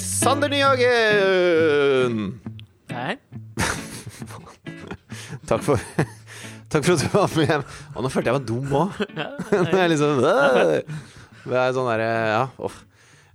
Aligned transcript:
Alexander 0.00 0.48
Nyhagen! 0.48 2.14
Nei. 2.88 3.16
Takk 5.50 5.60
for 5.60 5.76
Takk 6.72 6.86
for 6.86 6.94
at 6.94 7.02
du 7.04 7.08
var 7.12 7.34
med. 7.36 7.66
Og 7.92 8.06
nå 8.06 8.08
følte 8.08 8.32
jeg 8.32 8.38
meg 8.38 8.46
dum 8.48 8.72
òg. 8.80 8.96
Jeg 9.76 9.90
liksom. 9.92 10.22
Det 10.22 11.58
er 11.60 11.76
sånn 11.76 11.90
derre 11.90 12.08
Ja, 12.30 12.40
uff. 12.64 12.78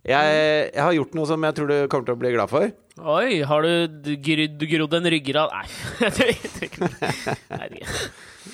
Jeg, 0.05 0.33
jeg 0.71 0.81
har 0.81 0.97
gjort 0.97 1.13
noe 1.19 1.29
som 1.29 1.45
jeg 1.45 1.57
tror 1.57 1.69
du 1.69 1.77
kommer 1.91 2.09
til 2.09 2.17
å 2.17 2.21
bli 2.23 2.33
glad 2.33 2.49
for. 2.49 2.73
Oi, 3.13 3.29
har 3.45 3.69
du 3.69 4.09
grodd 4.25 4.93
en 4.97 5.09
ryggrad 5.13 5.53
Nei, 5.53 5.65
jeg 6.01 6.11
tror 6.17 6.29
ikke. 6.65 6.89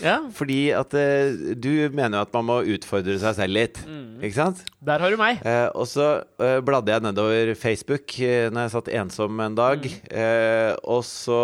Ja, 0.02 0.18
Fordi 0.34 0.72
at 0.74 0.94
uh, 0.98 1.54
du 1.56 1.70
mener 1.94 2.18
jo 2.18 2.24
at 2.26 2.34
man 2.36 2.48
må 2.48 2.60
utfordre 2.74 3.18
seg 3.22 3.36
selv 3.38 3.56
litt. 3.58 3.82
Ikke 4.22 4.38
sant? 4.38 4.64
der 4.82 5.02
har 5.02 5.14
du 5.14 5.18
meg. 5.22 5.42
Uh, 5.46 5.70
og 5.78 5.86
så 5.90 6.08
uh, 6.42 6.58
bladde 6.66 6.94
jeg 6.94 7.06
nedover 7.06 7.54
Facebook 7.58 8.16
uh, 8.22 8.50
når 8.54 8.66
jeg 8.66 8.74
satt 8.76 8.92
ensom 9.02 9.40
en 9.46 9.58
dag. 9.58 9.86
Eh, 10.10 10.74
og 10.90 11.04
så 11.08 11.42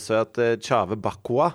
så 0.00 0.14
jeg 0.16 0.24
at 0.24 0.38
uh, 0.40 0.54
Chave 0.62 0.96
Bakwa 1.00 1.50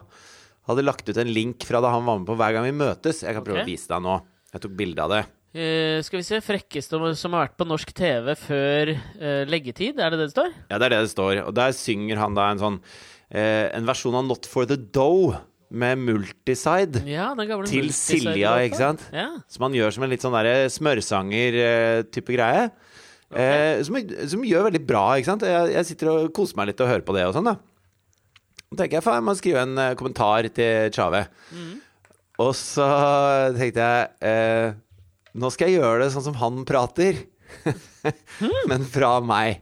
hadde 0.70 0.84
lagt 0.86 1.08
ut 1.10 1.18
en 1.18 1.32
link 1.34 1.66
fra 1.66 1.82
da 1.82 1.92
han 1.96 2.06
var 2.06 2.20
med 2.22 2.28
på 2.30 2.36
Hver 2.38 2.56
gang 2.56 2.68
vi 2.68 2.76
møtes. 2.78 3.24
Jeg 3.26 3.36
kan 3.36 3.46
prøve 3.46 3.64
Ok. 3.64 3.68
å 3.68 3.72
vise 3.72 3.90
deg 3.90 4.04
nå. 4.06 4.16
Jeg 4.54 4.64
tok 4.66 4.76
bilde 4.80 5.06
av 5.06 5.14
det. 5.16 5.22
Uh, 5.50 5.98
skal 6.06 6.20
vi 6.22 6.26
se. 6.28 6.42
Frekkeste 6.46 7.00
som 7.18 7.34
har 7.34 7.48
vært 7.48 7.58
på 7.58 7.66
norsk 7.68 7.94
TV 7.98 8.36
før 8.38 8.92
uh, 8.96 9.44
leggetid, 9.50 9.98
er 9.98 10.14
det 10.14 10.20
det 10.22 10.28
det 10.30 10.36
står? 10.36 10.52
Ja, 10.70 10.78
det 10.78 10.90
er 10.90 10.94
det 10.98 11.04
det 11.08 11.14
står. 11.16 11.40
Og 11.48 11.56
der 11.58 11.74
synger 11.78 12.22
han 12.22 12.38
da 12.38 12.52
en 12.54 12.62
sånn 12.62 12.78
uh, 12.84 13.66
En 13.74 13.88
versjon 13.90 14.18
av 14.20 14.28
Not 14.30 14.50
for 14.50 14.70
the 14.70 14.78
Dough 14.78 15.40
med 15.70 16.02
multiside. 16.02 17.04
Ja, 17.10 17.30
Til. 17.70 17.92
Silja, 17.94 18.56
ikke 18.66 18.80
sant? 18.80 19.04
Ja. 19.14 19.30
Som 19.52 19.68
han 19.68 19.78
gjør 19.78 19.94
som 19.96 20.06
en 20.06 20.14
litt 20.14 20.26
sånn 20.26 20.38
smørsanger-type 20.76 22.36
greie. 22.36 22.70
Eh, 23.30 23.82
som, 23.86 24.00
som 24.32 24.46
gjør 24.48 24.70
veldig 24.70 24.82
bra, 24.90 25.04
ikke 25.18 25.30
sant. 25.30 25.46
Jeg, 25.46 25.74
jeg 25.76 25.90
sitter 25.92 26.12
og 26.14 26.32
koser 26.36 26.58
meg 26.58 26.72
litt 26.72 26.82
og 26.82 26.90
hører 26.90 27.06
på 27.06 27.16
det 27.18 27.28
og 27.30 27.36
sånn, 27.38 27.52
da. 27.52 27.60
Så 28.70 28.78
tenker 28.78 29.00
jeg 29.00 29.06
faen, 29.06 29.22
jeg 29.22 29.28
må 29.30 29.38
skrive 29.38 29.66
en 29.66 29.78
uh, 29.82 29.94
kommentar 29.98 30.50
til 30.54 30.92
Tjave. 30.94 31.24
Og 32.40 32.54
så 32.56 32.86
tenkte 33.58 33.84
jeg 33.84 34.30
eh, 34.30 34.78
Nå 35.40 35.50
skal 35.52 35.68
jeg 35.70 35.82
gjøre 35.82 36.06
det 36.06 36.12
sånn 36.14 36.26
som 36.30 36.38
han 36.40 36.62
prater. 36.70 37.18
Men 38.70 38.86
fra 38.88 39.18
meg. 39.26 39.60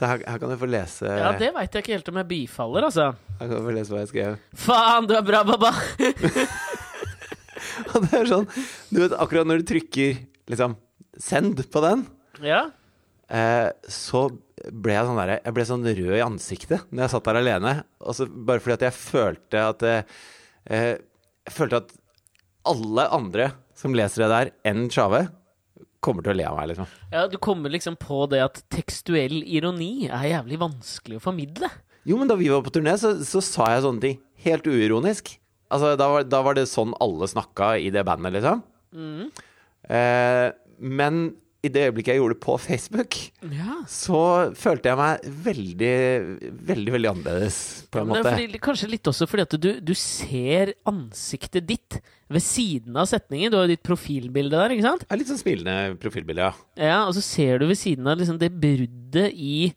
Så 0.00 0.08
her, 0.08 0.22
her 0.24 0.40
kan 0.40 0.48
du 0.48 0.56
få 0.56 0.68
lese 0.70 1.04
ja, 1.04 1.30
det 1.36 1.50
veit 1.52 1.74
jeg 1.76 1.84
ikke 1.84 1.92
helt 1.92 2.06
om 2.08 2.18
jeg 2.22 2.28
bifaller, 2.30 2.86
altså. 2.88 3.10
Her 3.36 3.50
kan 3.50 3.56
du 3.58 3.66
få 3.66 3.74
lese 3.76 3.92
hva 3.92 4.00
jeg 4.00 4.12
skrev. 4.14 4.38
Faen, 4.64 5.08
du 5.10 5.12
er 5.18 5.26
bra, 5.26 5.42
baba! 5.44 5.74
Og 7.94 8.04
det 8.06 8.20
er 8.20 8.28
sånn 8.30 8.46
Du 8.90 9.00
vet, 9.02 9.14
akkurat 9.16 9.48
når 9.48 9.62
du 9.62 9.70
trykker 9.74 10.20
liksom 10.50 10.76
send 11.20 11.60
på 11.70 11.82
den 11.84 12.06
ja. 12.42 12.62
eh, 13.28 13.68
så 13.92 14.28
ble 14.72 14.94
jeg 14.94 15.08
sånn 15.08 15.20
der, 15.20 15.34
Jeg 15.44 15.56
ble 15.56 15.66
sånn 15.68 15.86
rød 15.86 16.14
i 16.16 16.24
ansiktet 16.24 16.86
når 16.88 17.04
jeg 17.04 17.12
satt 17.14 17.28
der 17.28 17.38
alene. 17.40 17.74
Og 18.00 18.16
så 18.16 18.26
bare 18.28 18.62
fordi 18.62 18.78
at 18.78 18.86
jeg 18.88 18.96
følte 18.96 19.64
at 19.72 19.84
eh, 19.88 20.14
eh, 20.70 20.94
Jeg 21.48 21.56
følte 21.56 21.82
at 21.84 21.92
alle 22.70 23.06
andre 23.16 23.50
som 23.76 23.94
leser 23.96 24.24
det 24.24 24.30
der, 24.32 24.50
enn 24.68 24.88
Tjave, 24.92 25.22
kommer 26.04 26.24
til 26.24 26.32
å 26.32 26.38
le 26.38 26.48
av 26.48 26.56
meg, 26.56 26.70
liksom. 26.72 26.88
ja, 27.12 27.26
du 27.28 27.36
kommer 27.42 27.72
liksom 27.72 27.98
på 28.00 28.24
det 28.32 28.40
at 28.44 28.62
tekstuell 28.72 29.42
ironi 29.44 30.08
er 30.08 30.30
jævlig 30.30 30.60
vanskelig 30.62 31.20
å 31.20 31.24
formidle. 31.24 31.68
Jo, 32.08 32.16
men 32.16 32.30
da 32.30 32.36
vi 32.40 32.48
var 32.48 32.64
på 32.64 32.72
turné, 32.72 32.94
så, 33.00 33.12
så 33.26 33.42
sa 33.44 33.68
jeg 33.74 33.84
sånne 33.84 34.04
ting 34.04 34.18
helt 34.46 34.66
uironisk. 34.66 35.34
Altså, 35.70 35.92
da 36.00 36.08
var, 36.10 36.24
da 36.26 36.40
var 36.42 36.56
det 36.56 36.66
sånn 36.70 36.96
alle 37.04 37.28
snakka 37.30 37.74
i 37.78 37.92
det 37.94 38.02
bandet, 38.08 38.38
liksom. 38.38 38.64
Eh, 39.90 40.48
men 40.80 41.20
i 41.62 41.68
det 41.68 41.82
øyeblikket 41.90 42.14
jeg 42.14 42.20
gjorde 42.22 42.34
det 42.36 42.40
på 42.40 42.54
Facebook, 42.60 43.16
Ja. 43.52 43.74
så 43.90 44.20
følte 44.56 44.88
jeg 44.88 44.96
meg 44.96 45.26
veldig, 45.44 45.90
veldig, 46.70 46.92
veldig 46.94 47.10
annerledes, 47.10 47.58
på 47.92 48.00
en 48.00 48.06
ja, 48.08 48.14
måte. 48.14 48.32
fordi, 48.32 48.60
kanskje 48.64 48.88
litt 48.94 49.10
også 49.12 49.28
fordi 49.28 49.44
at 49.44 49.56
du, 49.60 49.68
du 49.84 49.92
ser 49.98 50.72
ansiktet 50.88 51.66
ditt 51.68 51.98
ved 52.30 52.40
siden 52.46 52.96
av 52.96 53.08
setningen. 53.10 53.50
Du 53.52 53.58
har 53.58 53.66
jo 53.68 53.74
ditt 53.74 53.82
profilbilde 53.84 54.56
der, 54.56 54.72
ikke 54.76 54.86
sant? 54.86 55.04
Er 55.10 55.20
litt 55.20 55.28
sånn 55.28 55.40
smilende 55.42 55.96
profilbilde, 56.00 56.48
ja. 56.48 56.52
Ja, 56.80 56.98
Og 57.08 57.14
så 57.18 57.22
ser 57.26 57.58
du 57.60 57.66
ved 57.68 57.76
siden 57.80 58.06
av 58.08 58.16
liksom 58.20 58.38
det 58.40 58.52
bruddet 58.56 59.34
i 59.34 59.74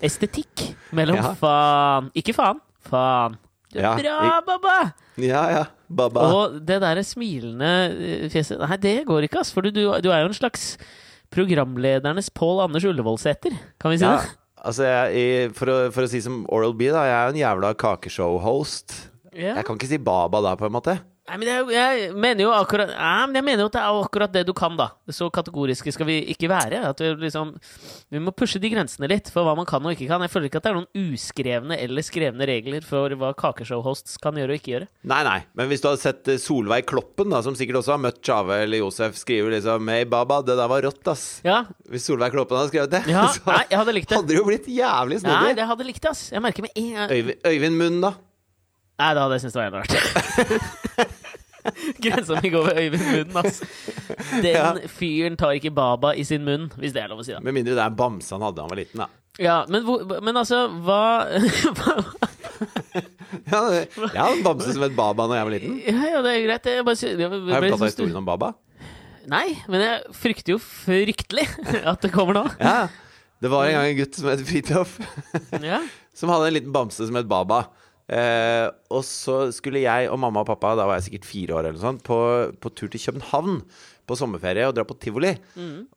estetikk 0.00 0.70
mellom 0.96 1.16
Ja. 1.20 1.34
faen 1.34 2.10
Ikke 2.16 2.32
faen. 2.36 2.60
Faen. 2.86 3.36
Du 3.72 3.80
Ja, 3.82 3.96
bra, 3.98 4.40
baba! 4.46 4.76
Ja, 5.18 5.42
ja. 5.50 5.64
Baba. 5.90 6.22
Og 6.32 6.60
det 6.66 6.80
derre 6.80 7.02
smilende 7.04 7.70
eh, 7.92 8.28
fjeset 8.30 8.58
Nei, 8.62 8.76
det 8.80 9.04
går 9.06 9.26
ikke, 9.26 9.40
ass. 9.42 9.50
For 9.52 9.60
du, 9.66 9.70
du, 9.74 9.82
du 10.00 10.08
er 10.10 10.22
jo 10.22 10.30
en 10.30 10.34
slags 10.38 10.76
programledernes 11.32 12.30
Pål 12.34 12.64
Anders 12.66 12.86
Ullevålsæter, 12.88 13.56
kan 13.82 13.92
vi 13.92 14.00
si 14.00 14.06
ja, 14.06 14.16
det? 14.20 14.36
altså, 14.62 14.86
jeg, 14.86 15.50
for, 15.56 15.72
å, 15.72 15.76
for 15.94 16.06
å 16.06 16.10
si 16.10 16.22
som 16.24 16.44
Oral 16.52 16.76
B, 16.78 16.90
da. 16.94 17.04
Jeg 17.08 17.16
er 17.16 17.28
jo 17.28 17.34
en 17.34 17.42
jævla 17.42 17.74
kakeshow-host. 17.80 18.96
Ja. 19.32 19.58
Jeg 19.58 19.66
kan 19.68 19.78
ikke 19.78 19.90
si 19.90 20.00
Baba 20.00 20.42
da, 20.44 20.54
på 20.58 20.68
en 20.68 20.76
måte. 20.76 20.98
Nei, 21.26 21.36
men 21.42 21.48
jeg, 21.50 21.64
jeg 21.74 22.10
mener 22.14 22.44
jo 22.44 22.50
akkurat 22.54 22.90
Nei, 22.92 23.26
men 23.26 23.34
jeg 23.40 23.44
mener 23.48 23.64
jo 23.64 23.70
at 23.70 23.74
det 23.74 23.80
er 23.82 23.96
akkurat 24.04 24.34
det 24.36 24.42
du 24.46 24.52
kan, 24.56 24.76
da. 24.78 24.86
Så 25.10 25.26
kategoriske 25.34 25.90
skal 25.94 26.06
vi 26.06 26.20
ikke 26.32 26.46
være. 26.52 26.82
At 26.92 27.00
vi 27.02 27.08
liksom 27.24 27.50
Vi 28.14 28.20
må 28.22 28.30
pushe 28.36 28.60
de 28.62 28.70
grensene 28.70 29.08
litt 29.10 29.30
for 29.34 29.46
hva 29.46 29.56
man 29.58 29.66
kan 29.66 29.82
og 29.82 29.94
ikke 29.96 30.06
kan. 30.10 30.22
Jeg 30.22 30.30
føler 30.32 30.46
ikke 30.50 30.60
at 30.62 30.68
det 30.68 30.72
er 30.72 30.78
noen 30.78 31.10
uskrevne 31.16 31.78
eller 31.82 32.06
skrevne 32.06 32.46
regler 32.46 32.86
for 32.86 33.16
hva 33.18 33.32
kakeshow-hosts 33.38 34.20
kan 34.22 34.38
gjøre 34.38 34.54
og 34.54 34.60
ikke 34.60 34.72
gjøre. 34.76 34.88
Nei, 35.10 35.20
nei. 35.26 35.38
Men 35.58 35.70
hvis 35.72 35.82
du 35.82 35.88
hadde 35.90 36.02
sett 36.04 36.30
eh, 36.30 36.38
Solveig 36.42 36.86
Kloppen, 36.90 37.32
da, 37.34 37.42
som 37.42 37.58
sikkert 37.58 37.80
også 37.82 37.96
har 37.96 38.02
møtt 38.06 38.22
Tjave 38.22 38.60
eller 38.62 38.84
Josef, 38.84 39.18
skriver 39.18 39.56
liksom 39.56 39.90
Hei, 39.90 40.04
Baba, 40.06 40.38
det 40.46 40.54
der 40.60 40.70
var 40.70 40.86
rått, 40.86 41.02
ass. 41.10 41.26
Ja, 41.46 41.64
Hvis 41.90 42.06
Solveig 42.06 42.34
Kloppen 42.36 42.60
hadde 42.60 42.70
skrevet 42.70 42.94
det, 42.94 43.02
ja 43.10 43.26
så 43.34 43.42
Nei, 43.50 43.64
jeg 43.72 43.80
hadde 43.82 43.96
likt 43.98 44.12
det. 44.12 44.20
hadde 44.20 44.30
det 44.30 44.38
jo 44.38 44.46
blitt 44.46 44.70
jævlig 44.70 45.20
Nei, 45.26 45.50
det 45.58 45.66
hadde 45.72 45.86
likt 45.90 46.02
det, 46.06 46.14
ass. 46.14 46.28
Jeg 46.34 46.42
merker 46.44 46.66
med 46.66 46.78
en 46.78 46.94
gang 47.00 47.34
Øyvind 47.50 47.76
Munn, 47.82 48.00
da? 48.04 48.14
Nei, 48.96 49.10
da 49.14 49.20
hadde 49.26 49.34
jeg 49.36 49.42
syntes 49.44 49.52
det 49.52 49.60
var 49.60 49.66
jævlig 49.66 49.82
rart. 49.82 49.94
Grensa 52.00 52.38
mi 52.42 52.48
går 52.52 52.64
ved 52.70 52.94
Munn, 53.02 53.36
ass. 53.42 53.56
Den 54.40 54.54
Ja. 54.54 54.68
fyren 54.88 55.36
tar 55.36 55.50
ikke 55.58 55.70
baba 55.74 56.12
i 56.14 56.22
sin 56.24 56.44
munn, 56.46 56.68
hvis 56.78 56.92
det 56.94 57.02
er 57.02 57.08
lov 57.10 57.18
å 57.20 57.24
si, 57.26 57.32
da. 57.34 57.40
Med 57.42 57.54
mindre 57.56 57.74
det 57.74 57.82
er 57.82 57.90
en 57.90 57.96
bamse 57.98 58.30
han 58.36 58.42
hadde 58.46 58.56
da 58.60 58.62
han 58.62 58.70
var 58.70 58.78
liten, 58.80 58.98
da. 59.02 59.06
Ja, 59.42 59.56
men, 59.68 59.82
men 60.24 60.36
altså, 60.40 60.58
hva 60.86 61.00
Ja, 63.50 63.60
jeg 63.68 63.90
hadde 64.14 64.36
en 64.38 64.44
bamse 64.46 64.70
som 64.72 64.82
het 64.86 64.94
Baba 64.96 65.26
da 65.28 65.34
jeg 65.40 65.46
var 65.48 65.54
liten. 65.56 65.74
Ja, 65.84 66.02
ja, 66.14 66.20
det 66.24 66.30
er 66.32 66.40
greit. 66.46 66.64
Jeg 66.70 66.84
bare, 66.86 66.96
jeg, 67.02 67.18
jeg 67.18 67.26
jeg, 67.26 67.30
Har 67.52 67.60
du 67.66 67.70
prata 67.74 67.90
historien 67.90 68.16
om 68.22 68.28
Baba? 68.28 68.48
Nei, 69.28 69.48
men 69.68 69.82
jeg 69.82 70.14
frykter 70.16 70.54
jo 70.54 70.58
fryktelig 70.62 71.44
at 71.90 72.00
det 72.06 72.12
kommer 72.14 72.34
nå. 72.38 72.44
Ja. 72.62 72.86
Det 73.42 73.50
var 73.52 73.66
en 73.68 73.74
gang 73.76 73.86
en 73.90 73.98
gutt 73.98 74.14
som 74.16 74.30
het 74.30 74.40
Fridtjof, 74.48 74.94
Ja. 75.60 75.82
som 76.16 76.30
hadde 76.32 76.46
en 76.48 76.54
liten 76.56 76.72
bamse 76.72 77.04
som 77.04 77.18
het 77.18 77.28
Baba. 77.28 77.66
Eh, 78.06 78.66
og 78.94 79.02
så 79.02 79.48
skulle 79.54 79.82
jeg 79.82 80.06
og 80.12 80.20
mamma 80.22 80.44
og 80.44 80.50
pappa, 80.52 80.76
da 80.78 80.86
var 80.86 81.00
jeg 81.00 81.08
sikkert 81.08 81.28
fire 81.32 81.56
år, 81.58 81.66
eller 81.66 81.78
noe 81.78 81.86
sånt, 81.88 82.04
på, 82.06 82.18
på 82.62 82.74
tur 82.76 82.90
til 82.92 83.02
København 83.02 83.60
på 84.06 84.14
sommerferie 84.14 84.68
og 84.68 84.76
dra 84.76 84.84
på 84.86 84.94
tivoli. 85.02 85.32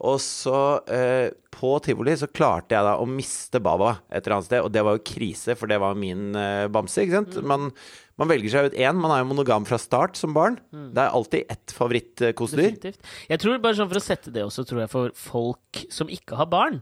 Og 0.01 0.17
så, 0.23 0.59
eh, 0.89 1.29
på 1.53 1.75
tivoli, 1.85 2.15
så 2.17 2.29
klarte 2.31 2.73
jeg 2.73 2.87
da 2.87 2.95
å 2.97 3.05
miste 3.09 3.61
Baba 3.61 3.99
et 4.09 4.23
eller 4.23 4.39
annet 4.39 4.49
sted, 4.49 4.65
og 4.65 4.73
det 4.73 4.83
var 4.85 4.97
jo 4.97 5.05
krise, 5.11 5.55
for 5.59 5.69
det 5.69 5.77
var 5.81 5.99
min 5.99 6.33
eh, 6.33 6.65
bamse, 6.73 7.05
ikke 7.05 7.19
sant? 7.19 7.37
Man, 7.45 7.69
man 8.19 8.27
velger 8.29 8.51
seg 8.53 8.67
ut 8.69 8.75
én, 8.77 8.97
man 8.99 9.13
er 9.15 9.21
jo 9.23 9.29
monogam 9.31 9.65
fra 9.67 9.77
start 9.81 10.19
som 10.19 10.33
barn. 10.35 10.57
Det 10.71 10.99
er 11.01 11.13
alltid 11.15 11.49
ett 11.55 11.73
favorittkosedyr. 11.75 12.73
Definitivt. 12.75 12.99
Jeg 13.29 13.39
tror 13.41 13.59
bare 13.63 13.77
sånn 13.77 13.89
For 13.89 13.99
å 13.99 14.03
sette 14.03 14.33
det 14.35 14.43
også, 14.45 14.65
tror 14.67 14.81
jeg 14.83 14.91
for 14.91 15.13
folk 15.15 15.79
som 15.93 16.09
ikke 16.11 16.37
har 16.39 16.49
barn, 16.51 16.81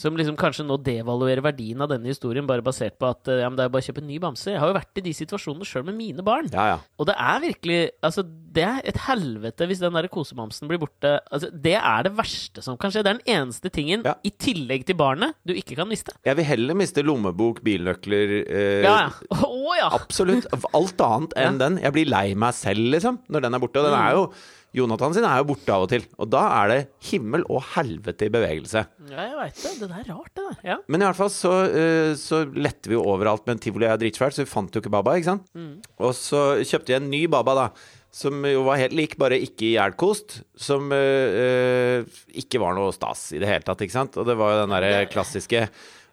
som 0.00 0.16
liksom 0.18 0.36
kanskje 0.38 0.64
nå 0.68 0.76
devaluerer 0.86 1.42
verdien 1.44 1.80
av 1.84 1.90
denne 1.92 2.10
historien 2.12 2.46
bare 2.48 2.64
basert 2.64 2.96
på 3.00 3.08
at 3.10 3.28
eh, 3.32 3.40
ja, 3.42 3.48
men 3.50 3.58
det 3.58 3.66
er 3.66 3.72
bare 3.74 3.82
å 3.84 3.88
kjøpe 3.88 4.02
en 4.04 4.08
ny 4.10 4.18
bamse. 4.22 4.50
Jeg 4.52 4.60
har 4.62 4.70
jo 4.70 4.76
vært 4.78 5.00
i 5.00 5.04
de 5.06 5.14
situasjonene 5.16 5.66
sjøl 5.68 5.84
med 5.88 5.96
mine 5.98 6.24
barn. 6.26 6.48
Ja, 6.52 6.66
ja. 6.74 6.78
Og 7.00 7.08
det 7.10 7.16
er 7.18 7.40
virkelig 7.44 7.78
Altså, 8.06 8.22
det 8.56 8.62
er 8.64 8.80
et 8.88 8.98
helvete 9.06 9.66
hvis 9.68 9.80
den 9.82 9.96
der 9.96 10.06
kosebamsen 10.12 10.68
blir 10.70 10.78
borte. 10.80 11.16
Altså, 11.32 11.50
det 11.52 11.74
er 11.76 12.06
det 12.06 12.12
verste 12.16 12.62
som 12.64 12.76
kan 12.80 12.92
skje. 12.94 13.02
Det 13.04 13.10
er 13.12 13.18
den 13.18 13.34
eneste 13.40 13.70
tingen, 13.72 14.04
Ja. 14.06 14.14
i 14.24 14.30
tillegg 14.30 14.86
til 14.86 14.96
barnet, 15.00 15.34
du 15.46 15.52
ikke 15.56 15.76
kan 15.76 15.88
miste. 15.90 16.14
Jeg 16.24 16.36
vil 16.38 16.46
heller 16.48 16.78
miste 16.78 17.02
lommebok, 17.04 17.62
bilnøkler 17.66 18.36
eh, 18.46 18.84
Ja, 18.86 18.96
ja. 19.08 19.40
Å 19.46 19.76
ja! 19.80 19.88
Absolutt. 19.96 20.46
Alt 20.76 21.02
annet 21.06 21.34
enn 21.40 21.58
den. 21.62 21.80
Jeg 21.82 21.96
blir 21.96 22.12
lei 22.12 22.28
meg 22.38 22.54
selv, 22.56 22.92
liksom, 22.94 23.22
når 23.32 23.46
den 23.46 23.56
er 23.56 23.62
borte. 23.62 23.82
Og 23.82 23.88
den 23.88 23.98
er 23.98 24.16
jo 24.18 24.28
Jonathan 24.76 25.14
sin 25.16 25.24
er 25.24 25.40
jo 25.40 25.48
borte 25.48 25.72
av 25.72 25.86
og 25.86 25.90
til. 25.90 26.04
Og 26.20 26.28
da 26.28 26.42
er 26.58 26.72
det 26.72 26.78
himmel 27.08 27.46
og 27.48 27.62
helvete 27.72 28.28
i 28.28 28.32
bevegelse. 28.32 28.82
Ja, 29.08 29.22
jeg 29.30 29.36
veit 29.38 29.60
det. 29.62 29.72
Det 29.80 29.88
der 29.88 30.00
er 30.02 30.08
rart, 30.10 30.32
det 30.36 30.44
der. 30.44 30.58
Ja. 30.68 30.76
Men 30.92 31.00
i 31.00 31.08
hvert 31.08 31.20
fall 31.20 31.32
så, 31.32 31.52
eh, 31.70 32.12
så 32.20 32.42
lette 32.52 32.90
vi 32.90 32.98
jo 32.98 33.04
overalt, 33.08 33.46
med 33.46 33.56
en 33.56 33.62
tivoli 33.64 33.88
er 33.88 34.00
dritsvært, 34.00 34.36
så 34.36 34.44
vi 34.44 34.50
fant 34.50 34.74
jo 34.74 34.82
ikke 34.82 34.92
Baba, 34.92 35.16
ikke 35.16 35.32
sant? 35.32 35.48
Og 35.96 36.12
så 36.18 36.42
kjøpte 36.60 36.92
jeg 36.92 37.00
en 37.00 37.08
ny 37.12 37.24
Baba, 37.32 37.56
da. 37.56 37.68
Som 38.16 38.44
jo 38.48 38.64
var 38.68 38.80
helt 38.80 38.96
lik, 38.96 39.16
bare 39.20 39.40
ikke 39.40 39.70
ihjelkost. 39.70 40.42
Som 40.56 40.92
uh, 40.92 42.04
ikke 42.36 42.60
var 42.60 42.76
noe 42.76 42.92
stas 42.96 43.30
i 43.36 43.40
det 43.42 43.48
hele 43.48 43.64
tatt, 43.64 43.84
ikke 43.84 43.96
sant? 43.96 44.16
Og 44.20 44.28
det 44.28 44.36
var 44.40 44.54
jo 44.54 44.62
den 44.62 44.76
derre 44.76 45.08
klassiske 45.12 45.66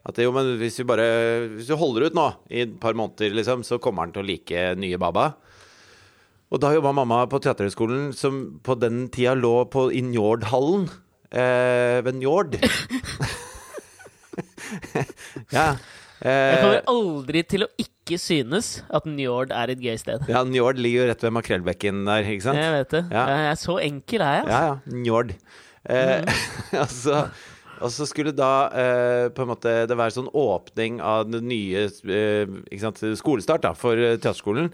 at 0.05 0.17
jo, 0.19 0.31
men 0.35 0.57
hvis 0.59 0.75
du 0.79 0.83
bare 0.89 1.05
Hvis 1.55 1.69
du 1.71 1.75
holder 1.79 2.09
ut 2.09 2.17
nå 2.17 2.25
i 2.51 2.63
et 2.65 2.73
par 2.81 2.93
måneder, 2.97 3.31
liksom, 3.37 3.63
så 3.63 3.77
kommer 3.79 4.03
han 4.03 4.11
til 4.15 4.23
å 4.23 4.27
like 4.27 4.63
nye 4.79 4.97
Baba. 4.99 5.29
Og 6.53 6.59
da 6.61 6.73
jobba 6.75 6.91
mamma 6.93 7.21
på 7.31 7.39
Teaterhøgskolen, 7.41 8.11
som 8.13 8.59
på 8.61 8.75
den 8.77 9.07
tida 9.09 9.33
lå 9.39 9.63
på 9.73 9.87
i 9.95 10.03
Njordhallen. 10.05 10.85
Eh, 11.33 12.01
ved 12.05 12.19
Njord. 12.19 12.59
ja. 15.53 15.73
Jeg 15.73 15.79
Eh, 16.23 16.53
kommer 16.61 16.85
aldri 16.87 17.41
til 17.51 17.65
å 17.65 17.67
ikke 17.83 18.15
synes 18.21 18.77
at 18.95 19.03
Njord 19.09 19.51
er 19.51 19.73
et 19.73 19.81
gøy 19.83 19.97
sted. 19.99 20.21
ja, 20.31 20.39
Njord 20.47 20.77
ligger 20.79 21.01
jo 21.01 21.07
rett 21.09 21.23
ved 21.25 21.33
Makrellbekken 21.35 22.05
der, 22.07 22.23
ikke 22.31 22.45
sant? 22.45 22.59
Jeg 22.61 22.71
vet 22.77 22.93
det. 22.95 23.01
Ja. 23.11 23.23
Jeg 23.27 23.49
er 23.49 23.57
så 23.59 23.75
enkel 23.83 24.23
er 24.23 24.37
jeg. 24.37 24.45
altså. 24.45 24.53
Ja, 24.53 24.61
ja. 24.69 24.75
Njord. 25.03 25.33
Eh, 25.83 26.21
mm. 26.23 26.87
så, 27.03 27.17
og 27.83 27.91
så 27.91 28.07
skulle 28.07 28.31
da 28.35 28.51
eh, 28.71 29.29
på 29.35 29.43
en 29.43 29.51
måte 29.51 29.73
det 29.89 29.97
være 29.99 30.15
sånn 30.15 30.31
åpning 30.31 31.01
av 31.03 31.27
den 31.29 31.49
nye 31.51 31.87
eh, 31.87 33.17
skolestart 33.19 33.65
da, 33.65 33.73
for 33.77 33.99
eh, 33.99 34.15
teaterskolen. 34.15 34.71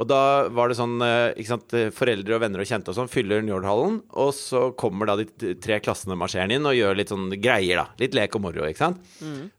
Og 0.00 0.08
da 0.08 0.48
var 0.48 0.70
det 0.72 0.78
sånn 0.78 0.96
eh, 1.04 1.34
ikke 1.36 1.50
sant, 1.50 1.74
Foreldre 1.92 2.38
og 2.38 2.40
venner 2.40 2.62
og 2.62 2.68
kjente 2.68 2.88
og 2.90 2.96
sånn 2.96 3.10
fyller 3.12 3.42
Njordhallen. 3.44 3.98
Og 4.24 4.30
så 4.34 4.70
kommer 4.80 5.10
da 5.10 5.18
de 5.20 5.54
tre 5.60 5.78
klassene 5.84 6.16
marsjerende 6.18 6.56
inn 6.56 6.68
og 6.68 6.76
gjør 6.78 6.96
litt 6.98 7.12
sånn 7.12 7.28
greier, 7.36 7.82
da. 7.82 7.86
Litt 8.00 8.16
lek 8.16 8.38
og 8.38 8.46
moro, 8.46 8.64
ikke 8.66 8.86
sant. 8.86 9.02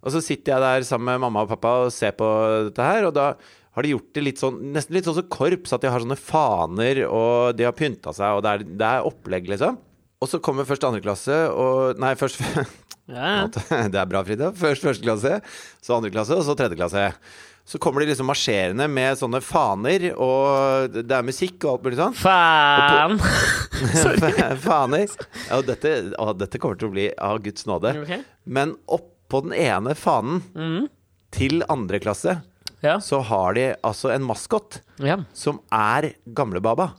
Og 0.02 0.16
så 0.16 0.24
sitter 0.26 0.56
jeg 0.56 0.66
der 0.66 0.88
sammen 0.90 1.12
med 1.14 1.22
mamma 1.28 1.46
og 1.46 1.54
pappa 1.54 1.76
og 1.86 1.94
ser 1.94 2.18
på 2.18 2.30
dette 2.72 2.88
her, 2.90 3.06
og 3.12 3.14
da 3.20 3.30
har 3.74 3.86
de 3.86 3.94
gjort 3.94 4.10
det 4.14 4.22
litt 4.26 4.42
sånn 4.42 4.58
nesten 4.74 4.98
litt 4.98 5.06
sånn 5.08 5.20
som 5.22 5.30
korps. 5.34 5.72
At 5.74 5.86
de 5.86 5.94
har 5.94 6.02
sånne 6.02 6.18
faner, 6.20 7.06
og 7.08 7.54
de 7.58 7.70
har 7.70 7.78
pynta 7.78 8.14
seg, 8.14 8.38
og 8.38 8.44
det 8.46 8.58
er, 8.58 8.66
det 8.82 8.90
er 8.90 9.08
opplegg, 9.14 9.54
liksom. 9.54 9.78
Og 10.24 10.30
så 10.32 10.40
kommer 10.40 10.68
først 10.68 10.86
andre 10.88 11.04
klasse, 11.04 11.36
og 11.52 12.00
Nei, 12.00 12.16
først 12.20 12.40
Ja. 13.12 13.50
Det 13.92 14.00
er 14.00 14.08
bra, 14.08 14.22
Frida. 14.24 14.54
Først 14.56 14.86
første 14.86 15.04
klasse, 15.04 15.40
så 15.84 15.98
andre 15.98 16.12
klasse, 16.14 16.38
og 16.38 16.46
så 16.48 16.56
tredje 16.56 16.78
klasse. 16.80 17.10
Så 17.68 17.80
kommer 17.80 18.04
de 18.04 18.10
liksom 18.10 18.28
marsjerende 18.28 18.90
med 18.92 19.20
sånne 19.20 19.40
faner, 19.44 20.10
og 20.20 20.96
det 20.96 21.16
er 21.16 21.28
musikk 21.28 21.64
og 21.64 21.70
alt 21.74 21.86
mulig 21.86 22.00
sånn. 22.00 22.16
Faen! 22.20 23.20
faner. 24.68 25.06
Ja, 25.08 25.60
og 25.60 25.68
dette, 25.68 25.94
å, 26.20 26.32
dette 26.36 26.60
kommer 26.60 26.80
til 26.80 26.92
å 26.92 26.96
bli 26.96 27.08
av 27.16 27.40
Guds 27.44 27.68
nåde. 27.68 27.94
Okay. 28.04 28.24
Men 28.44 28.76
oppå 28.92 29.46
den 29.48 29.56
ene 29.56 29.96
fanen 30.00 30.42
mm. 30.56 30.90
til 31.36 31.64
andre 31.72 32.04
klasse, 32.04 32.40
Ja. 32.84 32.98
så 33.00 33.22
har 33.24 33.56
de 33.56 33.70
altså 33.80 34.12
en 34.12 34.28
maskot 34.28 34.82
ja. 35.00 35.22
som 35.36 35.62
er 35.72 36.14
Gamlebaba. 36.36 36.92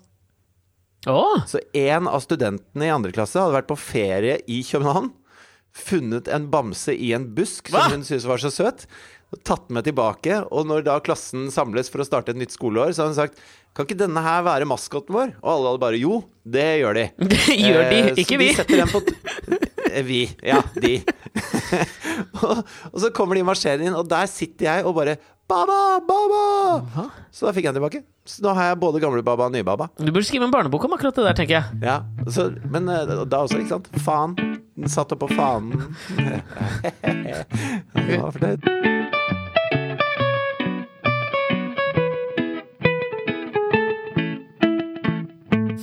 Å! 1.11 1.25
Så 1.51 1.61
en 1.77 2.09
av 2.09 2.23
studentene 2.25 2.87
i 2.89 2.93
andre 2.93 3.13
klasse 3.15 3.41
hadde 3.41 3.57
vært 3.59 3.71
på 3.71 3.77
ferie 3.81 4.39
i 4.51 4.63
København. 4.67 5.11
Funnet 5.75 6.29
en 6.31 6.47
bamse 6.53 6.95
i 6.95 7.11
en 7.17 7.27
busk 7.35 7.73
som 7.73 7.91
hun 7.97 8.05
syntes 8.07 8.29
var 8.31 8.39
så 8.43 8.53
søt. 8.55 8.87
Tatt 9.43 9.67
med 9.75 9.83
tilbake. 9.89 10.37
Og 10.55 10.69
når 10.71 10.85
da 10.87 11.01
klassen 11.03 11.49
samles 11.51 11.91
for 11.91 12.05
å 12.05 12.07
starte 12.07 12.31
et 12.31 12.39
nytt 12.39 12.55
skoleår, 12.55 12.93
så 12.95 13.03
har 13.03 13.11
hun 13.11 13.19
sagt 13.19 13.41
Kan 13.75 13.89
ikke 13.89 13.99
denne 13.99 14.23
her 14.23 14.45
være 14.47 14.69
maskoten 14.71 15.17
vår? 15.17 15.33
Og 15.43 15.49
alle 15.51 15.73
hadde 15.73 15.83
bare 15.83 15.99
Jo, 15.99 16.21
det 16.47 16.69
gjør 16.79 17.01
de. 17.01 17.07
Det 17.35 17.57
gjør 17.59 17.81
de, 17.91 17.99
Eh, 17.99 18.11
ikke 18.23 18.37
så 18.37 18.41
vi. 18.45 18.51
De 18.53 18.59
setter 18.61 18.85
den 18.85 18.93
på 18.93 19.03
Eh, 19.95 20.03
vi. 20.07 20.21
Ja, 20.43 20.61
de. 20.79 20.95
og, 22.45 22.63
og 22.93 22.97
så 23.03 23.11
kommer 23.15 23.39
de 23.39 23.45
marsjerende 23.47 23.87
inn, 23.91 23.99
og 23.99 24.09
der 24.11 24.31
sitter 24.31 24.67
jeg 24.71 24.87
og 24.89 24.95
bare 24.97 25.19
Baba! 25.49 26.01
Baba! 26.09 27.11
Så 27.31 27.45
da 27.47 27.53
fikk 27.53 27.67
jeg 27.67 27.75
den 27.75 27.83
tilbake. 27.83 28.01
Så 28.25 28.41
nå 28.45 28.55
har 28.57 28.71
jeg 28.71 28.79
både 28.81 29.01
gamle 29.03 29.21
baba 29.27 29.51
og 29.51 29.53
nye 29.53 29.67
baba. 29.67 29.91
Du 29.99 30.09
burde 30.09 30.25
skrive 30.25 30.47
en 30.49 30.55
barnebok 30.55 30.87
om 30.89 30.97
akkurat 30.97 31.19
det 31.19 31.27
der, 31.27 31.37
tenker 31.37 31.59
jeg. 31.59 31.81
Ja, 31.85 31.99
så, 32.33 32.49
men 32.73 32.89
eh, 32.89 33.13
da 33.29 33.43
også, 33.45 33.61
ikke 33.61 33.75
sant? 33.77 33.91
Faen. 34.07 34.37
Den 34.75 34.91
satt 34.91 35.13
oppå 35.15 35.29
fanen. 35.31 35.95
Jeg 37.05 38.21
var 38.25 38.33
fornøyd. 38.35 39.44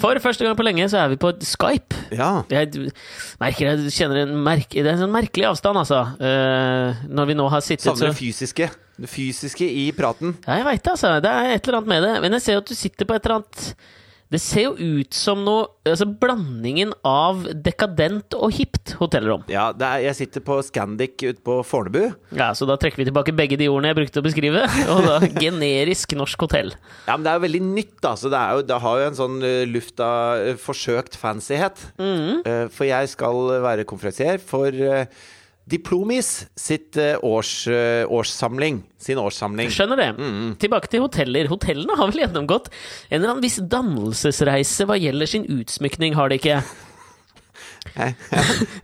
For 0.01 0.17
første 0.17 0.45
gang 0.45 0.55
på 0.57 0.65
lenge 0.65 0.87
så 0.89 1.03
er 1.03 1.11
vi 1.11 1.17
på 1.21 1.29
Skype. 1.45 1.97
Ja. 2.17 2.41
Jeg 2.49 2.89
merker 3.41 3.69
jeg 3.69 3.93
kjenner 3.93 4.23
en 4.23 4.33
merke, 4.41 4.81
Det 4.81 4.87
er 4.87 4.95
en 4.95 5.03
sånn 5.03 5.13
merkelig 5.13 5.45
avstand, 5.51 5.77
altså. 5.77 6.01
Uh, 6.17 7.03
når 7.05 7.29
vi 7.29 7.37
nå 7.37 7.45
har 7.53 7.61
sittet 7.61 7.85
Savner 7.85 8.09
det 8.09 8.17
fysiske. 8.17 8.69
Det 9.01 9.09
fysiske 9.09 9.65
i 9.65 9.87
praten. 9.97 10.33
Ja, 10.47 10.57
jeg 10.59 10.67
veit 10.67 10.83
det, 10.83 10.95
altså. 10.95 11.13
Det 11.21 11.29
er 11.29 11.53
et 11.53 11.67
eller 11.67 11.81
annet 11.81 11.93
med 11.93 12.05
det. 12.07 12.13
Men 12.25 12.37
jeg 12.37 12.45
ser 12.45 12.57
jo 12.57 12.63
at 12.63 12.71
du 12.71 12.77
sitter 12.77 13.09
på 13.09 13.17
et 13.17 13.29
eller 13.29 13.41
annet 13.41 13.91
Det 14.31 14.39
ser 14.39 14.69
jo 14.69 14.97
ut 15.01 15.15
som 15.15 15.41
noe 15.43 15.67
Altså 15.87 16.05
blandingen 16.05 16.93
av 17.07 17.41
dekadent 17.65 18.35
og 18.37 18.53
hipt 18.53 18.93
hotellrom. 18.99 19.41
Ja, 19.51 19.71
er, 19.73 20.03
jeg 20.05 20.17
sitter 20.19 20.43
på 20.45 20.59
Scandic 20.63 21.17
ute 21.23 21.41
på 21.43 21.57
Fornebu. 21.65 22.13
Ja, 22.37 22.51
Så 22.55 22.67
da 22.69 22.77
trekker 22.79 23.01
vi 23.01 23.07
tilbake 23.09 23.33
begge 23.35 23.57
de 23.59 23.67
ordene 23.71 23.91
jeg 23.91 23.97
brukte 23.97 24.21
å 24.21 24.25
beskrive. 24.27 24.61
Og 24.93 25.01
da 25.07 25.17
generisk 25.41 26.13
norsk 26.19 26.45
hotell. 26.45 26.69
Ja, 27.07 27.15
men 27.15 27.25
det 27.25 27.33
er 27.33 27.39
jo 27.41 27.45
veldig 27.47 27.63
nytt, 27.65 27.95
da. 28.05 28.13
Så 28.19 28.29
det, 28.31 28.37
er 28.39 28.59
jo, 28.59 28.65
det 28.69 28.79
har 28.85 29.01
jo 29.01 29.09
en 29.09 29.19
sånn 29.19 29.41
eh, 29.47 29.65
luft 29.69 30.05
av 30.05 30.45
eh, 30.45 30.55
forsøkt 30.61 31.17
fancyhet. 31.19 31.81
Eh, 31.97 32.65
for 32.71 32.87
jeg 32.87 33.11
skal 33.17 33.55
være 33.65 33.89
konferansier 33.89 34.37
for 34.37 34.69
Diplomis 35.69 36.47
sitt 36.57 36.97
eh, 36.97 37.15
års, 37.21 37.67
eh, 37.67 38.03
årssamling. 38.09 38.81
Sin 39.01 39.19
årssamling. 39.21 39.69
Skjønner 39.73 39.99
det. 39.99 40.09
Tilbake 40.61 40.89
til 40.91 41.03
hoteller. 41.05 41.49
Hotellene 41.51 41.97
har 41.99 42.09
vel 42.11 42.23
gjennomgått 42.25 42.71
en 43.09 43.19
eller 43.19 43.35
annen 43.35 43.45
viss 43.45 43.59
dannelsesreise 43.71 44.89
hva 44.89 44.97
gjelder 44.99 45.29
sin 45.29 45.45
utsmykning, 45.49 46.17
har 46.17 46.31
de 46.31 46.41
ikke? 46.41 46.61
Ja, 47.91 48.07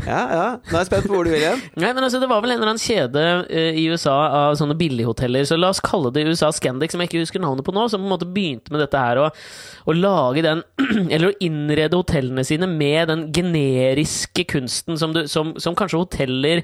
ja. 0.07 0.45
Nå 0.57 0.73
er 0.73 0.81
jeg 0.81 0.87
spent 0.89 1.05
på 1.07 1.13
hvor 1.13 1.27
du 1.27 1.31
vil 1.31 1.43
igjen. 1.43 1.61
Nei, 1.79 1.91
men 1.93 2.03
altså, 2.03 2.19
Det 2.21 2.29
var 2.29 2.41
vel 2.43 2.53
en 2.53 2.59
eller 2.59 2.73
annen 2.73 2.81
kjede 2.81 3.23
eh, 3.45 3.77
i 3.77 3.85
USA 3.91 4.15
av 4.41 4.57
sånne 4.59 4.75
billighoteller, 4.79 5.45
så 5.47 5.57
la 5.59 5.69
oss 5.71 5.81
kalle 5.83 6.11
det 6.15 6.25
USA 6.27 6.49
Scandic, 6.55 6.93
som 6.93 7.03
jeg 7.03 7.11
ikke 7.11 7.23
husker 7.23 7.43
navnet 7.43 7.65
på 7.67 7.75
nå, 7.75 7.85
som 7.91 8.03
på 8.03 8.09
en 8.09 8.15
måte 8.15 8.29
begynte 8.29 8.73
med 8.73 8.83
dette 8.83 9.01
her, 9.01 9.21
og, 9.21 9.41
og 9.87 9.99
lage 10.01 10.45
den 10.45 10.63
Eller 11.13 11.29
å 11.29 11.37
innrede 11.43 11.99
hotellene 11.99 12.45
sine 12.47 12.69
med 12.69 13.11
den 13.11 13.27
generiske 13.35 14.47
kunsten 14.49 14.99
som, 14.99 15.13
du, 15.15 15.25
som, 15.31 15.53
som 15.61 15.77
kanskje 15.77 16.01
hoteller 16.01 16.63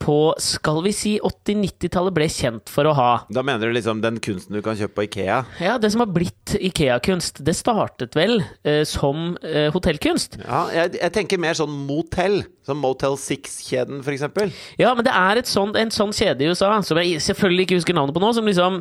på, 0.00 0.16
skal 0.40 0.80
vi 0.84 0.92
si, 0.96 1.12
80-90-tallet 1.20 2.14
ble 2.16 2.26
kjent 2.32 2.72
for 2.72 2.88
å 2.88 2.94
ha. 2.96 3.10
Da 3.28 3.44
mener 3.46 3.68
du 3.68 3.76
liksom 3.76 4.00
den 4.00 4.16
kunsten 4.24 4.56
du 4.56 4.62
kan 4.64 4.78
kjøpe 4.78 4.96
på 4.96 5.04
Ikea? 5.08 5.42
Ja, 5.60 5.76
det 5.80 5.92
som 5.92 6.02
har 6.04 6.10
blitt 6.14 6.54
Ikea-kunst, 6.56 7.42
det 7.44 7.54
startet 7.58 8.16
vel 8.16 8.40
eh, 8.64 8.82
som 8.88 9.36
eh, 9.44 9.68
hotellkunst. 9.74 10.40
Ja, 10.40 10.64
jeg, 10.74 10.96
jeg 11.02 11.14
tenker 11.16 11.42
mer 11.42 11.58
sånn 11.58 11.74
motell. 11.86 12.42
Som 12.66 12.82
Motel 12.84 13.16
Six-kjeden, 13.18 14.02
for 14.04 14.14
eksempel. 14.14 14.52
Ja, 14.78 14.92
men 14.94 15.06
det 15.06 15.14
er 15.16 15.40
et 15.40 15.48
sånt, 15.50 15.78
en 15.80 15.90
sånn 15.90 16.12
kjede 16.14 16.44
i 16.44 16.50
USA, 16.52 16.74
som 16.86 17.00
jeg 17.00 17.22
selvfølgelig 17.24 17.66
ikke 17.66 17.78
husker 17.80 17.96
navnet 17.96 18.14
på 18.14 18.22
nå, 18.22 18.30
som 18.36 18.46
liksom 18.46 18.76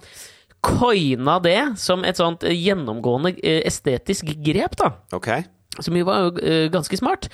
coina 0.65 1.38
det 1.44 1.60
som 1.79 2.03
et 2.08 2.20
sånt 2.20 2.44
eh, 2.48 2.55
gjennomgående 2.58 3.36
eh, 3.39 3.62
estetisk 3.67 4.34
grep, 4.44 4.75
da. 4.79 4.91
Ok. 5.15 5.32
Som 5.78 5.96
jo 5.96 6.08
var 6.08 6.24
jo 6.26 6.42
eh, 6.42 6.66
ganske 6.74 6.98
smart. 6.98 7.30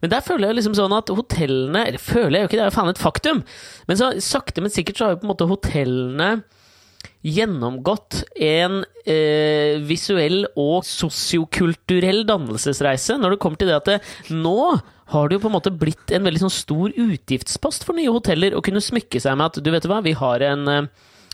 Men 0.00 0.12
der 0.12 0.22
føler 0.22 0.50
jeg 0.50 0.60
liksom 0.60 0.76
sånn 0.78 0.94
at 0.94 1.10
hotellene 1.10 1.82
Eller 1.88 2.00
føler 2.00 2.38
jeg 2.38 2.44
jo 2.44 2.48
ikke, 2.50 2.58
det 2.60 2.62
er 2.62 2.70
jo 2.70 2.76
faen 2.78 2.92
et 2.92 3.02
faktum. 3.02 3.42
Men 3.90 3.98
så 3.98 4.12
sakte, 4.22 4.62
men 4.62 4.72
sikkert 4.72 5.00
så 5.00 5.08
har 5.08 5.16
jo 5.16 5.22
på 5.22 5.28
en 5.28 5.32
måte 5.34 5.50
hotellene 5.50 6.30
gjennomgått 7.24 8.22
en 8.40 8.80
eh, 9.04 9.76
visuell 9.84 10.46
og 10.58 10.86
sosiokulturell 10.88 12.22
dannelsesreise 12.28 13.18
når 13.20 13.34
det 13.34 13.40
kommer 13.42 13.60
til 13.60 13.68
det 13.68 13.76
at 13.76 13.90
det, 13.90 13.98
nå 14.32 14.56
har 15.12 15.28
det 15.28 15.36
jo 15.36 15.42
på 15.44 15.50
en 15.50 15.56
måte 15.56 15.74
blitt 15.74 16.14
en 16.14 16.24
veldig 16.24 16.44
sånn 16.46 16.54
stor 16.54 16.94
utgiftspost 16.94 17.84
for 17.84 17.98
nye 17.98 18.12
hoteller 18.12 18.56
å 18.56 18.62
kunne 18.64 18.82
smykke 18.84 19.20
seg 19.20 19.36
med 19.36 19.50
at 19.50 19.60
du 19.60 19.70
vet 19.74 19.88
hva, 19.90 20.00
vi 20.06 20.16
har 20.16 20.44
en 20.48 20.68
eh, 20.72 20.88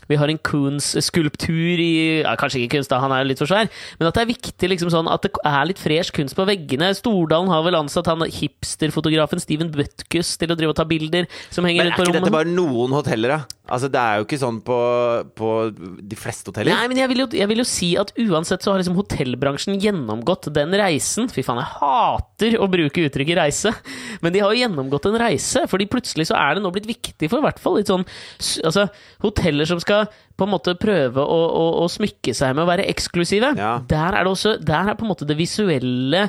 vi 0.07 0.19
har 0.19 0.31
en 0.31 0.39
Coons-skulptur 0.49 1.81
i 1.83 1.91
ja, 2.21 2.35
Kanskje 2.39 2.63
ikke 2.63 2.77
kunst, 2.77 2.91
da, 2.93 3.01
han 3.03 3.13
er 3.15 3.27
litt 3.27 3.41
for 3.41 3.49
svær. 3.49 3.69
Men 3.99 4.09
at 4.09 4.17
det 4.17 4.23
er 4.23 4.31
viktig 4.31 4.71
liksom 4.71 4.91
sånn 4.93 5.09
at 5.11 5.25
det 5.25 5.33
er 5.41 5.69
litt 5.69 5.81
fresh 5.81 6.15
kunst 6.15 6.37
på 6.37 6.47
veggene. 6.47 6.93
Stordalen 6.97 7.51
har 7.51 7.65
vel 7.67 7.79
ansatt 7.79 8.09
han 8.11 8.25
hipsterfotografen 8.25 9.41
Steven 9.43 9.71
Butkus 9.73 10.35
til 10.39 10.53
å 10.53 10.57
drive 10.57 10.75
og 10.75 10.79
ta 10.79 10.87
bilder, 10.87 11.29
som 11.51 11.67
henger 11.67 11.85
Men 11.85 11.93
er 11.93 11.99
ikke 11.99 12.19
dette 12.19 12.33
bare 12.33 12.51
noen 12.51 12.95
hoteller, 12.95 13.37
da? 13.37 13.57
Altså, 13.67 13.89
det 13.91 13.99
er 13.99 14.19
jo 14.19 14.25
ikke 14.25 14.39
sånn 14.39 14.59
på, 14.63 14.75
på 15.35 15.49
de 15.75 16.17
fleste 16.17 16.51
hoteller. 16.51 16.71
Nei, 16.71 16.87
men 16.87 17.01
jeg 17.01 17.11
vil, 17.11 17.21
jo, 17.25 17.27
jeg 17.35 17.49
vil 17.51 17.61
jo 17.61 17.65
si 17.67 17.89
at 17.99 18.13
uansett 18.23 18.63
så 18.63 18.71
har 18.71 18.79
liksom 18.79 18.95
hotellbransjen 18.95 19.75
gjennomgått 19.83 20.47
den 20.55 20.71
reisen. 20.79 21.27
Fy 21.31 21.43
faen, 21.43 21.59
jeg 21.59 21.73
hater 21.81 22.55
å 22.63 22.69
bruke 22.71 23.03
uttrykket 23.09 23.39
reise, 23.41 23.73
men 24.23 24.35
de 24.35 24.43
har 24.43 24.55
jo 24.55 24.61
gjennomgått 24.63 25.09
en 25.11 25.19
reise. 25.19 25.65
Fordi 25.67 25.89
plutselig 25.91 26.29
så 26.29 26.37
er 26.39 26.55
det 26.55 26.63
nå 26.63 26.71
blitt 26.75 26.87
viktig 26.87 27.27
for 27.27 27.41
i 27.41 27.47
hvert 27.47 27.59
fall 27.61 27.79
litt 27.79 27.91
sånn 27.91 28.05
Altså, 28.67 28.85
hoteller 29.23 29.67
som 29.67 29.79
skal 29.81 29.96
på 30.37 30.45
en 30.45 30.53
måte 30.53 30.75
prøve 30.79 31.23
å, 31.23 31.39
å, 31.47 31.65
å 31.83 31.89
smykke 31.91 32.35
seg 32.37 32.53
med 32.55 32.65
å 32.65 32.69
være 32.69 32.87
eksklusive. 32.91 33.53
Ja. 33.57 33.73
Der 33.89 34.17
er 34.17 34.27
det 34.27 34.33
også 34.33 34.57
Der 34.61 34.91
er 34.91 34.97
på 34.99 35.07
en 35.07 35.11
måte 35.13 35.27
det 35.27 35.37
visuelle 35.39 36.27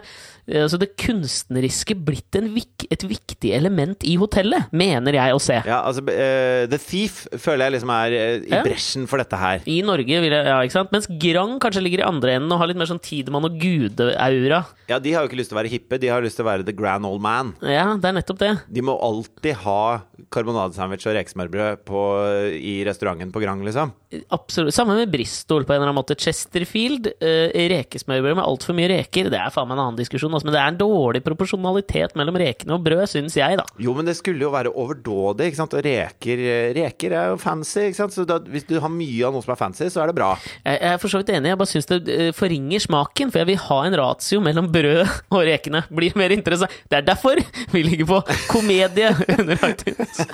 Altså 0.49 0.79
det 0.81 0.95
kunstneriske 1.01 1.95
blitt 2.07 2.37
en 2.39 2.47
vik, 2.55 2.87
et 2.91 3.03
viktig 3.05 3.51
element 3.57 4.05
i 4.09 4.15
hotellet, 4.21 4.71
mener 4.73 5.19
jeg 5.19 5.35
å 5.37 5.41
se. 5.43 5.59
Ja, 5.69 5.83
altså 5.85 6.01
uh, 6.07 6.65
The 6.71 6.79
Thief 6.81 7.27
føler 7.37 7.67
jeg 7.69 7.77
liksom 7.77 7.93
er 7.93 8.17
uh, 8.17 8.47
i 8.49 8.55
Ja. 8.55 8.63
bresjen 8.65 9.05
for 9.11 9.21
dette 9.21 9.37
her. 9.37 9.61
I 9.69 9.81
Norge, 9.85 10.07
vil 10.25 10.33
jeg, 10.33 10.47
ja, 10.49 10.57
ikke 10.65 10.77
sant? 10.79 10.93
Mens 10.95 11.09
Grang 11.21 11.59
kanskje 11.61 11.83
ligger 11.85 12.01
i 12.03 12.09
andre 12.09 12.39
enden 12.39 12.55
og 12.57 12.63
har 12.63 12.71
litt 12.71 12.81
mer 12.81 12.89
sånn 12.89 13.03
Tidemann 13.05 13.45
og 13.49 13.59
Gude-aura. 13.61 14.63
Ja, 14.89 14.99
De 14.99 15.13
har 15.13 15.25
jo 15.25 15.29
ikke 15.31 15.41
lyst 15.43 15.53
til 15.53 15.59
å 15.59 15.61
være 15.61 15.73
hippe, 15.73 15.99
de 16.01 16.09
har 16.09 16.25
lyst 16.25 16.39
til 16.41 16.47
å 16.47 16.49
være 16.49 16.65
the 16.65 16.73
grand 16.73 17.05
old 17.05 17.21
man. 17.25 17.53
Ja, 17.61 17.91
det 18.01 18.09
er 18.09 18.17
nettopp 18.17 18.41
det. 18.41 18.53
De 18.73 18.85
må 18.89 18.97
alltid 19.05 19.61
ha 19.67 19.81
karbonadesandwich 20.33 21.05
og 21.09 21.17
rekesmørbrød 21.19 21.85
i 22.59 22.79
restauranten 22.89 23.33
på 23.35 23.43
Grang, 23.45 23.63
liksom. 23.67 23.93
Absolutt. 24.29 24.75
Samme 24.75 24.95
med 24.95 25.11
Bristol, 25.11 25.65
på 25.65 25.73
en 25.73 25.77
eller 25.81 25.91
annen 25.91 25.99
måte. 25.99 26.17
Chesterfield, 26.19 27.11
uh, 27.21 27.49
rekesmørbrød 27.73 28.39
med 28.39 28.45
altfor 28.45 28.77
mye 28.77 28.91
reker. 28.93 29.29
Det 29.33 29.41
er 29.41 29.53
faen 29.53 29.69
meg 29.69 29.79
en 29.79 29.85
annen 29.85 29.99
diskusjon, 30.01 30.33
altså, 30.33 30.49
men 30.49 30.57
det 30.57 30.63
er 30.63 30.73
en 30.73 30.81
dårlig 30.81 31.23
proporsjonalitet 31.27 32.17
mellom 32.19 32.39
rekene 32.41 32.77
og 32.77 32.85
brød, 32.87 33.05
syns 33.13 33.37
jeg, 33.39 33.59
da. 33.61 33.67
Jo, 33.83 33.95
men 33.97 34.09
det 34.09 34.17
skulle 34.19 34.47
jo 34.47 34.53
være 34.55 34.73
overdådig, 34.73 35.51
ikke 35.51 35.61
sant. 35.61 35.77
Og 35.77 35.85
reker, 35.85 36.45
eh, 36.55 36.71
reker 36.79 37.15
er 37.15 37.33
jo 37.35 37.41
fancy, 37.43 37.89
ikke 37.89 38.01
sant. 38.01 38.17
Så 38.17 38.27
da, 38.29 38.39
hvis 38.41 38.67
du 38.69 38.79
har 38.81 38.93
mye 38.93 39.29
av 39.29 39.37
noe 39.37 39.45
som 39.45 39.55
er 39.55 39.61
fancy, 39.61 39.91
så 39.93 40.05
er 40.05 40.13
det 40.13 40.19
bra. 40.19 40.33
Jeg, 40.65 40.79
jeg 40.79 40.93
er 40.95 41.03
for 41.03 41.13
så 41.13 41.23
vidt 41.23 41.35
enig, 41.37 41.53
jeg 41.53 41.61
bare 41.63 41.73
syns 41.75 41.91
det 41.93 42.01
uh, 42.09 42.31
forringer 42.37 42.85
smaken, 42.87 43.33
for 43.35 43.43
jeg 43.43 43.51
vil 43.53 43.63
ha 43.67 43.81
en 43.89 43.99
ratio 44.03 44.43
mellom 44.45 44.71
brød 44.73 45.05
og 45.35 45.45
rekene. 45.49 45.85
Blir 45.93 46.17
mer 46.19 46.35
interessant. 46.37 46.73
Det 46.89 47.01
er 47.01 47.07
derfor 47.07 47.41
vi 47.75 47.85
ligger 47.85 48.09
på 48.09 48.23
komedie 48.49 49.13
under 49.39 49.69
iTunes. 49.69 50.25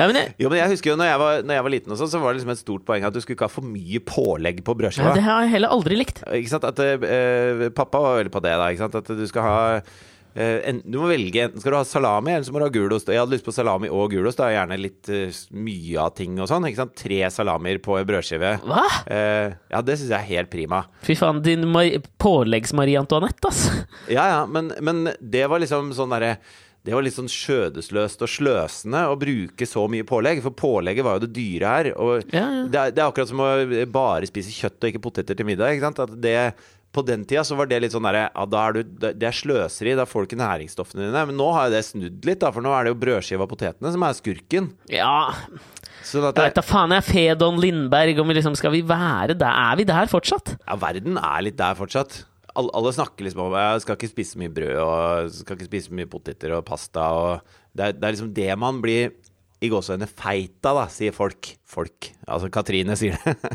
Ja, 0.00 0.06
men 0.06 0.16
jeg, 0.16 0.32
Jo, 0.40 0.48
men 0.48 0.60
jeg 0.60 0.72
husker 0.72 0.92
jo 0.92 0.96
når 0.98 1.08
jeg 1.08 1.20
var, 1.20 1.40
når 1.44 1.56
jeg 1.56 1.64
var 1.64 1.72
liten 1.72 1.92
og 1.92 1.98
sånn, 2.00 2.10
så 2.12 2.20
var 2.22 2.32
det 2.32 2.40
liksom 2.40 2.52
et 2.52 2.60
stort 2.60 2.69
poeng 2.78 3.04
at 3.06 3.14
du 3.14 3.20
skulle 3.20 3.36
ikke 3.36 3.48
ha 3.48 3.52
for 3.52 3.66
mye 3.66 4.00
pålegg 4.06 4.62
på 4.66 4.76
ja, 4.80 5.10
det 5.14 5.24
har 5.24 5.42
jeg 5.44 5.50
heller 5.56 5.74
aldri 5.74 5.98
likt. 5.98 6.22
Ikke 6.30 6.52
sant? 6.52 6.64
At, 6.64 6.78
eh, 6.80 7.66
pappa 7.74 8.00
var 8.00 8.20
veldig 8.20 8.32
på 8.32 8.42
det, 8.44 8.54
da. 8.56 8.70
Ikke 8.70 8.86
sant? 8.86 8.94
At 9.02 9.10
du 9.18 9.26
skal 9.28 9.44
ha 9.44 9.58
Uh, 10.30 10.60
en, 10.62 10.78
Du 10.86 11.00
må 11.00 11.08
velge. 11.10 11.42
Enten 11.42 11.58
skal 11.62 11.74
du 11.74 11.78
ha 11.80 11.86
salami, 11.86 12.30
eller 12.36 12.46
så 12.46 12.54
må 12.54 12.60
du 12.62 12.66
ha 12.68 12.72
gulost. 12.74 13.10
Jeg 13.10 13.18
hadde 13.18 13.34
lyst 13.34 13.46
på 13.46 13.54
salami 13.54 13.90
og 13.90 14.12
gulost. 14.12 14.38
Da. 14.38 14.52
Gjerne 14.54 14.78
litt 14.78 15.10
uh, 15.10 15.40
mye 15.58 16.04
av 16.04 16.14
ting 16.18 16.38
og 16.38 16.46
sånn. 16.50 16.68
Ikke 16.68 16.82
sant? 16.84 16.94
Tre 17.00 17.20
salamier 17.34 17.80
på 17.82 17.98
en 17.98 18.06
brødskive. 18.08 18.54
Hva? 18.62 18.86
Uh, 19.10 19.58
ja, 19.72 19.82
det 19.82 19.98
syns 19.98 20.12
jeg 20.12 20.18
er 20.20 20.30
helt 20.30 20.52
prima. 20.52 20.84
Fy 21.06 21.18
faen, 21.18 21.42
din 21.44 21.66
påleggs-Marie 22.22 23.00
Antoinette, 23.00 23.50
ass. 23.50 23.66
Ja, 24.10 24.24
ja, 24.30 24.40
men, 24.46 24.72
men 24.84 25.08
det 25.18 25.46
var 25.50 25.62
liksom 25.62 25.90
sånn 25.96 26.14
derre 26.14 26.36
det 26.86 26.94
var 26.96 27.04
litt 27.04 27.16
sånn 27.16 27.28
skjødesløst 27.28 28.22
og 28.24 28.30
sløsende 28.32 29.02
å 29.10 29.16
bruke 29.20 29.66
så 29.68 29.84
mye 29.92 30.06
pålegg, 30.08 30.40
for 30.46 30.56
pålegget 30.56 31.04
var 31.04 31.18
jo 31.18 31.26
det 31.26 31.34
dyre 31.36 31.72
her. 31.74 31.90
Og 32.00 32.22
Ja, 32.32 32.46
ja. 32.46 32.66
Det, 32.72 32.82
er, 32.82 32.94
det 32.96 33.02
er 33.02 33.08
akkurat 33.10 33.28
som 33.28 33.42
å 33.44 33.50
bare 33.92 34.28
spise 34.30 34.54
kjøtt 34.54 34.80
og 34.80 34.92
ikke 34.92 35.02
poteter 35.10 35.36
til 35.36 35.48
middag. 35.48 35.74
Ikke 35.76 35.90
sant? 35.90 36.00
At 36.06 36.14
det, 36.24 36.36
på 36.90 37.04
den 37.06 37.26
tida 37.28 37.44
så 37.46 37.58
var 37.58 37.68
det 37.70 37.82
litt 37.84 37.92
sånn 37.94 38.06
derre 38.08 38.24
ja, 38.30 38.46
da 38.50 38.62
er 38.66 38.78
du, 38.78 38.96
det 39.12 39.28
er 39.28 39.36
sløseri, 39.36 39.92
da 39.98 40.06
får 40.08 40.24
du 40.24 40.30
ikke 40.30 40.40
næringsstoffene 40.40 41.04
dine. 41.04 41.26
Men 41.28 41.38
nå 41.38 41.50
har 41.54 41.68
jo 41.68 41.76
det 41.76 41.84
snudd 41.86 42.24
litt, 42.26 42.40
da, 42.40 42.50
for 42.54 42.64
nå 42.64 42.72
er 42.74 42.88
det 42.88 42.94
jo 42.94 43.00
brødskiva 43.04 43.44
og 43.46 43.52
potetene 43.52 43.92
som 43.94 44.08
er 44.08 44.16
skurken. 44.18 44.72
Ja, 44.90 45.12
Sånn 46.00 46.24
jeg 46.24 46.32
veit 46.32 46.56
da 46.56 46.62
faen, 46.64 46.94
jeg 46.96 47.02
er 47.02 47.04
Fedon 47.04 47.58
Lindberg, 47.60 48.18
om 48.22 48.30
vi 48.30 48.38
liksom 48.38 48.54
skal 48.56 48.72
vi 48.72 48.80
være 48.88 49.36
der? 49.36 49.52
Er 49.52 49.76
vi 49.76 49.84
der 49.84 50.08
fortsatt? 50.08 50.54
ja, 50.64 50.76
verden 50.80 51.20
er 51.20 51.44
litt 51.44 51.58
der 51.60 51.76
fortsatt. 51.76 52.22
Alle, 52.58 52.70
alle 52.74 52.92
snakker 52.96 53.26
liksom 53.26 53.44
om 53.46 53.54
jeg 53.58 53.82
skal 53.84 53.96
ikke 53.98 54.10
spise 54.10 54.38
mye 54.40 54.50
brød 54.54 54.78
og 54.82 55.32
skal 55.34 55.56
ikke 55.58 55.68
spise 55.70 55.94
mye 55.94 56.08
poteter 56.10 56.54
og 56.56 56.64
pasta. 56.66 57.04
Og 57.14 57.52
det, 57.76 57.84
er, 57.90 57.92
det 57.98 58.06
er 58.08 58.14
liksom 58.16 58.32
det 58.36 58.48
man 58.58 58.80
blir 58.82 59.12
i 59.60 59.68
gåsehudene 59.68 60.08
feit 60.08 60.64
av, 60.64 60.78
da, 60.80 60.84
sier 60.88 61.12
folk. 61.12 61.50
Folk. 61.68 62.08
Altså 62.24 62.48
Katrine 62.52 62.96
sier 62.98 63.18
det. 63.24 63.36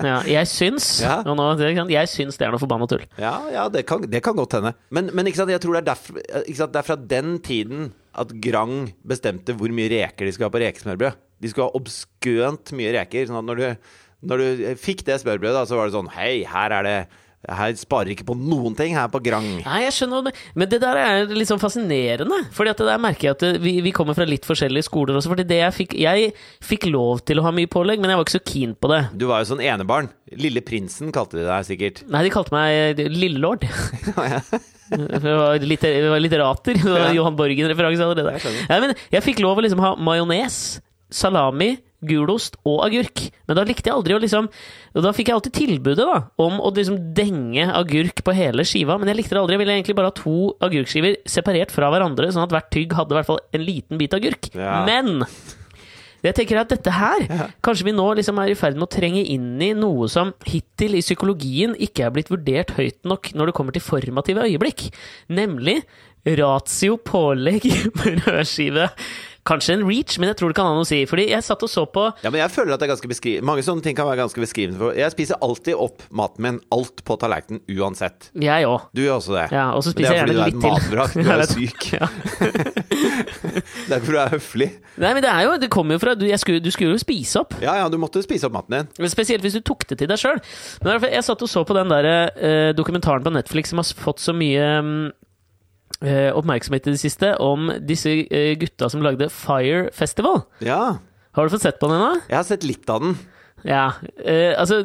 Ja, 0.00 0.22
jeg 0.24 0.48
syns 0.48 0.86
Ja. 1.04 1.18
og 1.28 1.34
nå, 1.36 1.44
Jeg 1.90 2.08
syns 2.08 2.38
det 2.40 2.46
er 2.46 2.54
noe 2.54 2.60
forbanna 2.62 2.86
tull. 2.88 3.02
ja, 3.20 3.34
ja, 3.52 3.66
det 3.68 3.82
kan, 3.84 4.00
det 4.08 4.22
kan 4.24 4.38
godt 4.38 4.54
hende. 4.56 4.70
Men, 4.88 5.10
men 5.12 5.26
jeg 5.28 5.34
tror 5.60 5.76
det 5.76 5.82
er, 5.82 5.88
derfra, 5.90 6.22
sant, 6.56 6.72
det 6.72 6.80
er 6.80 6.86
fra 6.86 6.96
den 6.96 7.34
tiden 7.44 7.90
at 8.16 8.32
Grang 8.40 8.94
bestemte 9.04 9.52
hvor 9.58 9.68
mye 9.76 9.90
reker 9.92 10.24
de 10.24 10.32
skulle 10.32 10.48
ha 10.48 10.54
på 10.54 10.62
rekesmørbrød. 10.62 11.18
De 11.44 11.50
skulle 11.52 11.66
ha 11.68 11.76
obskønt 11.76 12.72
mye 12.78 12.94
reker. 12.96 13.28
Sånn 13.28 13.42
at 13.42 13.48
når 13.50 13.60
du, 13.60 13.92
når 14.30 14.40
du 14.46 14.64
fikk 14.80 15.04
det 15.10 15.18
smørbrødet, 15.20 15.66
så 15.68 15.76
var 15.76 15.90
det 15.90 15.98
sånn 15.98 16.08
Hei, 16.16 16.32
her 16.48 16.78
er 16.78 16.88
det 16.88 16.96
Her 17.48 17.72
sparer 17.80 18.12
ikke 18.12 18.26
på 18.28 18.34
noen 18.36 18.74
ting 18.76 18.92
her 18.92 19.08
på 19.08 19.20
Grang. 19.24 19.46
Nei, 19.64 19.78
jeg 19.86 19.94
skjønner 19.96 20.26
men 20.54 20.68
det 20.68 20.80
der 20.82 20.98
er 21.00 21.30
litt 21.32 21.48
sånn 21.48 21.62
fascinerende. 21.62 22.42
Fordi 22.52 22.72
at 22.74 22.82
det 22.82 22.88
der 22.90 23.00
merker 23.00 23.30
jeg 23.30 23.36
at 23.38 23.62
vi, 23.64 23.72
vi 23.84 23.92
kommer 23.96 24.16
fra 24.18 24.26
litt 24.28 24.44
forskjellige 24.48 24.88
skoler 24.90 25.16
også. 25.16 25.32
Fordi 25.32 25.46
det 25.48 25.62
jeg 25.62 25.76
fikk 25.76 25.96
Jeg 26.00 26.34
fikk 26.64 26.88
lov 26.90 27.22
til 27.24 27.40
å 27.40 27.46
ha 27.46 27.54
mye 27.54 27.70
pålegg, 27.70 28.02
men 28.02 28.12
jeg 28.12 28.20
var 28.20 28.28
ikke 28.28 28.36
så 28.36 28.42
keen 28.44 28.74
på 28.76 28.90
det. 28.92 29.00
Du 29.16 29.24
var 29.30 29.40
jo 29.40 29.50
sånn 29.54 29.64
enebarn. 29.64 30.10
Lille 30.36 30.60
prinsen 30.64 31.14
kalte 31.14 31.40
de 31.40 31.46
deg 31.48 31.66
sikkert. 31.68 32.04
Nei, 32.12 32.26
de 32.26 32.34
kalte 32.34 32.54
meg 32.54 33.00
Lillelord. 33.08 33.64
Det 34.90 35.22
var 35.22 35.62
litt, 35.62 35.84
det 35.86 36.08
var 36.10 36.18
litterater. 36.18 36.74
Det 36.74 36.90
var. 36.90 37.12
Johan 37.14 37.36
Borgen-referanse 37.38 38.06
allerede. 38.08 38.32
Jeg. 38.42 38.64
Ja, 38.66 38.80
men 38.82 38.94
jeg 39.12 39.22
fikk 39.22 39.42
lov 39.44 39.60
å 39.60 39.62
liksom 39.62 39.82
ha 39.84 39.92
majones, 40.02 40.80
salami, 41.14 41.76
gulost 42.06 42.56
og 42.64 42.82
agurk. 42.86 43.26
Men 43.48 43.58
da 43.58 43.64
likte 43.68 43.90
jeg 43.90 43.96
aldri 43.96 44.16
å 44.16 44.20
liksom 44.22 44.48
Da 44.96 45.12
fikk 45.16 45.30
jeg 45.30 45.36
alltid 45.36 45.56
tilbudet 45.58 46.06
da 46.06 46.18
om 46.40 46.58
å 46.62 46.72
liksom 46.74 46.98
denge 47.16 47.68
agurk 47.76 48.24
på 48.26 48.34
hele 48.36 48.64
skiva, 48.66 48.96
men 48.98 49.10
jeg 49.10 49.20
likte 49.20 49.36
det 49.36 49.42
aldri. 49.42 49.56
Jeg 49.58 49.64
ville 49.64 49.78
egentlig 49.78 49.96
bare 49.98 50.10
ha 50.10 50.16
to 50.16 50.52
agurkskiver 50.64 51.20
separert 51.28 51.72
fra 51.74 51.92
hverandre, 51.92 52.32
sånn 52.32 52.46
at 52.46 52.54
hvert 52.54 52.70
tygg 52.74 52.96
hadde 52.98 53.14
i 53.14 53.20
hvert 53.20 53.30
fall 53.30 53.42
en 53.56 53.64
liten 53.66 54.00
bit 54.00 54.16
agurk. 54.16 54.50
Ja. 54.56 54.82
Men 54.88 55.24
jeg 56.20 56.36
tenker 56.36 56.60
at 56.60 56.72
dette 56.72 56.92
her, 56.92 57.24
kanskje 57.64 57.86
vi 57.88 57.94
nå 57.96 58.04
liksom 58.18 58.38
er 58.42 58.52
i 58.52 58.58
ferd 58.58 58.76
med 58.76 58.88
å 58.88 58.92
trenge 58.92 59.22
inn 59.32 59.54
i 59.64 59.70
noe 59.76 60.08
som 60.12 60.34
hittil 60.44 60.98
i 60.98 61.04
psykologien 61.04 61.72
ikke 61.80 62.04
er 62.06 62.14
blitt 62.14 62.32
vurdert 62.32 62.74
høyt 62.76 62.98
nok 63.08 63.32
når 63.36 63.50
det 63.50 63.56
kommer 63.56 63.76
til 63.76 63.84
formative 63.84 64.44
øyeblikk. 64.44 64.90
Nemlig 65.32 65.80
ratio 66.36 66.98
pålegg 67.00 67.64
brødskive. 67.96 68.90
Kanskje 69.48 69.72
en 69.78 69.84
reach, 69.88 70.18
men 70.20 70.28
jeg 70.28 70.36
tror 70.36 70.52
det 70.52 70.56
kan 70.58 70.66
ha 70.68 70.74
noe 70.76 70.84
å 70.84 70.88
si. 70.88 70.98
Fordi 71.08 71.24
jeg 71.30 71.44
satt 71.46 71.62
og 71.64 71.70
så 71.72 71.86
på 71.88 72.02
Ja, 72.24 72.28
men 72.28 72.42
jeg 72.42 72.52
føler 72.52 72.74
at 72.74 72.82
det 72.82 72.88
er 72.88 72.92
ganske 72.92 73.08
beskri 73.08 73.32
Mange 73.46 73.62
sånne 73.64 73.80
ting 73.84 73.96
kan 73.96 74.04
være 74.08 74.20
ganske 74.20 74.42
beskrivende. 74.42 74.90
Jeg 74.98 75.14
spiser 75.14 75.40
alltid 75.40 75.78
opp 75.80 76.04
maten 76.12 76.44
min, 76.44 76.58
alt 76.76 77.00
på 77.08 77.16
tallerkenen, 77.20 77.62
uansett. 77.72 78.28
Jeg 78.36 78.68
òg. 78.68 78.90
Du 78.92 79.00
gjør 79.04 79.16
også 79.16 79.36
det. 79.38 79.46
Ja, 79.56 79.70
og 79.72 79.84
så 79.86 79.94
spiser 79.94 80.12
det 80.12 80.16
jeg 80.16 80.22
er 80.22 80.28
fordi 80.28 80.36
gjerne 80.36 80.50
litt 80.50 80.60
du 80.60 80.66
er 80.66 80.68
til. 80.68 80.76
et 80.76 80.84
matvrak. 80.84 81.16
Du 81.16 81.32
er 81.36 81.46
syk. 81.54 81.88
Ja. 81.96 82.10
Det 83.90 83.96
er 83.96 84.02
fordi 84.04 84.14
du 84.14 84.20
er 84.20 84.32
høflig. 84.34 84.68
Nei, 85.00 85.10
men 85.16 85.24
det 85.24 85.30
er 85.32 85.46
jo 85.46 85.54
Det 85.60 85.70
kommer 85.72 85.96
jo 85.96 86.02
fra 86.02 86.14
Du, 86.18 86.24
skulle, 86.40 86.60
du 86.62 86.70
skulle 86.74 86.94
jo 86.94 87.00
spise 87.02 87.40
opp. 87.42 87.56
Ja, 87.62 87.74
ja, 87.80 87.88
du 87.90 87.96
måtte 88.00 88.22
spise 88.24 88.48
opp 88.48 88.54
maten 88.56 88.76
din. 88.76 88.90
Men 89.00 89.12
Spesielt 89.12 89.44
hvis 89.44 89.56
du 89.58 89.62
tok 89.66 89.86
det 89.90 89.98
til 90.02 90.10
deg 90.10 90.20
sjøl. 90.20 90.38
Jeg 91.10 91.24
satt 91.26 91.42
og 91.44 91.50
så 91.50 91.64
på 91.66 91.76
den 91.76 91.90
der, 91.90 92.08
uh, 92.36 92.70
dokumentaren 92.76 93.24
på 93.24 93.32
Netflix 93.34 93.72
som 93.72 93.80
har 93.82 93.88
fått 94.04 94.22
så 94.22 94.34
mye 94.36 94.60
eh, 94.80 94.92
oppmerksomhet 96.00 96.86
i 96.88 96.94
det 96.94 97.02
siste, 97.02 97.34
om 97.42 97.68
disse 97.84 98.12
eh, 98.30 98.54
gutta 98.60 98.88
som 98.92 99.02
lagde 99.04 99.28
Fire 99.32 99.90
Festival. 99.96 100.44
Ja. 100.64 100.98
Har 101.36 101.46
du 101.46 101.52
fått 101.52 101.66
sett 101.66 101.80
på 101.80 101.90
den 101.90 102.00
ennå? 102.00 102.22
Jeg 102.30 102.38
har 102.38 102.48
sett 102.48 102.64
litt 102.66 102.88
av 102.90 103.04
den. 103.04 103.18
Ja. 103.66 103.92
eh, 104.24 104.54
altså, 104.56 104.80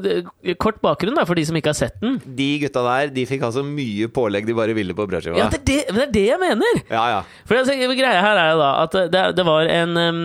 kort 0.60 0.82
bakgrunn 0.84 1.16
da, 1.16 1.26
for 1.28 1.38
de 1.38 1.46
som 1.48 1.56
ikke 1.58 1.72
har 1.72 1.78
sett 1.78 1.96
den. 2.02 2.18
De 2.38 2.50
gutta 2.66 2.84
der, 2.86 3.14
de 3.16 3.26
fikk 3.30 3.46
altså 3.48 3.64
mye 3.66 4.10
pålegg 4.12 4.48
de 4.48 4.58
bare 4.58 4.76
ville 4.78 4.96
på 4.98 5.08
brødskiva. 5.08 5.40
Ja, 5.40 5.48
det 5.54 5.62
er 5.62 5.66
det, 5.70 5.80
det 5.96 6.04
er 6.08 6.12
det 6.18 6.26
jeg 6.28 6.42
mener! 6.42 6.84
ja, 6.90 7.06
ja. 7.16 7.22
For 7.48 7.62
altså, 7.62 7.78
greia 7.96 8.26
her 8.26 8.42
er 8.42 8.52
jo 8.52 8.60
da 8.62 8.74
at 8.84 9.00
det, 9.14 9.24
det 9.40 9.48
var 9.48 9.72
en 9.72 9.98
um, 9.98 10.22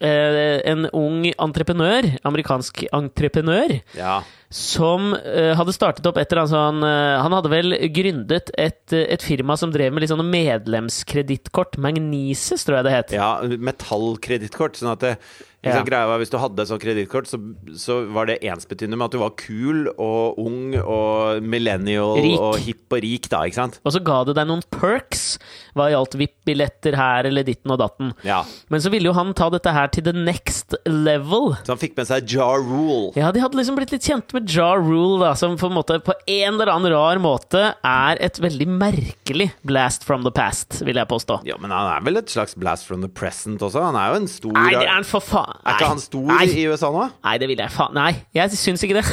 eh, 0.00 0.60
en 0.72 0.88
ung 0.96 1.24
entreprenør, 1.30 2.14
amerikansk 2.24 2.84
entreprenør, 2.92 3.80
ja. 3.98 4.20
Som 4.50 5.12
uh, 5.14 5.52
hadde 5.54 5.72
startet 5.76 6.06
opp 6.10 6.16
et 6.18 6.32
eller 6.32 6.42
annet 6.42 6.52
sånn 6.56 6.82
eh, 6.82 7.20
Han 7.22 7.34
hadde 7.36 7.50
vel 7.52 7.76
gründet 7.94 8.50
et, 8.58 8.82
uh, 8.90 9.04
et 9.14 9.22
firma 9.22 9.54
som 9.56 9.70
drev 9.70 9.94
med 9.94 10.02
litt 10.02 10.10
sånne 10.10 10.26
medlemskredittkort. 10.26 11.78
Magnesis, 11.78 12.66
tror 12.66 12.80
jeg 12.80 12.88
det 12.88 12.96
het. 12.96 13.14
Ja, 13.14 13.30
metallkredittkort. 13.46 14.80
Sånn 14.80 14.90
at 14.96 15.04
det, 15.06 15.14
Ja. 15.62 15.82
greia 15.84 16.06
var, 16.08 16.18
Hvis 16.18 16.30
du 16.32 16.38
hadde 16.40 16.62
et 16.62 16.68
sånt 16.70 16.80
kredittkort, 16.82 17.28
så, 17.28 17.36
så 17.76 18.00
var 18.10 18.26
det 18.26 18.38
ensbetydende 18.42 18.96
med 18.96 19.10
at 19.10 19.12
du 19.12 19.18
var 19.20 19.34
kul 19.36 19.90
og 19.92 20.38
ung 20.40 20.74
og 20.80 21.42
millennial 21.44 22.16
Rik. 22.16 22.40
og 22.40 22.56
hipp 22.64 22.96
og 22.96 23.02
rik, 23.04 23.28
da, 23.28 23.42
ikke 23.44 23.58
sant? 23.58 23.76
Og 23.84 23.92
så 23.92 24.00
ga 24.02 24.22
det 24.24 24.38
deg 24.38 24.48
noen 24.48 24.64
perks 24.72 25.34
hva 25.76 25.90
gjaldt 25.92 26.16
VIP-billetter 26.16 26.96
her 26.96 27.28
eller 27.28 27.44
ditten 27.46 27.70
og 27.70 27.78
datten. 27.82 28.14
Ja. 28.26 28.40
Men 28.72 28.80
så 28.80 28.90
ville 28.90 29.10
jo 29.10 29.14
han 29.14 29.34
ta 29.36 29.50
dette 29.52 29.70
her 29.76 29.92
til 29.92 30.02
the 30.08 30.14
next 30.16 30.74
level. 30.88 31.52
Så 31.60 31.74
han 31.76 31.82
fikk 31.82 31.94
med 32.00 32.08
seg 32.08 32.26
Jar 32.32 32.64
Rule. 32.64 33.12
Ja, 33.20 33.28
de 33.30 33.44
hadde 33.44 33.60
liksom 33.60 33.76
blitt 33.78 33.92
litt 33.92 34.08
kjent 34.08 34.32
med 34.32 34.39
Ja 34.48 34.70
Rule, 34.78 35.18
da, 35.22 35.32
som 35.38 35.56
på 35.60 35.68
en 35.68 35.74
måte 35.76 35.98
på 36.04 36.14
en 36.26 36.54
eller 36.56 36.70
annen 36.72 36.92
rar 36.94 37.20
måte 37.22 37.62
er 37.86 38.20
et 38.24 38.38
veldig 38.40 38.66
merkelig 38.80 39.50
blast 39.66 40.06
from 40.06 40.24
the 40.26 40.32
past, 40.34 40.80
vil 40.86 40.96
jeg 41.00 41.08
påstå. 41.10 41.40
Ja, 41.48 41.58
men 41.60 41.72
han 41.74 41.90
er 41.92 42.04
vel 42.06 42.20
et 42.22 42.32
slags 42.32 42.56
blast 42.58 42.88
from 42.88 43.04
the 43.04 43.10
present 43.10 43.62
også? 43.62 43.82
Han 43.90 43.98
er 44.00 44.14
jo 44.14 44.20
en 44.22 44.28
stor 44.30 44.56
Nei, 44.56 44.70
det 44.76 44.86
er 44.86 44.94
han 44.94 45.06
for 45.08 45.24
faen 45.24 45.58
Er 45.64 45.76
ikke 45.76 45.90
han 45.92 46.02
stor 46.02 46.26
Nei. 46.32 46.44
i 46.54 46.66
USA 46.70 46.90
nå? 46.94 47.06
Nei, 47.26 47.36
det 47.42 47.50
vil 47.50 47.62
jeg 47.64 47.74
faen 47.74 47.96
Nei, 47.96 48.10
jeg 48.36 48.56
syns 48.60 48.84
ikke 48.86 49.00
det. 49.00 49.06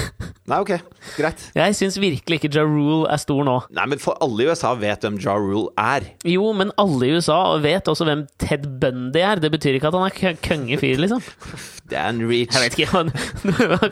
Nei, 0.48 0.62
ok, 0.64 0.74
greit. 1.18 1.42
Jeg 1.58 1.76
syns 1.76 1.98
virkelig 2.00 2.40
ikke 2.40 2.54
Ja 2.56 2.64
Rule 2.64 3.10
er 3.12 3.20
stor 3.20 3.44
nå. 3.44 3.58
Nei, 3.76 3.88
men 3.92 4.00
for 4.00 4.16
alle 4.24 4.46
i 4.46 4.48
USA 4.48 4.72
vet 4.80 5.04
hvem 5.04 5.18
Ja 5.24 5.36
Rule 5.36 5.74
er. 5.82 6.06
Jo, 6.28 6.54
men 6.56 6.72
alle 6.80 7.10
i 7.10 7.18
USA 7.18 7.42
vet 7.64 7.90
også 7.92 8.08
hvem 8.08 8.24
Ted 8.40 8.64
Bundy 8.80 9.20
er. 9.20 9.42
Det 9.44 9.52
betyr 9.52 9.76
ikke 9.76 9.92
at 9.92 9.98
han 9.98 10.08
er 10.08 10.40
køngefyr, 10.48 11.02
liksom. 11.04 11.20
Det 11.88 11.96
er 11.96 12.10
en 12.12 12.18
reach. 12.28 12.52
Jeg 12.52 12.64
vet 12.66 12.80
ikke. 12.80 12.88
Han, 12.98 13.12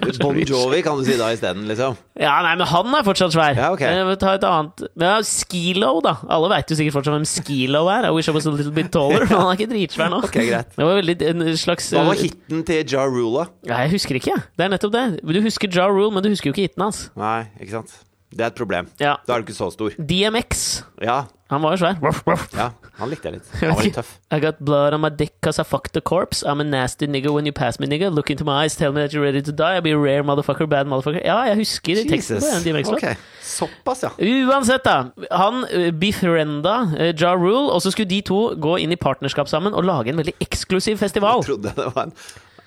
det 0.03 0.17
Bon. 0.19 0.35
Jovi 0.35 0.81
kan 0.83 0.99
du 0.99 1.05
si 1.07 1.15
da 1.19 1.24
isteden, 1.33 1.65
liksom. 1.69 1.97
Ja, 2.19 2.35
nei, 2.45 2.53
men 2.59 2.67
han 2.69 2.95
er 2.97 3.05
fortsatt 3.07 3.33
svær. 3.33 3.57
Ja, 3.57 3.71
ok. 3.73 3.81
Jeg 3.81 4.05
vil 4.07 4.17
ta 4.21 4.35
et 4.37 4.45
annet 4.47 4.83
ja, 5.01 5.15
Skilo, 5.25 5.91
da. 6.05 6.15
Alle 6.31 6.51
veit 6.53 6.69
jo 6.71 6.77
sikkert 6.77 6.97
fortsatt 6.99 7.17
hvem 7.17 7.27
Skilo 7.29 7.85
er. 7.91 8.09
I 8.09 8.13
wish 8.15 8.29
I 8.29 8.35
was 8.35 8.47
a 8.49 8.53
little 8.53 8.73
bit 8.75 8.91
taller. 8.93 9.25
Men 9.29 9.35
han 9.41 9.51
er 9.51 9.59
ikke 9.59 9.71
dritsvær 9.73 10.11
nå. 10.13 10.21
Ok, 10.27 10.39
greit. 10.39 10.73
Det 10.77 10.89
var 10.89 10.99
veldig 11.01 11.17
en 11.31 11.45
slags 11.59 11.91
Hva 11.95 12.05
var 12.09 12.19
hiten 12.21 12.65
til 12.67 12.95
Ja 12.95 13.05
Rule, 13.09 13.45
da? 13.45 13.47
Ja, 13.71 13.83
jeg 13.85 13.95
husker 13.97 14.19
ikke. 14.21 14.37
Det 14.55 14.67
er 14.67 14.75
nettopp 14.75 14.95
det. 14.95 15.05
Du 15.25 15.41
husker 15.45 15.79
Ja 15.81 15.87
Rule, 15.91 16.11
men 16.13 16.25
du 16.25 16.31
husker 16.33 16.51
jo 16.51 16.55
ikke 16.55 16.69
hiten 16.69 16.85
hans. 16.87 17.07
Nei, 17.19 17.39
ikke 17.59 17.79
sant. 17.79 17.95
Det 18.35 18.43
er 18.43 18.51
et 18.51 18.57
problem. 18.57 18.89
Ja. 18.99 19.15
Da 19.27 19.35
er 19.35 19.41
du 19.41 19.47
ikke 19.47 19.55
så 19.55 19.69
stor. 19.71 19.93
DMX. 19.95 20.65
Ja, 21.03 21.21
Han 21.55 21.63
var 21.63 21.75
jo 21.77 21.79
svær. 21.85 21.99
Ruff, 22.03 22.17
ruff. 22.27 22.49
ja. 22.51 22.65
Han 22.99 23.11
likte 23.11 23.29
jeg 23.29 23.37
litt. 23.37 23.51
Han 23.61 23.71
var 23.77 23.85
litt 23.87 23.95
tøff. 23.95 24.09
I 24.35 24.39
got 24.43 24.57
blood 24.67 24.95
on 24.95 25.01
my 25.03 25.09
dick 25.09 25.33
cause 25.45 25.61
I 25.61 25.63
fucked 25.63 25.93
the 25.95 26.01
corpse. 26.03 26.43
I'm 26.43 26.59
a 26.59 26.65
nasty 26.67 27.07
nigga 27.07 27.31
when 27.31 27.47
you 27.47 27.53
pass 27.55 27.79
me, 27.79 27.87
nigga. 27.87 28.09
Look 28.11 28.29
into 28.33 28.43
my 28.47 28.65
eyes, 28.65 28.75
tell 28.75 28.91
me 28.91 28.99
that 29.01 29.15
you're 29.15 29.23
ready 29.23 29.41
to 29.41 29.53
die. 29.55 29.75
I'll 29.75 29.85
be 29.85 29.91
a 29.95 29.97
rare 29.97 30.23
motherfucker, 30.23 30.67
bad 30.67 30.87
motherfucker. 30.91 31.23
Ja, 31.23 31.37
jeg 31.47 31.61
husker 31.63 32.03
teksten 32.09 32.43
på 32.43 32.51
en 32.51 32.63
DMX-låt. 32.67 32.99
Okay. 32.99 33.15
Såpass, 33.41 34.03
ja. 34.03 34.11
Uansett, 34.19 34.83
da. 34.83 34.97
Han 35.31 35.63
uh, 35.71 35.89
befrienda 35.95 36.75
uh, 36.91 37.11
Ja 37.15 37.35
Rule, 37.39 37.69
og 37.71 37.83
så 37.85 37.95
skulle 37.95 38.11
de 38.11 38.19
to 38.27 38.41
gå 38.59 38.77
inn 38.83 38.91
i 38.91 38.99
partnerskap 38.99 39.51
sammen 39.51 39.75
og 39.75 39.87
lage 39.87 40.11
en 40.11 40.19
veldig 40.19 40.35
eksklusiv 40.43 40.99
festival. 40.99 41.43
Jeg 41.45 41.53
trodde 41.53 41.75
det 41.77 41.91
var 41.95 42.09
en 42.09 42.17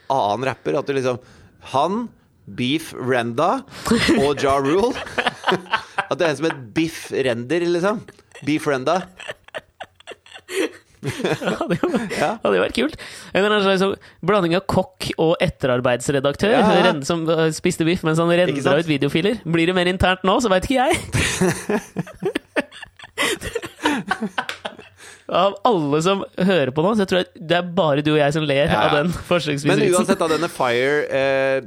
annen 0.08 0.48
rapper. 0.48 0.80
At 0.80 0.88
du 0.88 0.96
liksom 0.96 1.20
Han, 1.74 2.06
Beef 2.48 2.94
Renda 2.96 3.58
og 4.24 4.40
Ja 4.40 4.56
Rule. 4.64 4.94
At 6.08 6.16
det 6.16 6.24
er 6.24 6.30
en 6.32 6.38
som 6.38 6.46
het 6.48 6.60
Biff 6.76 7.08
Render, 7.12 7.64
liksom. 7.68 8.00
Beef 8.46 8.68
Renda. 8.68 9.02
hadde 10.98 11.76
jo 11.78 11.88
hadde 12.18 12.56
jo 12.56 12.62
vært 12.62 12.74
kult. 12.76 12.96
En 13.32 13.40
eller 13.42 13.52
annen 13.54 13.66
slags 13.66 13.80
sånn 13.84 13.96
blanding 14.26 14.54
av 14.58 14.64
kokk 14.70 15.00
og 15.14 15.32
etterarbeidsredaktør 15.44 16.50
Ja, 16.56 16.62
ja. 16.80 16.92
Som 17.06 17.18
uh, 17.30 17.34
spiste 17.54 17.84
biff 17.86 18.02
mens 18.06 18.18
han 18.22 18.30
rensa 18.32 18.78
ut 18.78 18.88
videofiler. 18.88 19.34
Blir 19.46 19.66
det 19.70 19.76
mer 19.78 19.88
internt 19.90 20.22
nå, 20.26 20.34
så 20.42 20.48
veit 20.52 20.64
ikke 20.66 20.80
jeg. 20.82 20.92
Av 25.28 25.52
alle 25.68 25.98
som 26.04 26.22
hører 26.40 26.70
på 26.72 26.82
nå, 26.84 26.94
så 26.96 27.00
jeg 27.04 27.10
tror 27.10 27.20
jeg 27.20 27.28
det 27.50 27.56
er 27.58 27.66
bare 27.76 28.02
du 28.04 28.10
og 28.14 28.20
jeg 28.20 28.32
som 28.32 28.44
ler 28.48 28.64
Ja, 28.64 28.72
ja. 28.72 28.78
av 28.86 28.92
den 28.96 29.08
Men 29.68 29.78
uansett, 29.90 30.20
da, 30.20 30.26
denne 30.30 30.48
Fire 30.48 31.04
eh, 31.04 31.58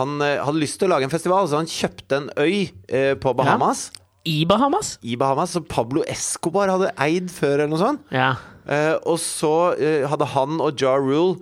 Han 0.00 0.10
eh, 0.24 0.42
hadde 0.42 0.58
lyst 0.58 0.78
til 0.80 0.86
å 0.88 0.90
lage 0.96 1.04
en 1.06 1.12
festival, 1.12 1.46
så 1.46 1.56
han 1.60 1.68
kjøpte 1.70 2.14
en 2.18 2.28
øy 2.34 2.56
eh, 2.90 3.14
på 3.14 3.32
Bahamas. 3.38 3.92
I 4.26 4.44
Bahamas? 4.48 4.98
I 5.04 5.16
Bahamas, 5.20 5.50
Som 5.56 5.64
Pablo 5.68 6.02
Escobar 6.08 6.68
hadde 6.72 6.92
eid 6.98 7.28
før, 7.32 7.58
eller 7.60 7.68
noe 7.74 7.82
sånt. 7.82 8.00
Ja. 8.14 8.32
Eh, 8.64 8.94
og 9.04 9.18
så 9.20 9.50
eh, 9.76 10.06
hadde 10.08 10.24
han 10.32 10.60
og 10.64 10.80
Ja 10.80 10.94
Rule 10.96 11.36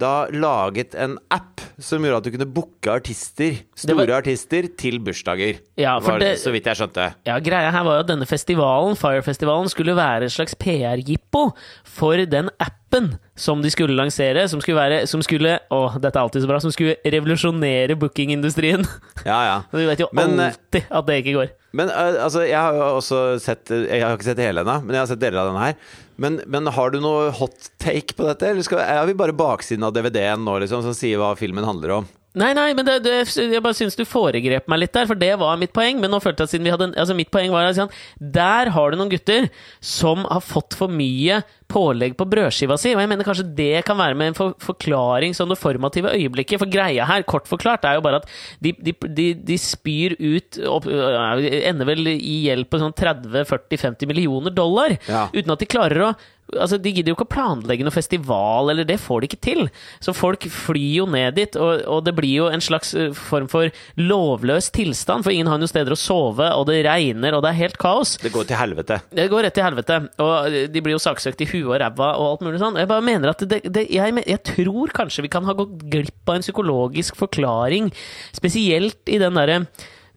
da 0.00 0.28
laget 0.30 0.94
en 0.94 1.16
app 1.34 1.58
som 1.82 2.04
gjorde 2.06 2.20
at 2.20 2.26
du 2.28 2.30
kunne 2.36 2.46
booke 2.54 2.92
artister, 2.92 3.56
store 3.76 3.96
var- 4.06 4.20
artister, 4.22 4.68
til 4.78 5.00
bursdager. 5.02 5.58
Ja, 5.76 5.96
var, 5.98 6.20
det- 6.22 6.38
Så 6.38 6.52
vidt 6.54 6.64
jeg 6.70 6.76
skjønte. 6.78 7.08
Ja, 7.26 7.40
greia 7.42 7.72
her 7.74 7.82
var 7.84 7.96
jo 7.98 8.04
at 8.04 8.06
denne 8.12 8.24
festivalen, 8.30 8.94
Fire-festivalen, 8.96 9.68
skulle 9.68 9.96
være 9.98 10.22
et 10.24 10.32
slags 10.32 10.54
PR-jippo 10.54 11.50
for 11.84 12.16
den 12.24 12.48
appen 12.62 13.18
som 13.36 13.60
de 13.62 13.68
skulle 13.74 13.96
lansere, 13.98 14.46
som 14.48 14.60
skulle 14.62 14.78
være 14.78 15.06
Som 15.10 15.22
skulle 15.26 15.58
Å, 15.70 15.80
dette 16.00 16.16
er 16.16 16.22
alltid 16.22 16.42
så 16.46 16.48
bra. 16.48 16.60
Som 16.62 16.70
skulle 16.70 16.94
revolusjonere 17.04 17.98
bookingindustrien. 17.98 18.86
Ja, 19.26 19.42
ja. 19.44 19.62
Du 19.74 19.84
vet 19.86 19.98
jo 19.98 20.08
Men, 20.14 20.38
eh, 20.38 20.54
alltid 20.54 20.86
at 20.88 21.06
det 21.10 21.24
ikke 21.24 21.34
går. 21.40 21.50
Men 21.76 21.90
eh, 21.92 22.18
altså, 22.24 22.44
jeg 22.48 22.58
har 22.58 22.76
jo 22.76 22.86
også 22.98 23.18
sett 23.42 23.70
Jeg 23.70 24.02
har 24.02 24.16
ikke 24.16 24.26
sett 24.26 24.42
hele 24.42 24.64
ennå, 24.64 24.78
men 24.84 24.96
jeg 24.96 25.04
har 25.04 25.10
sett 25.12 25.22
deler 25.22 25.42
av 25.42 25.50
denne 25.52 25.66
her. 25.68 25.98
Men, 26.20 26.40
men 26.50 26.70
har 26.76 26.92
du 26.92 26.98
noe 27.00 27.30
hot 27.38 27.70
take 27.80 28.16
på 28.16 28.26
dette, 28.28 28.50
eller 28.50 28.66
skal, 28.66 28.82
er 28.84 29.06
vi 29.08 29.16
bare 29.16 29.36
baksiden 29.36 29.86
av 29.86 29.94
DVD-en 29.96 30.42
nå, 30.44 30.58
liksom, 30.64 30.82
som 30.84 30.96
sier 30.96 31.20
hva 31.22 31.32
filmen 31.38 31.64
handler 31.64 32.00
om? 32.00 32.10
Nei, 32.38 32.52
nei, 32.54 32.68
men 32.78 32.86
det, 32.86 33.00
det, 33.02 33.14
jeg 33.26 33.62
bare 33.62 33.74
syns 33.74 33.96
du 33.98 34.04
foregrep 34.06 34.68
meg 34.70 34.84
litt 34.84 34.92
der, 34.94 35.08
for 35.10 35.18
det 35.18 35.32
var 35.40 35.56
mitt 35.58 35.72
poeng. 35.74 35.98
Men 35.98 36.12
nå 36.14 36.20
følte 36.22 36.44
jeg 36.44 36.46
at 36.46 36.52
siden 36.52 36.68
vi 36.68 36.70
hadde 36.70 36.86
en, 36.86 36.92
altså 37.02 37.16
mitt 37.18 37.30
poeng 37.34 37.50
var 37.50 37.66
at 37.66 37.78
sånn, 37.78 37.90
Der 38.22 38.70
har 38.70 38.92
du 38.92 38.98
noen 39.00 39.10
gutter 39.10 39.48
som 39.82 40.22
har 40.28 40.44
fått 40.44 40.76
for 40.78 40.92
mye 40.94 41.40
pålegg 41.70 42.14
på 42.18 42.26
brødskiva 42.30 42.78
si. 42.78 42.94
Og 42.94 43.02
jeg 43.02 43.10
mener 43.10 43.26
kanskje 43.26 43.48
det 43.58 43.82
kan 43.88 43.98
være 43.98 44.18
med 44.18 44.30
en 44.30 44.38
for, 44.38 44.54
forklaring 44.62 45.34
som 45.34 45.50
det 45.50 45.58
formative 45.58 46.14
øyeblikket. 46.14 46.62
For 46.62 46.70
greia 46.70 47.08
her, 47.10 47.26
kort 47.26 47.50
forklart, 47.50 47.86
er 47.88 47.98
jo 47.98 48.06
bare 48.06 48.22
at 48.22 48.30
de, 48.62 48.76
de, 48.78 48.94
de, 49.10 49.28
de 49.50 49.58
spyr 49.58 50.14
ut 50.22 50.62
opp, 50.70 50.86
øh, 50.86 51.46
Ender 51.60 51.88
vel 51.88 52.14
i 52.14 52.44
gjeld 52.46 52.70
på 52.70 52.78
sånn 52.78 52.94
30-40-50 52.94 54.06
millioner 54.10 54.54
dollar. 54.54 54.94
Ja. 55.10 55.26
Uten 55.34 55.56
at 55.56 55.62
de 55.62 55.70
klarer 55.70 56.12
å 56.12 56.14
Altså, 56.58 56.78
De 56.82 56.92
gidder 56.92 57.12
jo 57.12 57.18
ikke 57.18 57.26
å 57.28 57.32
planlegge 57.34 57.86
noe 57.86 57.94
festival, 57.94 58.72
eller 58.72 58.86
det 58.88 58.98
får 59.02 59.22
de 59.22 59.30
ikke 59.30 59.40
til. 59.44 59.68
Så 60.02 60.14
folk 60.16 60.46
flyr 60.50 61.00
jo 61.00 61.06
ned 61.10 61.36
dit, 61.38 61.58
og, 61.60 61.84
og 61.90 62.04
det 62.06 62.14
blir 62.16 62.34
jo 62.42 62.48
en 62.50 62.64
slags 62.64 62.92
eh, 62.94 63.12
form 63.16 63.48
for 63.52 63.70
lovløs 64.00 64.70
tilstand. 64.74 65.26
For 65.26 65.34
ingen 65.34 65.50
har 65.50 65.60
noen 65.60 65.70
steder 65.70 65.94
å 65.94 66.00
sove, 66.00 66.50
og 66.56 66.66
det 66.70 66.80
regner, 66.88 67.36
og 67.36 67.44
det 67.44 67.52
er 67.52 67.60
helt 67.60 67.78
kaos. 67.80 68.16
Det 68.22 68.32
går 68.34 68.48
til 68.50 68.60
helvete. 68.60 69.00
Det 69.14 69.28
går 69.32 69.46
rett 69.46 69.56
til 69.58 69.66
helvete, 69.66 70.00
og 70.22 70.58
de 70.74 70.84
blir 70.84 70.96
jo 70.96 71.02
saksøkt 71.02 71.44
i 71.44 71.50
huet 71.52 71.68
og 71.70 71.78
ræva 71.82 72.12
og 72.16 72.26
alt 72.32 72.44
mulig 72.46 72.60
sånn. 72.62 72.78
Jeg 72.80 72.90
bare 72.90 73.06
mener 73.06 73.32
at 73.32 73.44
det, 73.46 73.62
det, 73.68 73.86
jeg, 73.92 74.16
jeg 74.24 74.42
tror 74.54 74.92
kanskje 74.96 75.24
vi 75.26 75.32
kan 75.32 75.46
ha 75.48 75.56
gått 75.56 75.78
glipp 75.92 76.30
av 76.30 76.38
en 76.38 76.44
psykologisk 76.46 77.18
forklaring, 77.20 77.90
spesielt 78.36 79.10
i 79.10 79.20
den 79.20 79.38
derre 79.38 79.64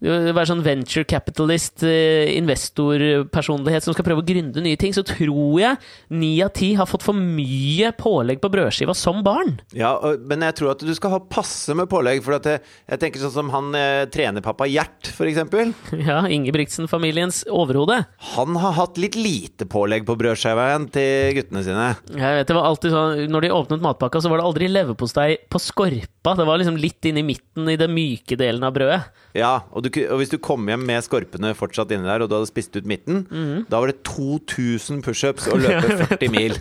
være 0.04 0.50
sånn 0.50 0.64
venture 0.66 1.06
capitalist, 1.08 1.84
eh, 1.88 2.34
investorpersonlighet 2.38 3.86
som 3.86 3.96
skal 3.96 4.06
prøve 4.08 4.24
å 4.24 4.28
gründe 4.28 4.64
nye 4.64 4.80
ting, 4.80 4.94
så 4.96 5.04
tror 5.08 5.60
jeg 5.62 5.78
ni 6.10 6.42
av 6.44 6.52
ti 6.54 6.74
har 6.76 6.90
fått 6.90 7.06
for 7.06 7.16
mye 7.16 7.94
pålegg 7.96 8.42
på 8.44 8.52
brødskiva 8.52 8.96
som 8.96 9.24
barn. 9.24 9.60
Ja, 9.72 9.96
men 10.20 10.44
jeg 10.44 10.58
tror 10.60 10.74
at 10.74 10.84
du 10.84 10.94
skal 10.96 11.16
ha 11.16 11.22
passe 11.24 11.74
med 11.78 11.90
pålegg. 11.92 12.24
For 12.24 12.36
jeg, 12.36 12.62
jeg 12.90 13.00
tenker 13.02 13.24
sånn 13.24 13.36
som 13.36 13.52
han 13.54 13.74
eh, 13.78 14.06
trenerpappa 14.12 14.68
Gjert, 14.68 15.14
eksempel. 15.24 15.74
Ja, 16.04 16.24
Ingebrigtsen-familiens 16.28 17.44
overhode. 17.52 18.02
Han 18.34 18.58
har 18.60 18.76
hatt 18.76 19.00
litt 19.00 19.16
lite 19.16 19.68
pålegg 19.70 20.06
på 20.08 20.18
brødskiven 20.20 20.90
til 20.94 21.38
guttene 21.38 21.64
sine. 21.64 21.88
Jeg 22.12 22.40
vet, 22.40 22.50
det 22.50 22.58
var 22.58 22.68
alltid 22.68 22.94
sånn, 22.94 23.24
Når 23.32 23.46
de 23.46 23.54
åpnet 23.56 23.86
matpakka, 23.86 24.22
så 24.24 24.32
var 24.32 24.42
det 24.42 24.48
aldri 24.50 24.70
leverpostei 24.72 25.30
på 25.48 25.62
skorpa. 25.62 26.36
Det 26.36 26.48
var 26.50 26.60
liksom 26.60 26.80
litt 26.80 27.08
inn 27.08 27.22
i 27.22 27.26
midten, 27.26 27.70
i 27.72 27.80
den 27.80 27.94
myke 27.96 28.38
delen 28.40 28.66
av 28.66 28.76
brødet. 28.76 29.00
Ja, 29.38 29.54
og, 29.72 29.86
du, 29.86 29.93
og 30.10 30.18
hvis 30.22 30.32
du 30.34 30.38
kom 30.42 30.66
hjem 30.68 30.84
med 30.90 31.04
skorpene 31.06 31.54
fortsatt 31.56 31.92
inni 31.94 32.08
der, 32.10 32.24
og 32.26 32.30
du 32.32 32.36
hadde 32.40 32.50
spist 32.52 32.76
ut 32.76 32.86
midten, 32.90 33.26
Mhm. 33.30 33.66
da 33.70 33.80
var 33.80 33.88
det 33.94 34.04
2000 34.04 35.04
pushups 35.06 35.48
og 35.54 35.60
løpe 35.64 35.98
40 36.18 36.30
mil. 36.34 36.58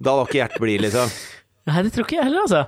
Da 0.00 0.16
var 0.16 0.26
ikke 0.26 0.40
hjertet 0.42 0.60
blid, 0.64 0.80
liksom. 0.86 1.10
Nei, 1.66 1.82
det 1.82 1.92
tror 1.94 2.04
ikke 2.08 2.16
jeg 2.20 2.24
heller, 2.30 2.44
altså. 2.48 2.66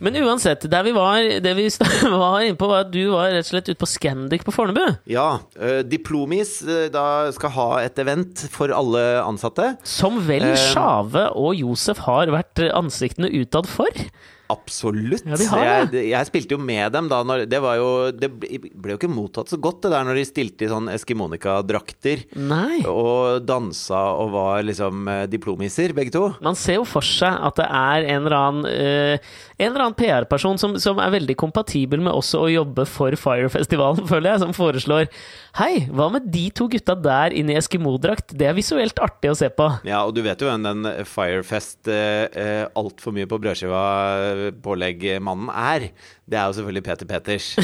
Men 0.00 0.14
uansett, 0.16 0.62
der 0.72 0.82
vi 0.86 0.92
var, 0.96 1.18
det 1.44 1.50
vi 1.58 1.66
var 2.08 2.40
inne 2.40 2.56
på, 2.56 2.68
var 2.70 2.86
at 2.86 2.90
du 2.94 3.02
var 3.12 3.28
rett 3.34 3.44
og 3.44 3.50
slett 3.50 3.68
ute 3.68 3.80
på 3.82 3.88
Scandic 3.90 4.44
på 4.46 4.54
Fornebu. 4.54 4.86
Ja, 5.12 5.40
Uh, 5.60 5.82
Diplomis 5.84 6.62
uh, 6.64 6.86
da 6.88 7.28
skal 7.36 7.50
ha 7.52 7.66
et 7.84 7.98
event 8.00 8.46
for 8.54 8.72
alle 8.72 9.02
ansatte. 9.20 9.74
Som 9.84 10.22
vel 10.24 10.46
Sjave 10.56 10.70
Sjave 10.72 11.26
og 11.36 11.52
Josef 11.58 12.00
har 12.06 12.32
vært 12.32 12.62
ansiktene 12.72 13.28
utad 13.42 13.68
for. 13.68 13.92
Absolutt. 14.50 15.24
Ja, 15.26 15.38
de 15.38 15.46
har 15.50 15.64
jeg, 15.64 16.04
jeg 16.10 16.28
spilte 16.28 16.56
jo 16.56 16.60
med 16.62 16.90
dem 16.94 17.08
da. 17.10 17.20
Når, 17.26 17.44
det, 17.50 17.60
var 17.62 17.78
jo, 17.78 17.90
det 18.14 18.30
ble 18.40 18.94
jo 18.94 18.98
ikke 18.98 19.10
mottatt 19.12 19.52
så 19.52 19.58
godt, 19.60 19.84
det 19.84 19.92
der 19.94 20.06
når 20.08 20.18
de 20.18 20.26
stilte 20.26 20.66
i 20.66 20.70
sånn 20.70 20.90
Eskimonika-drakter. 20.90 22.24
Og 22.90 23.44
dansa 23.46 24.02
og 24.20 24.32
var 24.34 24.64
liksom 24.66 25.08
eh, 25.10 25.24
diplomiser, 25.30 25.94
begge 25.96 26.14
to. 26.14 26.24
Man 26.42 26.58
ser 26.58 26.80
jo 26.80 26.86
for 26.88 27.06
seg 27.06 27.36
at 27.50 27.60
det 27.60 27.68
er 27.68 28.08
en 28.16 28.26
eller 28.26 28.36
annen, 28.38 28.66
uh, 29.20 29.70
annen 29.70 29.96
PR-person 29.98 30.58
som, 30.60 30.76
som 30.82 31.00
er 31.02 31.14
veldig 31.14 31.36
kompatibel 31.40 32.02
med 32.02 32.14
også 32.14 32.44
å 32.44 32.50
jobbe 32.50 32.86
for 32.88 33.14
Fire-festivalen, 33.20 34.08
føler 34.10 34.34
jeg, 34.34 34.44
som 34.44 34.56
foreslår 34.56 35.10
Hei, 35.58 35.86
hva 35.90 36.06
med 36.14 36.28
de 36.30 36.44
to 36.54 36.68
gutta 36.70 36.94
der 36.94 37.34
inne 37.34 37.56
i 37.56 37.58
Eskimo-drakt? 37.58 38.36
Det 38.38 38.46
er 38.46 38.54
visuelt 38.54 39.00
artig 39.02 39.32
å 39.32 39.38
se 39.38 39.48
på. 39.50 39.66
Ja, 39.86 40.04
og 40.06 40.14
du 40.14 40.22
vet 40.22 40.38
jo 40.38 40.46
hvem 40.46 40.62
den 40.62 40.86
Firefest 41.08 41.90
uh, 41.90 42.26
uh, 42.30 42.66
altfor 42.78 43.14
mye 43.16 43.26
på 43.30 43.40
brødskiva-pålegg-mannen 44.60 45.50
er. 45.52 45.88
Det 46.28 46.38
er 46.38 46.46
jo 46.50 46.56
selvfølgelig 46.58 46.84
Peter 46.88 47.06
Peters. 47.10 47.50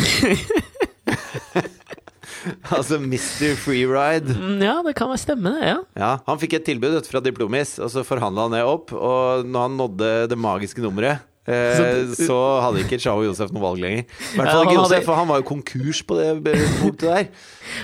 altså 2.77 2.99
Mr. 3.03 3.55
Freeride. 3.59 4.35
Mm, 4.39 4.61
Ja, 4.62 4.77
det 4.87 4.95
kan 4.99 5.09
være 5.11 5.23
stemme, 5.23 5.53
det. 5.57 5.71
ja. 5.71 5.79
Ja, 5.99 6.11
han 6.27 6.39
fikk 6.43 6.59
et 6.61 6.67
tilbud 6.69 6.99
fra 7.09 7.21
Diplomis, 7.25 7.79
og 7.83 7.91
så 7.93 8.05
forhandla 8.07 8.47
han 8.49 8.55
det 8.59 8.65
opp. 8.67 8.93
Og 8.93 9.47
når 9.47 9.67
han 9.69 9.77
nådde 9.81 10.11
det 10.33 10.39
magiske 10.39 10.83
nummeret, 10.85 11.19
eh, 11.47 12.15
Så- 12.15 12.61
hadde 12.62 12.83
ikke 12.85 12.99
Chao 13.01 13.23
Josef 13.23 13.51
noe 13.55 13.62
valg 13.62 13.79
lenger. 13.83 14.05
I 14.35 14.37
hvert 14.37 14.51
fall 14.53 14.65
ikke 14.67 14.79
Josef, 14.81 15.05
for 15.05 15.15
han 15.15 15.29
var 15.29 15.37
jo 15.43 15.49
konkurs 15.55 16.03
på 16.03 16.17
det 16.19 16.43
punktet 16.81 17.01
der. 17.01 17.27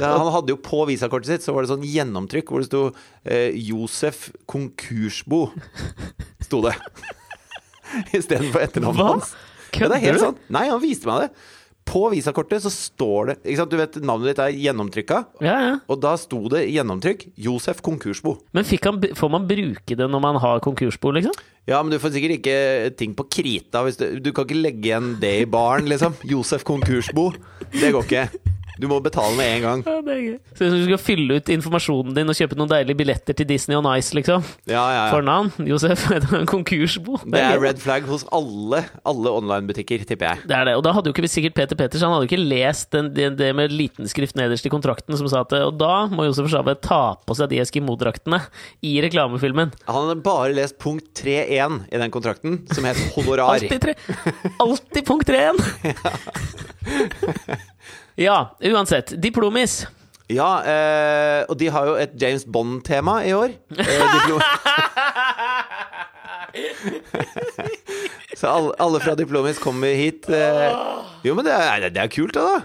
Han 0.00 0.32
hadde 0.32 0.48
jo 0.50 0.56
på 0.56 0.86
visakortet 0.88 1.26
sitt 1.26 1.42
så 1.42 1.54
var 1.54 1.62
det 1.62 1.70
sånn 1.70 1.86
gjennomtrykk 1.86 2.46
hvor 2.50 2.58
det 2.60 2.66
sto 2.70 2.92
eh, 3.24 3.50
'Josef 3.54 4.30
Konkursbo'. 4.48 5.52
Sto 6.42 6.60
det. 6.62 6.74
Istedenfor 8.18 8.64
etternavnet 8.64 9.02
Hva? 9.02 9.16
hans. 9.16 9.34
Ja, 9.72 9.88
det 9.88 9.98
er 9.98 10.06
helt 10.06 10.20
du? 10.20 10.24
sant. 10.26 10.46
Nei, 10.52 10.66
han 10.68 10.80
viste 10.82 11.08
meg 11.08 11.26
det. 11.26 11.44
På 11.88 12.04
visakortet 12.12 12.62
så 12.62 12.70
står 12.70 13.30
det 13.32 13.34
ikke 13.42 13.58
sant? 13.58 13.72
Du 13.72 13.78
vet 13.80 13.96
Navnet 14.06 14.30
ditt 14.30 14.42
er 14.44 14.52
gjennomtrykka. 14.54 15.16
Ja, 15.42 15.54
ja. 15.64 15.72
Og 15.90 15.98
da 16.02 16.12
sto 16.20 16.44
det 16.52 16.60
gjennomtrykk 16.70 17.24
'Josef 17.34 17.82
Konkursbo'. 17.82 18.36
Men 18.54 18.68
han, 18.68 19.00
får 19.18 19.32
man 19.32 19.48
bruke 19.48 19.96
det 19.98 20.06
når 20.06 20.22
man 20.22 20.38
har 20.38 20.62
konkursbo, 20.62 21.10
liksom? 21.18 21.34
Ja, 21.66 21.82
men 21.82 21.90
du 21.90 21.98
får 21.98 22.14
sikkert 22.14 22.38
ikke 22.38 22.96
ting 22.98 23.16
på 23.18 23.26
krita. 23.26 23.82
Du, 23.98 24.20
du 24.22 24.30
kan 24.32 24.46
ikke 24.46 24.62
legge 24.62 24.92
igjen 24.92 25.16
det 25.22 25.34
i 25.42 25.46
baren, 25.46 25.90
liksom. 25.90 26.14
Josef 26.22 26.62
Konkursbo. 26.62 27.32
Det 27.74 27.90
går 27.94 28.06
ikke. 28.06 28.28
Du 28.80 28.86
må 28.88 28.98
betale 29.04 29.34
med 29.36 29.56
en 29.56 29.62
gang. 29.62 29.82
Ja, 29.84 29.98
det 30.04 30.14
er 30.14 30.20
gøy. 30.22 30.36
Så 30.56 30.68
du 30.72 30.78
skal 30.86 31.00
fylle 31.00 31.36
ut 31.38 31.50
informasjonen 31.52 32.14
din 32.16 32.32
og 32.32 32.36
kjøpe 32.38 32.56
noen 32.56 32.70
deilige 32.70 32.98
billetter 32.98 33.36
til 33.36 33.48
Disney 33.48 33.76
on 33.76 33.88
Ice, 33.92 34.14
liksom? 34.16 34.44
Ja, 34.64 34.80
ja, 34.80 35.02
ja. 35.06 35.10
Fornavn? 35.12 35.52
Josef? 35.68 36.06
Er 36.12 36.24
det 36.24 36.32
en 36.36 36.48
konkursbo? 36.48 37.18
Det 37.24 37.40
er 37.40 37.60
red 37.60 37.80
flag 37.82 38.06
hos 38.08 38.24
alle, 38.34 38.82
alle 39.08 39.32
online-butikker, 39.32 40.04
tipper 40.08 40.30
jeg. 40.30 40.46
Det 40.48 40.56
er 40.56 40.70
det. 40.70 40.76
Og 40.78 40.84
da 40.86 40.94
hadde 40.96 41.10
jo 41.10 41.16
ikke 41.16 41.30
sikkert 41.30 41.56
Peter 41.56 41.78
Peters 41.78 42.04
Han 42.04 42.14
hadde 42.14 42.26
jo 42.26 42.30
ikke 42.30 42.40
lest 42.42 42.90
den, 42.94 43.10
det, 43.16 43.30
det 43.40 43.50
med 43.56 43.72
liten 43.72 44.08
skrift 44.10 44.36
nederst 44.38 44.66
i 44.68 44.72
kontrakten 44.72 45.16
som 45.18 45.28
sa 45.30 45.44
at 45.44 45.54
Og 45.60 45.76
da 45.80 46.06
må 46.12 46.26
Josef 46.28 46.50
Shabbe 46.52 46.76
ta 46.82 47.02
på 47.26 47.36
seg 47.38 47.52
de 47.52 47.60
Eskimo-draktene 47.62 48.42
i 48.84 48.94
reklamefilmen. 49.04 49.72
Han 49.88 49.98
hadde 49.98 50.18
bare 50.24 50.52
lest 50.56 50.78
punkt 50.82 51.12
3.1 51.22 51.80
i 51.92 52.00
den 52.02 52.14
kontrakten, 52.14 52.62
som 52.72 52.88
het 52.88 53.00
honorar. 53.16 53.60
Alltid 54.62 55.06
punkt 55.08 55.28
tre 55.28 55.46
igjen! 55.46 55.60
Ja, 58.20 58.56
uansett. 58.60 59.14
Diplomis. 59.22 59.86
Ja, 60.32 60.62
eh, 60.64 61.44
og 61.50 61.56
de 61.60 61.68
har 61.72 61.86
jo 61.88 61.94
et 62.00 62.12
James 62.20 62.44
Bond-tema 62.48 63.20
i 63.26 63.32
år. 63.36 63.50
Eh, 63.76 64.02
Så 68.36 68.48
alle, 68.48 68.72
alle 68.82 69.00
fra 69.00 69.14
Diplomis 69.18 69.58
kommer 69.62 69.94
hit. 69.96 70.28
Eh. 70.28 70.72
Jo, 71.24 71.34
men 71.38 71.46
det 71.46 71.54
er, 71.54 71.88
det 71.92 72.00
er 72.02 72.10
kult, 72.12 72.34
det, 72.36 72.42
da. 72.42 72.62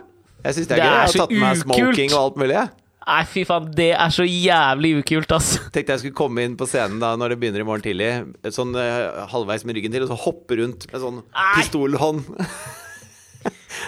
Jeg 0.48 0.58
syns 0.58 0.68
det 0.70 0.78
er 0.78 0.82
Det 0.82 0.84
gøy. 0.84 0.90
er 0.90 0.98
Jeg 0.98 1.08
har 1.08 1.18
tatt 1.22 1.32
med 1.34 1.44
meg 1.44 1.58
smoking 1.64 2.14
og 2.14 2.20
alt 2.24 2.38
mulig. 2.44 2.66
Nei, 3.08 3.22
fy 3.32 3.44
faen, 3.48 3.68
det 3.72 3.92
er 3.96 4.12
så 4.12 4.26
jævlig 4.28 4.90
ukult, 5.00 5.32
ass. 5.38 5.54
Tenkte 5.72 5.96
jeg 5.96 6.02
skulle 6.02 6.18
komme 6.18 6.44
inn 6.44 6.58
på 6.60 6.68
scenen 6.68 7.00
da 7.00 7.14
når 7.20 7.34
det 7.34 7.38
begynner 7.40 7.64
i 7.64 7.68
morgen 7.68 7.86
tidlig, 7.86 8.10
sånn 8.52 8.76
eh, 8.76 9.22
halvveis 9.32 9.64
med 9.68 9.78
ryggen 9.80 9.94
til, 9.96 10.04
og 10.04 10.12
så 10.12 10.18
hoppe 10.26 10.58
rundt 10.60 10.90
med 10.92 11.04
sånn 11.04 11.22
pistolhånd. 11.56 12.28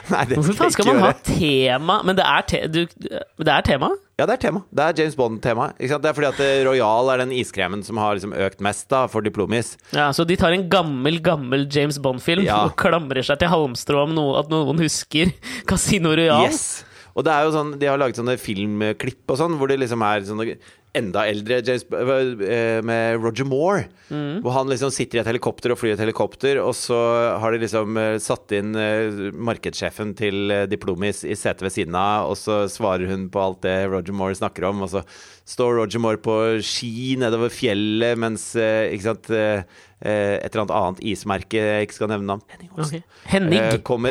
Nei, 0.09 0.23
det 0.29 0.37
Hvorfor 0.37 0.55
faen 0.57 0.73
skal 0.73 0.87
man 0.89 0.99
ha 1.03 1.09
tema 1.25 1.95
Men 2.05 2.17
det 2.19 2.25
er, 2.25 2.43
te 2.49 2.59
du, 2.69 2.79
det 2.85 3.51
er 3.53 3.65
tema? 3.65 3.89
Ja, 4.19 4.25
det 4.27 4.35
er 4.35 4.41
tema. 4.49 4.61
Det 4.75 4.83
er 4.83 4.97
James 4.99 5.15
Bond-tema. 5.15 5.69
Det 5.79 5.87
er 5.95 6.15
fordi 6.17 6.27
at 6.27 6.39
eh, 6.43 6.57
Royal 6.67 7.07
er 7.13 7.21
den 7.23 7.31
iskremen 7.37 7.85
som 7.87 7.97
har 8.01 8.17
liksom 8.17 8.33
økt 8.35 8.59
mest 8.65 8.89
da 8.91 9.05
for 9.07 9.23
Diplomis. 9.23 9.77
Ja, 9.95 10.09
Så 10.11 10.25
de 10.27 10.35
tar 10.39 10.51
en 10.51 10.65
gammel, 10.71 11.21
gammel 11.23 11.63
James 11.71 11.97
Bond-film 12.03 12.43
Ja. 12.43 12.65
og 12.67 12.75
klamrer 12.79 13.23
seg 13.23 13.39
til 13.39 13.47
halmstrå 13.53 14.03
om 14.09 14.13
noe, 14.17 14.35
at 14.41 14.51
noen 14.51 14.83
husker 14.83 15.31
Casino 15.69 16.11
Royal? 16.19 16.49
Yes! 16.49 16.83
Og 17.17 17.23
det 17.25 17.31
er 17.33 17.47
jo 17.47 17.53
sånn, 17.55 17.71
de 17.79 17.87
har 17.89 17.97
laget 17.99 18.19
sånne 18.19 18.35
filmklipp 18.39 19.31
og 19.33 19.39
sånn, 19.39 19.55
hvor 19.59 19.67
det 19.71 19.79
liksom 19.81 20.03
er 20.07 20.21
sånne 20.27 20.53
enda 20.97 21.21
eldre 21.29 21.59
James, 21.61 21.83
eh, 21.85 22.81
med 22.85 23.19
Roger 23.21 23.45
Moore. 23.45 23.85
Hvor 24.09 24.55
han 24.55 24.69
liksom 24.71 24.91
sitter 24.91 25.19
i 25.19 25.21
et 25.21 25.29
helikopter 25.29 25.73
og 25.73 25.77
flyr 25.77 25.93
et 25.93 26.01
helikopter, 26.01 26.57
og 26.63 26.73
så 26.77 26.97
har 27.39 27.53
de 27.53 27.59
liksom 27.61 27.97
eh, 28.01 28.17
satt 28.23 28.51
inn 28.57 28.73
eh, 28.73 29.29
markedssjefen 29.37 30.15
til 30.17 30.53
Diplomis 30.71 31.21
i 31.29 31.37
setet 31.37 31.61
ved 31.67 31.75
siden 31.75 31.97
av, 31.99 32.31
og 32.31 32.39
så 32.41 32.63
svarer 32.71 33.09
hun 33.11 33.27
på 33.29 33.43
alt 33.43 33.61
det 33.67 33.75
Roger 33.91 34.17
Moore 34.17 34.37
snakker 34.39 34.65
om, 34.71 34.81
og 34.87 34.89
så 34.95 35.03
står 35.49 35.77
Roger 35.77 36.01
Moore 36.01 36.21
på 36.25 36.37
ski 36.65 37.15
nedover 37.21 37.53
fjellet 37.53 38.17
mens 38.21 38.51
ikke 38.57 39.05
sant, 39.05 39.29
et 39.29 39.65
eller 40.05 40.63
annet 40.63 40.77
annet 40.77 41.03
ismerke 41.11 41.57
jeg 41.57 41.87
ikke 41.87 41.97
skal 42.01 42.11
nevne 42.13 42.33
navn. 42.35 42.45
Henning 42.53 42.71
Olsen. 42.77 43.03
Okay. 43.03 43.29
Henning. 43.33 43.59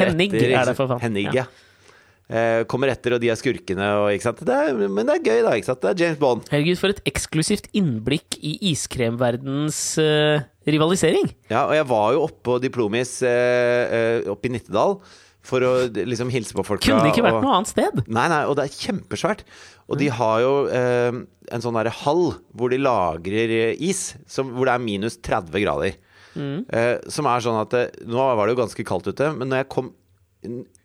Henning 0.02 0.34
etter, 0.34 0.52
er 0.54 0.70
det, 0.70 0.76
for 0.78 0.90
faen. 0.90 1.02
Henning, 1.08 1.30
Ja. 1.32 1.42
ja. 1.42 1.67
Eh, 2.28 2.62
kommer 2.68 2.90
etter, 2.92 3.14
og 3.16 3.22
de 3.22 3.30
er 3.32 3.38
skurkene, 3.40 3.86
og? 4.02 4.10
Det 4.44 4.52
er, 4.52 4.74
men 4.76 5.08
det 5.08 5.14
er 5.14 5.22
gøy, 5.24 5.38
da. 5.46 5.54
Det 5.56 5.88
er 5.88 6.02
James 6.02 6.18
Bond. 6.20 6.42
Herregud, 6.52 6.76
for 6.76 6.92
et 6.92 7.00
eksklusivt 7.08 7.70
innblikk 7.78 8.36
i 8.44 8.58
iskremverdens 8.68 9.78
uh, 10.02 10.44
rivalisering. 10.68 11.30
Ja, 11.48 11.64
og 11.64 11.72
jeg 11.78 11.86
var 11.88 12.10
jo 12.12 12.26
oppe 12.26 12.42
på 12.50 12.58
Diplomis 12.60 13.14
uh, 13.24 13.30
uh, 13.88 14.28
oppe 14.34 14.50
i 14.50 14.52
Nittedal 14.52 14.98
for 15.48 15.64
å 15.64 15.72
liksom 15.88 16.28
hilse 16.34 16.52
på 16.52 16.66
folk. 16.68 16.84
Kunne 16.84 17.06
det 17.06 17.14
ikke 17.14 17.24
vært 17.24 17.38
og, 17.38 17.46
noe 17.46 17.56
annet 17.56 17.72
sted? 17.72 18.02
Nei, 18.04 18.26
nei, 18.28 18.42
og 18.44 18.58
det 18.58 18.66
er 18.66 18.76
kjempesvært. 18.76 19.46
Og 19.88 19.96
de 19.96 20.10
har 20.12 20.42
jo 20.44 20.52
en 20.68 21.62
sånn 21.64 21.78
derre 21.78 21.94
hall 22.02 22.34
hvor 22.52 22.68
de 22.68 22.76
lagrer 22.82 23.54
is, 23.72 24.10
som, 24.28 24.50
hvor 24.52 24.68
det 24.68 24.74
er 24.74 24.84
minus 24.84 25.16
30 25.24 25.64
grader. 25.64 25.96
Eh, 26.38 26.94
som 27.10 27.26
er 27.28 27.42
sånn 27.42 27.58
at 27.58 27.74
Nå 28.06 28.26
var 28.38 28.46
det 28.46 28.54
jo 28.54 28.60
ganske 28.60 28.84
kaldt 28.86 29.10
ute, 29.10 29.32
men 29.34 29.50
når 29.50 29.64
jeg 29.64 29.70
kom 29.74 29.90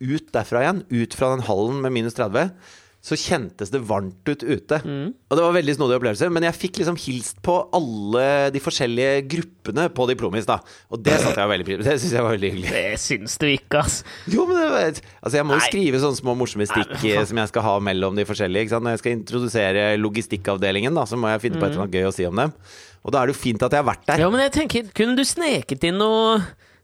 ut 0.03 0.31
derfra 0.35 0.63
igjen, 0.65 0.85
ut 0.91 1.17
fra 1.19 1.33
den 1.35 1.45
hallen 1.47 1.83
med 1.83 1.93
minus 1.95 2.17
30, 2.19 2.53
så 3.03 3.17
kjentes 3.19 3.67
det 3.67 3.81
varmt 3.83 4.29
ut 4.31 4.45
ute. 4.47 4.77
Og 4.79 5.35
det 5.35 5.43
var 5.43 5.55
veldig 5.57 5.73
snodig 5.75 5.97
opplevelse. 5.97 6.29
Men 6.31 6.45
jeg 6.47 6.55
fikk 6.55 6.77
liksom 6.79 6.95
hilst 7.03 7.41
på 7.43 7.57
alle 7.75 8.27
de 8.55 8.61
forskjellige 8.63 9.25
gruppene 9.33 9.89
på 9.91 10.05
Diplomis, 10.07 10.47
da. 10.47 10.61
Og 10.87 11.01
det 11.03 11.17
satte 11.19 11.35
jeg 11.43 11.51
veldig 11.51 11.67
pris 11.67 11.81
på. 11.81 11.83
Det 11.89 11.97
syns 11.99 12.15
jeg 12.15 12.23
var 12.23 12.31
veldig 12.37 12.51
hyggelig. 12.53 12.71
Det 12.71 13.01
syns 13.03 13.35
du 13.41 13.45
ikke, 13.49 13.81
ass. 13.83 13.97
Jo, 14.31 14.45
men 14.47 14.55
det 14.55 14.69
var, 14.71 15.03
altså 15.19 15.35
jeg 15.41 15.49
må 15.49 15.59
jo 15.59 15.67
skrive 15.67 15.99
sånne 16.05 16.21
små 16.21 16.37
morsomme 16.39 16.69
stikk 16.71 16.95
Nei, 17.03 17.27
som 17.27 17.43
jeg 17.43 17.51
skal 17.51 17.67
ha 17.67 17.75
mellom 17.91 18.15
de 18.15 18.27
forskjellige. 18.29 18.69
Ikke 18.69 18.77
sant? 18.77 18.87
Når 18.87 18.95
jeg 18.95 19.03
skal 19.03 19.17
introdusere 19.17 19.85
logistikkavdelingen, 19.99 20.95
da, 20.95 21.03
så 21.03 21.19
må 21.19 21.35
jeg 21.35 21.43
finne 21.43 21.59
på 21.59 21.67
et 21.67 21.75
eller 21.75 21.89
annet 21.89 21.99
gøy 21.99 22.07
å 22.07 22.15
si 22.15 22.31
om 22.31 22.39
dem. 22.39 22.55
Og 23.03 23.11
da 23.11 23.19
er 23.19 23.27
det 23.27 23.35
jo 23.35 23.41
fint 23.43 23.67
at 23.67 23.75
jeg 23.75 23.83
har 23.83 23.91
vært 23.91 24.07
der. 24.07 24.23
Ja, 24.23 24.31
men 24.31 24.45
jeg 24.45 24.55
tenker, 24.61 24.87
kunne 24.95 25.19
du 25.19 25.27
sneket 25.27 25.83
inn 25.91 25.99
noe 25.99 26.39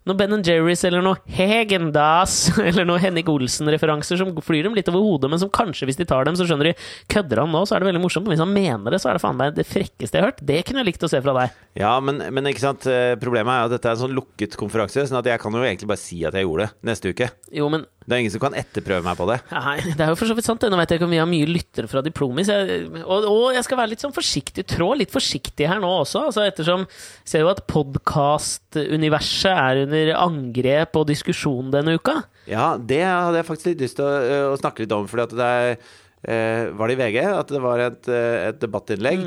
noe 0.09 0.19
Ben 0.19 0.33
Jerry's 0.45 0.83
eller 0.87 1.03
noe 1.05 1.19
Hegendas 1.37 2.35
eller 2.67 2.87
noe 2.87 3.01
Henrik 3.01 3.29
Olsen-referanser 3.31 4.19
som 4.19 4.33
flyr 4.45 4.67
dem 4.67 4.77
litt 4.77 4.89
over 4.91 5.05
hodet, 5.05 5.31
men 5.31 5.41
som 5.41 5.51
kanskje, 5.53 5.87
hvis 5.89 5.99
de 5.99 6.07
tar 6.09 6.27
dem, 6.27 6.37
så 6.39 6.47
skjønner 6.49 6.71
de 6.71 6.75
Kødder 7.11 7.43
han 7.43 7.53
nå, 7.53 7.63
så 7.67 7.75
er 7.75 7.83
det 7.83 7.89
veldig 7.91 8.01
morsomt. 8.03 8.27
Men 8.27 8.35
hvis 8.35 8.43
han 8.43 8.53
mener 8.53 8.93
det, 8.93 9.01
så 9.01 9.11
er 9.11 9.17
det 9.17 9.23
faen 9.23 9.37
meg 9.39 9.55
det 9.57 9.67
frekkeste 9.69 10.17
jeg 10.17 10.23
har 10.25 10.31
hørt. 10.31 10.43
Det 10.45 10.61
kunne 10.67 10.83
jeg 10.83 10.89
likt 10.91 11.05
å 11.05 11.11
se 11.11 11.21
fra 11.23 11.35
deg. 11.39 11.55
Ja, 11.79 11.93
men, 12.03 12.21
men 12.33 12.49
ikke 12.51 12.65
sant? 12.65 12.89
eh, 12.89 13.13
problemet 13.21 13.53
er 13.53 13.69
at 13.69 13.75
dette 13.75 13.89
er 13.89 13.97
en 13.97 14.03
sånn 14.03 14.17
lukket 14.17 14.57
konferanse, 14.59 15.05
sånn 15.09 15.21
at 15.21 15.29
jeg 15.31 15.41
kan 15.41 15.55
jo 15.55 15.63
egentlig 15.65 15.89
bare 15.91 16.01
si 16.01 16.21
at 16.27 16.37
jeg 16.37 16.47
gjorde 16.47 16.67
det 16.67 16.89
neste 16.91 17.13
uke. 17.13 17.29
Jo, 17.55 17.69
men 17.71 17.85
Det 18.09 18.15
er 18.15 18.23
ingen 18.23 18.33
som 18.33 18.41
kan 18.41 18.55
etterprøve 18.57 19.05
meg 19.05 19.17
på 19.19 19.27
det. 19.29 19.35
Nei, 19.53 19.75
det 19.85 20.01
er 20.01 20.09
jo 20.09 20.17
for 20.17 20.29
så 20.31 20.33
vidt 20.37 20.47
sant. 20.47 20.63
Nå 20.65 20.77
vet 20.79 20.89
jeg 20.89 20.97
ikke 20.97 21.05
om 21.05 21.13
vi 21.13 21.19
har 21.21 21.29
mye 21.29 21.49
lyttere 21.49 21.89
fra 21.91 22.01
Diplomis. 22.05 22.49
Jeg, 22.49 22.87
og, 23.03 23.27
og 23.29 23.53
jeg 23.53 23.67
skal 23.67 23.77
være 23.77 23.91
litt 23.91 24.01
sånn 24.05 24.15
forsiktig, 24.15 24.65
trå 24.73 24.87
litt 24.97 25.13
forsiktig 25.13 25.67
her 25.69 25.81
nå 25.83 25.91
også. 25.99 26.23
Altså 26.31 26.47
ettersom 26.47 26.87
jeg 26.87 27.29
ser 27.29 27.45
jo 27.45 27.51
at 27.51 27.61
podkastuniverset 27.69 29.53
er 29.53 29.83
under 29.85 30.13
angrep 30.25 30.97
og 30.97 31.05
diskusjon 31.11 31.69
denne 31.75 31.99
uka. 31.99 32.23
Ja, 32.49 32.71
det 32.81 33.03
hadde 33.05 33.43
jeg 33.43 33.49
faktisk 33.51 33.71
litt 33.73 33.85
lyst 33.85 33.99
til 33.99 34.09
å, 34.09 34.17
eh, 34.25 34.45
å 34.49 34.57
snakke 34.57 34.87
litt 34.87 34.97
om, 34.97 35.05
fordi 35.09 35.27
at 35.27 35.37
det 35.37 35.53
er 35.59 35.69
eh, 35.69 36.65
Var 36.73 36.89
det 36.89 36.97
i 36.97 36.99
VG 37.03 37.19
at 37.29 37.53
det 37.53 37.61
var 37.61 37.85
et, 37.85 38.09
eh, 38.09 38.49
et 38.49 38.57
debattinnlegg 38.59 39.21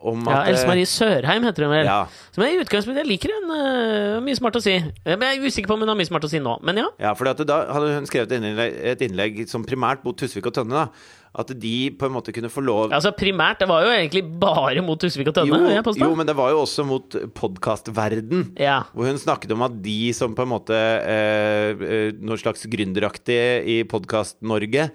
om 0.00 0.26
at 0.28 0.34
Ja, 0.34 0.52
Else 0.52 0.64
eh, 0.66 0.70
Marie 0.70 0.88
Sørheim 0.88 1.46
heter 1.46 1.66
hun 1.66 1.72
vel. 1.72 1.88
Ja. 1.88 1.98
Som 2.34 2.44
jeg 2.44 2.56
i 2.56 2.62
utgangspunktet 2.62 3.02
jeg 3.02 3.10
liker 3.10 3.32
hun. 3.32 3.52
Uh, 3.52 4.16
mye 4.24 4.38
smart 4.38 4.58
å 4.58 4.62
si. 4.62 4.76
Jeg 4.76 5.16
er 5.16 5.44
usikker 5.44 5.70
på 5.70 5.76
om 5.78 5.84
hun 5.84 5.92
har 5.92 5.98
mye 5.98 6.08
smart 6.08 6.26
å 6.28 6.30
si 6.30 6.40
nå, 6.42 6.56
men 6.66 6.82
ja. 6.82 6.88
Ja, 7.02 7.14
for 7.16 7.28
da 7.28 7.60
hadde 7.72 7.94
hun 7.96 8.08
skrevet 8.08 8.34
et 8.34 8.42
innlegg, 8.42 8.80
et 8.92 9.06
innlegg 9.06 9.40
som 9.50 9.64
primært 9.66 10.04
mot 10.06 10.16
Tusvik 10.18 10.50
og 10.50 10.56
Tønne. 10.58 10.84
da 10.84 11.40
At 11.40 11.52
de 11.52 11.74
på 11.96 12.08
en 12.08 12.14
måte 12.14 12.32
kunne 12.32 12.48
få 12.52 12.62
lov 12.64 12.94
Altså 12.96 13.12
Primært, 13.16 13.60
det 13.60 13.68
var 13.68 13.84
jo 13.84 13.92
egentlig 13.92 14.24
bare 14.40 14.84
mot 14.84 15.00
Tusvik 15.00 15.32
og 15.32 15.38
Tønne. 15.40 15.60
jo, 15.72 15.96
jo, 16.04 16.12
men 16.16 16.28
det 16.28 16.36
var 16.36 16.52
jo 16.52 16.62
også 16.64 16.84
mot 16.88 17.18
podkastverden. 17.36 18.52
Ja. 18.60 18.82
Hvor 18.92 19.08
hun 19.08 19.20
snakket 19.20 19.52
om 19.56 19.64
at 19.66 19.80
de 19.84 20.12
som 20.16 20.36
på 20.36 20.44
en 20.44 20.52
måte 20.52 20.76
eh, 20.76 21.72
eh, 21.72 22.08
Noe 22.20 22.40
slags 22.40 22.68
gründeraktige 22.68 23.62
i 23.64 23.82
Podkast-Norge 23.88 24.90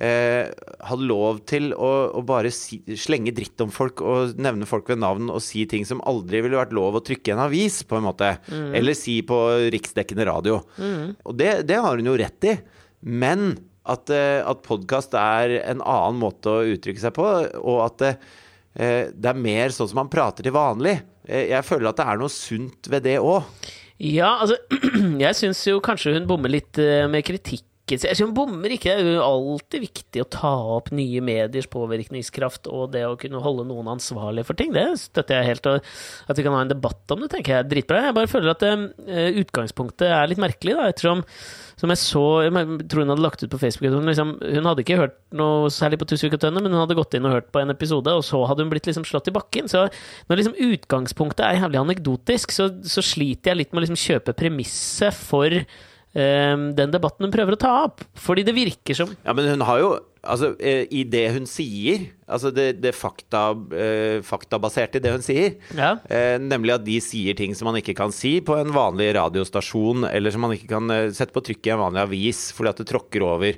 eh, 0.00 0.48
hadde 0.88 1.08
lov 1.10 1.40
til 1.50 1.72
å, 1.74 1.90
å 2.18 2.22
bare 2.26 2.50
si, 2.54 2.80
slenge 2.98 3.34
dritt 3.36 3.60
om 3.64 3.70
folk 3.74 4.00
og 4.02 4.38
nevne 4.40 4.66
folk 4.70 4.88
ved 4.92 5.02
navn 5.02 5.30
og 5.34 5.42
si 5.44 5.64
ting 5.70 5.86
som 5.88 6.02
aldri 6.08 6.40
ville 6.44 6.58
vært 6.60 6.74
lov 6.76 6.98
å 6.98 7.04
trykke 7.04 7.32
i 7.32 7.36
en 7.36 7.44
avis, 7.46 7.80
på 7.88 7.98
en 7.98 8.06
måte. 8.08 8.32
Eller 8.48 8.96
si 8.98 9.18
på 9.26 9.38
riksdekkende 9.74 10.26
radio. 10.30 10.60
Og 11.24 11.38
det, 11.38 11.64
det 11.68 11.80
har 11.82 11.98
hun 11.98 12.12
jo 12.12 12.18
rett 12.20 12.48
i. 12.50 12.56
Men 13.06 13.52
at, 13.88 14.10
eh, 14.12 14.42
at 14.44 14.62
podkast 14.66 15.14
er 15.16 15.58
en 15.62 15.80
annen 15.80 16.18
måte 16.20 16.50
å 16.52 16.64
uttrykke 16.74 17.00
seg 17.00 17.14
på, 17.16 17.26
og 17.62 17.78
at 17.86 17.98
det, 18.02 18.10
eh, 18.76 19.04
det 19.14 19.30
er 19.32 19.38
mer 19.40 19.72
sånn 19.74 19.88
som 19.88 20.02
man 20.02 20.10
prater 20.12 20.44
til 20.44 20.52
vanlig. 20.52 20.98
Eh, 21.24 21.46
Jeg 21.54 21.64
føler 21.64 21.88
at 21.90 21.96
det 22.00 22.06
er 22.10 22.20
noe 22.20 22.32
sunt 22.32 22.90
ved 22.92 23.06
det 23.08 23.16
òg. 23.22 23.46
Ja, 23.98 24.34
altså 24.44 24.58
Jeg 25.24 25.34
syns 25.38 25.62
jo 25.66 25.80
kanskje 25.82 26.12
hun 26.18 26.28
bommer 26.28 26.52
litt 26.52 26.76
med 27.10 27.24
kritikk. 27.26 27.64
Jeg 27.94 28.02
synes 28.04 28.28
hun 28.28 28.34
bommer 28.36 28.74
ikke. 28.74 28.96
Det 29.00 29.14
er 29.14 29.22
alltid 29.24 29.84
viktig 29.86 30.22
å 30.24 30.28
ta 30.32 30.52
opp 30.76 30.90
nye 30.94 31.22
mediers 31.24 31.68
påvirkningskraft 31.72 32.68
og 32.72 32.92
det 32.94 33.04
å 33.08 33.16
kunne 33.20 33.42
holde 33.44 33.64
noen 33.70 33.88
ansvarlig 33.94 34.44
for 34.48 34.58
ting. 34.58 34.74
Det 34.76 34.84
støtter 35.00 35.40
jeg 35.40 35.52
helt. 35.52 35.70
Og 35.70 36.28
at 36.28 36.38
vi 36.38 36.44
kan 36.46 36.56
ha 36.56 36.64
en 36.66 36.74
debatt 36.74 37.14
om 37.14 37.24
det, 37.24 37.30
tenker 37.32 37.54
jeg 37.54 37.64
er 37.64 37.70
dritbra. 37.70 38.02
Jeg 38.08 38.18
bare 38.18 38.30
føler 38.30 38.52
at 38.52 38.66
uh, 38.68 38.84
utgangspunktet 39.42 40.08
er 40.10 40.28
litt 40.30 40.42
merkelig, 40.42 40.76
da, 40.78 40.90
ettersom 40.92 41.24
som 41.78 41.92
jeg 41.92 42.00
så 42.00 42.22
Jeg 42.42 42.88
tror 42.90 43.04
hun 43.04 43.12
hadde 43.12 43.22
lagt 43.22 43.42
ut 43.44 43.52
på 43.52 43.60
Facebook 43.60 43.92
hun, 43.94 44.08
liksom, 44.10 44.32
hun 44.42 44.66
hadde 44.66 44.82
ikke 44.82 44.98
hørt 44.98 45.18
noe 45.38 45.68
særlig 45.72 46.00
på 46.00 46.08
Tusvik 46.10 46.34
og 46.34 46.40
Tønne, 46.42 46.62
men 46.64 46.74
hun 46.74 46.82
hadde 46.82 46.96
gått 46.98 47.14
inn 47.14 47.28
og 47.28 47.36
hørt 47.36 47.52
på 47.54 47.60
en 47.62 47.70
episode, 47.70 48.10
og 48.10 48.24
så 48.26 48.40
hadde 48.48 48.64
hun 48.64 48.72
blitt 48.72 48.88
liksom 48.88 49.06
slått 49.06 49.30
i 49.30 49.34
bakken. 49.36 49.70
Så 49.70 49.84
når 50.28 50.40
liksom 50.40 50.56
utgangspunktet 50.68 51.44
er 51.46 51.60
jævlig 51.60 51.80
anekdotisk, 51.84 52.54
så, 52.54 52.70
så 52.82 53.04
sliter 53.04 53.52
jeg 53.52 53.60
litt 53.60 53.72
med 53.72 53.82
å 53.82 53.86
liksom 53.86 54.00
kjøpe 54.00 54.34
premisset 54.38 55.14
for 55.14 55.54
den 56.14 56.90
debatten 56.90 57.26
hun 57.26 57.32
prøver 57.34 57.54
å 57.54 57.60
ta 57.60 57.72
opp. 57.84 58.00
Fordi 58.18 58.42
det 58.46 58.54
virker 58.56 58.96
som 58.96 59.10
Ja, 59.24 59.34
men 59.36 59.48
hun 59.52 59.60
har 59.68 59.78
jo 59.82 59.90
Altså, 60.28 60.48
eh, 60.60 60.82
i 60.90 61.04
det 61.06 61.30
hun 61.32 61.46
sier, 61.46 62.08
altså 62.28 62.50
det, 62.52 62.80
det 62.82 62.90
fakta, 62.92 63.52
eh, 63.72 64.18
faktabaserte 64.26 64.98
i 64.98 65.02
det 65.04 65.12
hun 65.14 65.22
sier, 65.22 65.54
Ja. 65.72 65.92
eh, 66.10 66.36
nemlig 66.42 66.74
at 66.74 66.84
de 66.84 66.98
sier 67.00 67.36
ting 67.38 67.54
som 67.54 67.66
man 67.70 67.76
ikke 67.80 67.94
kan 67.96 68.10
si 68.12 68.40
på 68.40 68.58
en 68.58 68.72
vanlig 68.74 69.14
radiostasjon, 69.14 70.04
eller 70.10 70.34
som 70.34 70.42
man 70.42 70.50
ikke 70.56 70.68
kan 70.68 70.90
sette 71.14 71.32
på 71.32 71.40
trykk 71.46 71.70
i 71.70 71.70
en 71.70 71.84
vanlig 71.84 72.02
avis 72.02 72.52
fordi 72.52 72.68
at 72.74 72.76
det 72.82 72.88
tråkker 72.90 73.22
over 73.24 73.54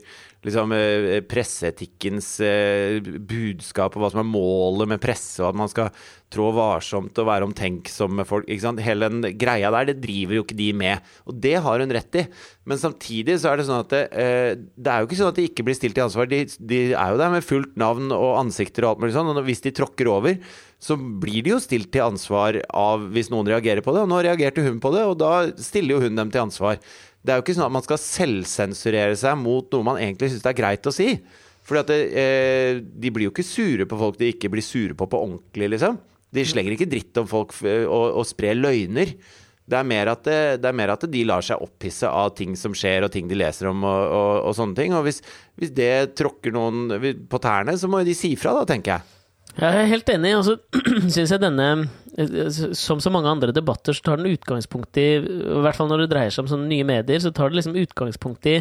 liksom, 0.47 0.73
eh, 0.73 1.21
presseetikkens 1.29 2.29
eh, 2.45 3.01
budskap 3.03 3.97
og 3.97 4.05
hva 4.05 4.11
som 4.13 4.23
er 4.23 4.31
målet 4.31 4.95
med 4.95 5.03
presse, 5.03 5.41
og 5.43 5.51
at 5.51 5.61
man 5.61 5.71
skal 5.73 5.91
trå 6.31 6.47
varsomt 6.55 7.17
og 7.19 7.27
være 7.27 7.47
omtenksom 7.49 8.15
med 8.21 8.29
folk. 8.29 8.47
Ikke 8.47 8.63
sant? 8.63 8.83
Hele 8.85 9.09
den 9.11 9.35
greia 9.41 9.73
der, 9.75 9.91
det 9.91 9.99
driver 10.05 10.39
jo 10.39 10.45
ikke 10.45 10.59
de 10.59 10.71
med. 10.79 11.11
Og 11.27 11.37
det 11.43 11.57
har 11.65 11.83
hun 11.83 11.95
rett 11.95 12.21
i. 12.21 12.25
Men 12.71 12.79
samtidig 12.79 13.41
så 13.43 13.51
er 13.51 13.59
det 13.59 13.67
sånn 13.67 13.83
at 13.83 13.93
det, 13.93 14.03
eh, 14.15 14.55
det 14.55 14.93
er 14.93 15.03
jo 15.03 15.11
ikke 15.11 15.21
sånn 15.21 15.33
at 15.35 15.41
de 15.41 15.49
ikke 15.51 15.67
blir 15.67 15.79
stilt 15.79 15.99
til 15.99 16.07
ansvar. 16.07 16.31
De, 16.31 16.45
de 16.47 16.81
er 16.93 17.13
jo 17.15 17.21
der 17.21 17.35
med 17.35 17.47
fullt 17.47 17.75
navn 17.81 18.15
og 18.15 18.39
ansikter 18.45 18.87
og 18.87 18.95
alt 18.95 19.05
mulig 19.05 19.17
sånn. 19.19 19.33
Og 19.35 19.43
hvis 19.49 19.65
de 19.67 19.75
tråkker 19.75 20.11
over, 20.13 20.39
så 20.81 20.97
blir 20.97 21.45
de 21.45 21.53
jo 21.53 21.61
stilt 21.61 21.91
til 21.93 22.07
ansvar 22.07 22.63
av 22.71 23.11
hvis 23.13 23.29
noen 23.33 23.51
reagerer 23.51 23.85
på 23.85 23.93
det. 23.97 24.07
Og 24.07 24.13
nå 24.13 24.23
reagerte 24.23 24.65
hun 24.65 24.79
på 24.81 24.95
det, 24.95 25.05
og 25.11 25.19
da 25.21 25.35
stiller 25.61 25.99
jo 25.99 26.05
hun 26.07 26.17
dem 26.17 26.31
til 26.31 26.47
ansvar. 26.47 26.79
Det 27.21 27.33
er 27.33 27.39
jo 27.39 27.45
ikke 27.45 27.57
sånn 27.59 27.69
at 27.69 27.77
man 27.77 27.85
skal 27.85 28.01
selvsensurere 28.01 29.17
seg 29.19 29.37
mot 29.41 29.67
noe 29.75 29.87
man 29.87 30.01
egentlig 30.01 30.33
syns 30.33 30.47
er 30.49 30.57
greit 30.57 30.89
å 30.89 30.95
si. 30.95 31.13
Fordi 31.69 31.83
at 31.83 31.91
det, 31.93 31.99
eh, 32.17 32.81
De 32.81 33.11
blir 33.13 33.29
jo 33.29 33.35
ikke 33.35 33.47
sure 33.47 33.87
på 33.87 33.99
folk 34.01 34.17
de 34.19 34.33
ikke 34.33 34.51
blir 34.51 34.65
sure 34.65 34.97
på 34.97 35.07
på 35.07 35.21
ordentlig, 35.21 35.71
liksom. 35.77 35.99
De 36.33 36.45
slenger 36.47 36.75
ikke 36.77 36.89
dritt 36.91 37.17
om 37.21 37.29
folk 37.29 37.53
eh, 37.63 37.85
og, 37.85 38.17
og 38.23 38.27
sprer 38.27 38.57
løgner. 38.57 39.15
Det 39.71 39.79
er, 39.79 39.87
mer 39.87 40.11
at 40.11 40.25
det, 40.27 40.39
det 40.63 40.67
er 40.67 40.75
mer 40.75 40.91
at 40.97 41.05
de 41.07 41.21
lar 41.29 41.45
seg 41.47 41.61
opphisse 41.63 42.09
av 42.09 42.33
ting 42.35 42.57
som 42.59 42.75
skjer, 42.75 43.05
og 43.07 43.13
ting 43.15 43.29
de 43.31 43.39
leser 43.39 43.69
om, 43.71 43.85
og, 43.87 44.01
og, 44.17 44.33
og 44.49 44.57
sånne 44.59 44.75
ting. 44.75 44.97
Og 44.99 45.05
hvis, 45.07 45.21
hvis 45.61 45.71
det 45.77 46.17
tråkker 46.19 46.57
noen 46.57 46.91
på 47.31 47.39
tærne, 47.39 47.77
så 47.79 47.87
må 47.87 48.03
de 48.03 48.17
si 48.19 48.33
fra, 48.41 48.57
da, 48.57 48.65
tenker 48.67 48.97
jeg. 48.97 49.20
Jeg 49.57 49.83
er 49.83 49.91
helt 49.91 50.13
enig. 50.13 50.37
Og 50.39 50.47
så 50.47 50.57
syns 51.15 51.35
jeg 51.35 51.43
denne, 51.43 51.69
som 52.77 53.03
så 53.03 53.13
mange 53.13 53.31
andre 53.33 53.55
debatter, 53.57 53.97
så 53.97 54.05
tar 54.07 54.21
den 54.21 54.33
utgangspunkt 54.35 54.99
i 55.01 55.09
I 55.19 55.61
hvert 55.65 55.79
fall 55.79 55.91
når 55.91 56.05
det 56.05 56.13
dreier 56.15 56.35
seg 56.35 56.45
om 56.45 56.53
sånne 56.53 56.71
nye 56.71 56.87
medier, 56.87 57.23
så 57.23 57.33
tar 57.35 57.51
det 57.51 57.61
liksom 57.61 57.79
utgangspunkt 57.81 58.49
i 58.51 58.59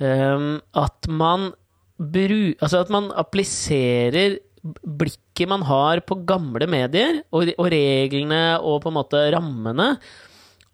um, 0.00 0.58
at 0.76 1.08
man 1.10 1.52
bru, 1.94 2.54
Altså 2.58 2.82
at 2.82 2.90
man 2.90 3.12
appliserer 3.14 4.38
blikket 4.64 5.48
man 5.50 5.62
har 5.68 6.00
på 6.08 6.16
gamle 6.26 6.66
medier, 6.70 7.20
og, 7.34 7.50
og 7.60 7.66
reglene 7.72 8.56
og 8.64 8.80
på 8.82 8.90
en 8.90 8.96
måte 8.96 9.20
rammene, 9.34 9.90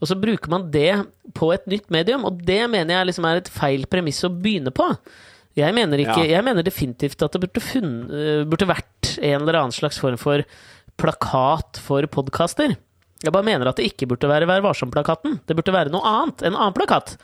og 0.01 0.09
så 0.09 0.17
bruker 0.17 0.53
man 0.53 0.69
det 0.73 0.93
på 1.37 1.51
et 1.53 1.67
nytt 1.69 1.91
medium, 1.93 2.25
og 2.25 2.39
det 2.47 2.63
mener 2.71 2.97
jeg 2.97 3.11
liksom 3.11 3.27
er 3.29 3.41
et 3.43 3.51
feil 3.53 3.85
premiss 3.91 4.23
å 4.25 4.33
begynne 4.33 4.73
på. 4.73 4.87
Jeg 5.61 5.77
mener, 5.77 6.03
ikke, 6.03 6.25
Ja. 6.25 6.37
jeg 6.39 6.47
mener 6.47 6.67
definitivt 6.67 7.23
at 7.27 7.33
det 7.37 7.41
burde, 7.45 7.61
funn, 7.65 7.93
eh, 8.11 8.43
burde 8.49 8.67
vært 8.71 9.15
en 9.21 9.41
eller 9.43 9.61
annen 9.61 9.77
slags 9.77 10.01
form 10.01 10.17
for 10.21 10.43
plakat 11.01 11.81
for 11.81 12.03
podkaster. 12.11 12.77
Jeg 13.21 13.33
bare 13.35 13.45
mener 13.45 13.69
at 13.69 13.77
det 13.77 13.91
ikke 13.93 14.09
burde 14.09 14.29
være 14.31 14.49
Vær 14.49 14.63
varsom-plakaten. 14.65 15.41
Det 15.47 15.57
burde 15.59 15.73
være 15.75 15.93
noe 15.93 16.01
annet. 16.09 16.43
En 16.49 16.55
annen 16.57 16.77
plakat. 16.77 17.19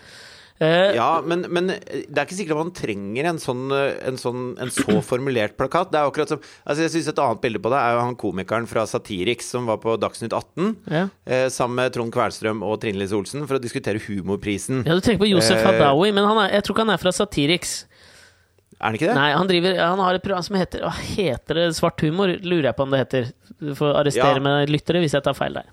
Uh, 0.57 0.95
Ja, 0.97 1.21
men, 1.21 1.43
men 1.53 1.67
det 1.69 2.17
er 2.17 2.23
ikke 2.25 2.37
sikkert 2.39 2.57
man 2.57 2.71
trenger 2.73 3.27
en 3.29 3.37
sånn, 3.37 3.67
en 3.77 4.17
sånn 4.17 4.45
en 4.59 4.71
så 4.73 5.03
formulert 5.05 5.53
plakat. 5.59 5.91
Det 5.93 5.99
er 6.01 6.09
akkurat 6.09 6.31
som 6.33 6.41
altså 6.65 6.81
Jeg 6.87 6.93
synes 6.95 7.11
Et 7.13 7.19
annet 7.21 7.43
bilde 7.43 7.61
på 7.61 7.69
det 7.75 7.77
er 7.77 7.93
jo 7.93 8.01
han 8.07 8.17
komikeren 8.17 8.69
fra 8.71 8.87
Satiriks 8.89 9.51
som 9.53 9.69
var 9.69 9.77
på 9.83 9.99
Dagsnytt 10.01 10.33
18 10.33 10.71
ja. 10.89 11.03
eh, 11.29 11.49
sammen 11.53 11.77
med 11.83 11.93
Trond 11.93 12.09
Kvernstrøm 12.15 12.65
og 12.65 12.81
Trine 12.81 12.97
Lise 13.03 13.13
Olsen 13.19 13.45
for 13.45 13.59
å 13.59 13.61
diskutere 13.61 14.01
humorprisen. 14.01 14.81
ja, 14.89 14.97
du 14.97 15.05
tenker 15.05 15.27
på 15.27 15.29
Josef 15.29 15.61
Eh, 15.61 15.67
Hadaoui, 15.69 16.09
men 16.17 16.25
han 16.25 16.41
er, 16.47 16.55
jeg 16.57 16.65
tror 16.65 16.77
ikke 16.79 16.87
han 16.89 16.95
er 16.97 17.05
fra 17.05 17.13
Satiriks. 17.13 17.75
Er 18.77 18.91
han 18.91 18.99
ikke 18.99 19.09
det? 19.09 19.17
Nei, 19.17 19.31
han, 19.33 19.49
driver, 19.49 19.79
han 19.81 20.03
har 20.05 20.19
et 20.19 20.25
program 20.25 20.45
som 20.45 20.59
heter 20.61 20.85
Hva 20.85 20.93
heter 20.93 21.63
det? 21.63 21.67
Svart 21.79 22.03
humor, 22.05 22.35
lurer 22.45 22.71
jeg 22.71 22.77
på 22.77 22.85
om 22.85 22.93
det 22.93 23.03
heter. 23.07 23.33
Du 23.57 23.73
får 23.79 23.97
arrestere 24.03 24.37
Ja. 24.37 24.45
med 24.45 24.73
lyttere 24.73 25.01
hvis 25.01 25.17
jeg 25.17 25.25
tar 25.25 25.37
feil 25.39 25.57
der. 25.57 25.73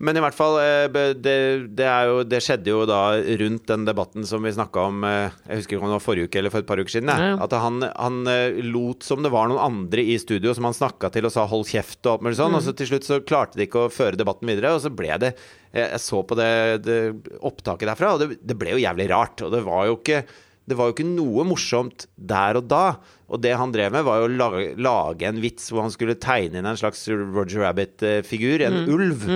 Men 0.00 0.16
i 0.16 0.20
hvert 0.24 0.36
fall, 0.36 0.54
eh, 0.62 0.86
det, 1.20 1.32
det, 1.76 1.86
jo, 2.08 2.22
det 2.24 2.38
skjedde 2.40 2.72
jo 2.72 2.86
da 2.88 3.00
rundt 3.42 3.66
den 3.68 3.82
debatten 3.84 4.24
som 4.24 4.40
vi 4.40 4.52
snakka 4.56 4.86
om 4.88 5.02
eh, 5.04 5.34
Jeg 5.44 5.60
husker 5.60 5.76
ikke 5.76 5.84
om 5.84 5.90
det 5.90 5.98
var 5.98 6.04
forrige 6.06 6.30
uke 6.30 6.40
eller 6.40 6.54
for 6.54 6.64
et 6.64 6.68
par 6.70 6.80
uker 6.80 6.94
siden. 6.94 7.12
Ja. 7.12 7.34
At 7.44 7.52
han, 7.52 7.82
han 7.84 8.20
eh, 8.32 8.62
lot 8.64 9.04
som 9.04 9.20
det 9.24 9.32
var 9.34 9.50
noen 9.50 9.60
andre 9.60 10.00
i 10.00 10.16
studio 10.20 10.54
som 10.56 10.64
han 10.70 10.76
snakka 10.76 11.12
til 11.12 11.28
og 11.28 11.34
sa 11.34 11.44
'hold 11.44 11.68
kjeft' 11.68 12.00
og 12.06 12.14
alt 12.14 12.24
mulig 12.24 12.40
sånn. 12.40 12.56
Og 12.56 12.64
så 12.64 12.72
til 12.76 12.88
slutt 12.88 13.08
så 13.08 13.20
klarte 13.20 13.60
de 13.60 13.68
ikke 13.68 13.84
å 13.84 13.92
føre 13.92 14.16
debatten 14.16 14.48
videre, 14.48 14.72
og 14.72 14.80
så 14.80 14.88
ble 14.88 15.16
det 15.20 15.34
Jeg, 15.70 16.00
så 16.00 16.24
på 16.26 16.34
det, 16.34 16.82
det 16.82 16.96
opptaket 17.44 17.92
derfra, 17.92 18.14
og 18.16 18.24
det, 18.24 18.40
det 18.40 18.56
ble 18.58 18.72
jo 18.72 18.80
jævlig 18.82 19.06
rart. 19.12 19.44
Og 19.44 19.52
det 19.52 19.60
var 19.68 19.84
jo 19.86 20.00
ikke 20.00 20.24
det 20.70 20.76
var 20.78 20.88
jo 20.88 20.94
ikke 20.94 21.08
noe 21.08 21.42
morsomt 21.48 22.06
der 22.14 22.58
og 22.60 22.68
da. 22.70 22.84
Og 23.30 23.38
det 23.42 23.52
han 23.54 23.70
drev 23.70 23.92
med, 23.94 24.02
var 24.06 24.20
jo 24.20 24.26
å 24.26 24.30
lage, 24.30 24.62
lage 24.82 25.26
en 25.28 25.38
vits 25.42 25.68
hvor 25.70 25.84
han 25.84 25.92
skulle 25.94 26.16
tegne 26.18 26.58
inn 26.58 26.66
en 26.66 26.78
slags 26.78 27.04
Roger 27.10 27.62
Rabbit-figur, 27.62 28.64
en 28.66 28.90
ulv. 28.90 29.26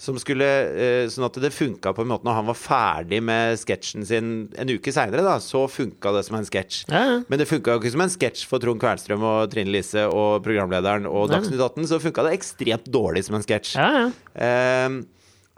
Som 0.00 0.16
skulle, 0.20 0.48
eh, 0.72 1.04
sånn 1.12 1.26
at 1.28 1.36
det 1.40 1.52
funka 1.52 1.92
på 1.92 2.04
en 2.04 2.10
måte 2.14 2.26
når 2.26 2.38
han 2.38 2.48
var 2.48 2.58
ferdig 2.58 3.20
med 3.24 3.60
sketsjen 3.60 4.08
sin 4.08 4.32
en 4.56 4.72
uke 4.72 4.92
seinere. 4.94 5.36
Så 5.44 5.66
funka 5.68 6.14
det 6.16 6.24
som 6.28 6.40
en 6.40 6.48
sketsj. 6.48 6.82
Ja, 6.88 7.04
ja. 7.10 7.20
Men 7.28 7.40
det 7.40 7.48
funka 7.50 7.76
jo 7.76 7.82
ikke 7.82 7.94
som 7.94 8.06
en 8.06 8.16
sketsj 8.16 8.46
for 8.48 8.62
Trond 8.62 8.80
Kvernstrøm 8.82 9.24
og 9.28 9.52
Trine 9.52 9.72
Lise 9.72 10.08
og 10.08 10.40
programlederen 10.46 11.08
og. 11.08 11.30
Dagsnytt 11.32 11.60
18. 11.60 11.88
Så 11.88 12.00
funka 12.02 12.26
det 12.26 12.36
ekstremt 12.36 12.88
dårlig 12.92 13.24
som 13.28 13.38
en 13.38 13.44
sketsj. 13.44 13.76
Ja. 13.76 14.08
Ehm, 14.36 15.02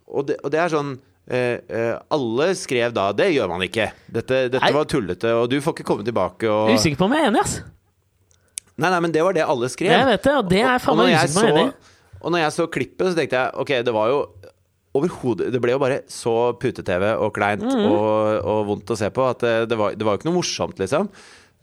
og, 0.07 0.31
og 0.43 0.51
det 0.53 0.61
er 0.61 0.71
sånn 0.75 0.97
eh, 1.29 1.59
eh, 1.69 1.95
Alle 2.15 2.51
skrev 2.59 2.93
da 2.97 3.09
Det 3.17 3.31
gjør 3.35 3.49
man 3.49 3.63
ikke. 3.67 3.91
Dette, 4.13 4.45
dette 4.53 4.73
var 4.75 4.85
tullete, 4.91 5.33
og 5.39 5.49
du 5.53 5.59
får 5.65 5.77
ikke 5.79 5.87
komme 5.93 6.05
tilbake 6.07 6.49
og 6.51 6.69
Jeg 6.71 6.79
er 6.79 6.83
usikker 6.83 7.01
på 7.01 7.09
om 7.09 7.17
jeg 7.17 7.25
er 7.25 7.31
enig, 7.33 7.43
ass. 7.45 7.57
Nei, 8.75 8.91
nei, 8.91 9.01
men 9.05 9.13
det 9.15 9.23
var 9.23 9.37
det 9.37 9.45
alle 9.47 9.69
skrev. 9.71 9.93
Jeg 9.95 10.07
vet 10.09 10.25
det, 10.27 10.33
og 10.41 10.49
det 10.51 10.63
er 10.67 10.81
faen 10.83 10.99
meg 10.99 11.13
usikker 11.15 11.35
på 11.35 11.41
om 11.41 11.47
jeg 11.47 11.55
er 11.55 11.63
enig. 11.69 11.93
Og 12.25 12.33
når 12.33 12.41
jeg 12.45 12.53
så 12.57 12.67
klippet, 12.73 13.07
så 13.13 13.19
tenkte 13.19 13.37
jeg 13.43 13.55
ok, 13.63 13.71
det 13.85 13.93
var 13.95 14.09
jo 14.11 14.19
overhodet 14.95 15.49
Det 15.53 15.59
ble 15.63 15.73
jo 15.75 15.81
bare 15.83 15.97
så 16.11 16.33
pute-TV 16.63 17.09
og 17.19 17.33
kleint 17.35 17.65
Mhm. 17.67 17.87
og, 17.91 18.45
og 18.47 18.61
vondt 18.69 18.93
å 18.95 18.97
se 18.99 19.09
på 19.11 19.25
at 19.29 19.41
det, 19.43 19.55
det, 19.73 19.79
var, 19.79 19.95
det 19.99 20.07
var 20.07 20.15
jo 20.15 20.21
ikke 20.23 20.29
noe 20.31 20.39
morsomt, 20.39 20.79
liksom. 20.79 21.09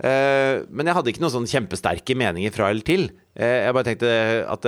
Eh, 0.01 0.63
men 0.69 0.87
jeg 0.89 0.95
hadde 0.97 1.11
ikke 1.13 1.21
noen 1.23 1.35
sånn 1.37 1.47
kjempesterke 1.49 2.15
meninger 2.17 2.51
fra 2.55 2.69
eller 2.73 2.83
til. 2.85 3.05
Eh, 3.37 3.65
jeg 3.67 3.73
bare 3.77 3.87
tenkte 3.87 4.11
at 4.49 4.67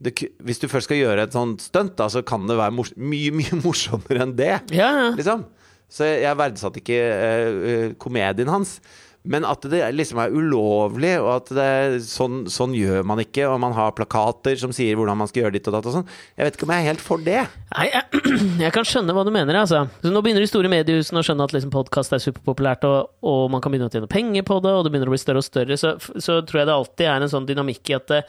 det, 0.00 0.14
hvis 0.40 0.62
du 0.62 0.68
først 0.70 0.88
skal 0.88 1.00
gjøre 1.00 1.26
et 1.26 1.36
sånt 1.36 1.62
stunt, 1.64 1.94
da, 1.98 2.08
så 2.12 2.24
kan 2.26 2.48
det 2.48 2.56
være 2.60 2.74
mors 2.76 2.94
mye, 2.96 3.34
mye 3.40 3.60
morsommere 3.60 4.24
enn 4.24 4.34
det. 4.38 4.56
Ja. 4.76 5.12
Liksom. 5.16 5.44
Så 5.90 6.06
jeg, 6.06 6.38
verdsatte 6.38 6.80
ikke 6.80 6.98
eh, 6.98 7.62
eh, 7.70 7.86
komedien 8.00 8.50
hans. 8.50 8.78
Men 9.20 9.44
at 9.44 9.66
det 9.68 9.82
liksom 9.92 10.16
er 10.22 10.32
ulovlig, 10.32 11.10
og 11.20 11.28
at 11.34 11.50
det, 11.52 11.72
sånn, 12.06 12.46
sånn 12.48 12.72
gjør 12.72 13.04
man 13.04 13.20
ikke, 13.20 13.44
og 13.50 13.58
man 13.60 13.74
har 13.76 13.92
plakater 13.92 14.56
som 14.56 14.72
sier 14.72 14.96
hvordan 14.96 15.18
man 15.20 15.28
skal 15.28 15.42
gjøre 15.42 15.58
ditt 15.58 15.68
og 15.68 15.74
datt 15.76 15.88
og 15.90 15.96
sånn. 15.98 16.06
Jeg 16.38 16.46
vet 16.46 16.56
ikke 16.56 16.68
om 16.68 16.72
jeg 16.72 16.80
er 16.80 16.88
helt 16.88 17.04
for 17.04 17.26
det. 17.26 17.42
Nei, 17.74 17.90
jeg, 17.90 18.22
jeg 18.64 18.72
kan 18.78 18.88
skjønne 18.88 19.16
hva 19.16 19.26
du 19.28 19.32
mener. 19.34 19.60
Altså. 19.60 19.82
Så 20.00 20.14
nå 20.14 20.24
begynner 20.24 20.40
de 20.40 20.48
store 20.48 20.72
mediehusene 20.72 21.20
å 21.20 21.26
skjønne 21.26 21.50
at 21.50 21.56
liksom 21.56 21.74
podkast 21.74 22.16
er 22.16 22.24
superpopulært, 22.24 22.88
og, 22.88 23.12
og 23.20 23.44
man 23.52 23.60
kan 23.60 23.74
begynne 23.74 23.90
å 23.90 23.92
tjene 23.92 24.08
penger 24.08 24.48
på 24.48 24.56
det, 24.64 24.72
og 24.72 24.86
det 24.86 24.94
begynner 24.94 25.12
å 25.12 25.16
bli 25.18 25.20
større 25.20 25.44
og 25.44 25.48
større. 25.50 25.76
Så, 25.80 25.92
så 26.16 26.40
tror 26.40 26.62
jeg 26.62 26.70
det 26.70 26.78
alltid 26.78 27.12
er 27.12 27.28
en 27.28 27.34
sånn 27.34 27.50
dynamikk 27.50 27.92
i 27.92 27.98
at 28.00 28.08
det, 28.14 28.24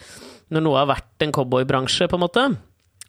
når 0.51 0.65
noe 0.65 0.81
har 0.81 0.91
vært 0.91 1.25
en 1.25 1.33
cowboybransje, 1.35 2.09
på 2.11 2.19
en 2.19 2.25
måte, 2.25 2.45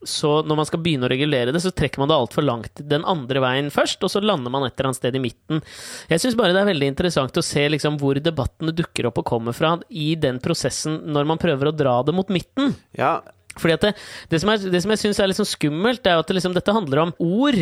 så 0.04 0.40
når 0.42 0.58
man 0.58 0.66
skal 0.66 0.80
begynne 0.82 1.06
å 1.06 1.10
regulere 1.12 1.52
det, 1.54 1.60
så 1.62 1.70
trekker 1.74 2.02
man 2.02 2.10
det 2.10 2.16
altfor 2.16 2.44
langt 2.44 2.82
den 2.90 3.04
andre 3.08 3.42
veien 3.42 3.68
først, 3.72 4.02
og 4.02 4.10
så 4.10 4.22
lander 4.22 4.50
man 4.52 4.66
et 4.66 4.74
eller 4.74 4.90
annet 4.90 4.98
sted 4.98 5.18
i 5.18 5.22
midten. 5.22 5.62
Jeg 6.10 6.22
syns 6.22 6.38
bare 6.38 6.54
det 6.54 6.62
er 6.64 6.70
veldig 6.72 6.88
interessant 6.90 7.38
å 7.38 7.44
se 7.46 7.62
liksom 7.70 8.00
hvor 8.00 8.18
debattene 8.18 8.74
dukker 8.74 9.08
opp 9.08 9.22
og 9.22 9.28
kommer 9.28 9.56
fra 9.56 9.76
i 9.88 10.12
den 10.18 10.40
prosessen, 10.42 10.98
når 11.14 11.30
man 11.30 11.40
prøver 11.42 11.70
å 11.70 11.76
dra 11.76 12.00
det 12.06 12.16
mot 12.16 12.32
midten. 12.34 12.74
Ja, 12.98 13.20
Fordi 13.60 13.78
det, 13.84 13.94
det, 14.32 14.42
som, 14.42 14.50
er, 14.50 14.66
det 14.72 14.82
som 14.82 14.94
jeg 14.94 15.02
syns 15.04 15.22
er 15.22 15.36
sånn 15.36 15.48
skummelt, 15.48 16.06
er 16.06 16.18
jo 16.18 16.24
at 16.24 16.30
det 16.30 16.38
liksom, 16.38 16.56
dette 16.56 16.74
handler 16.74 17.06
om 17.06 17.14
ord. 17.22 17.60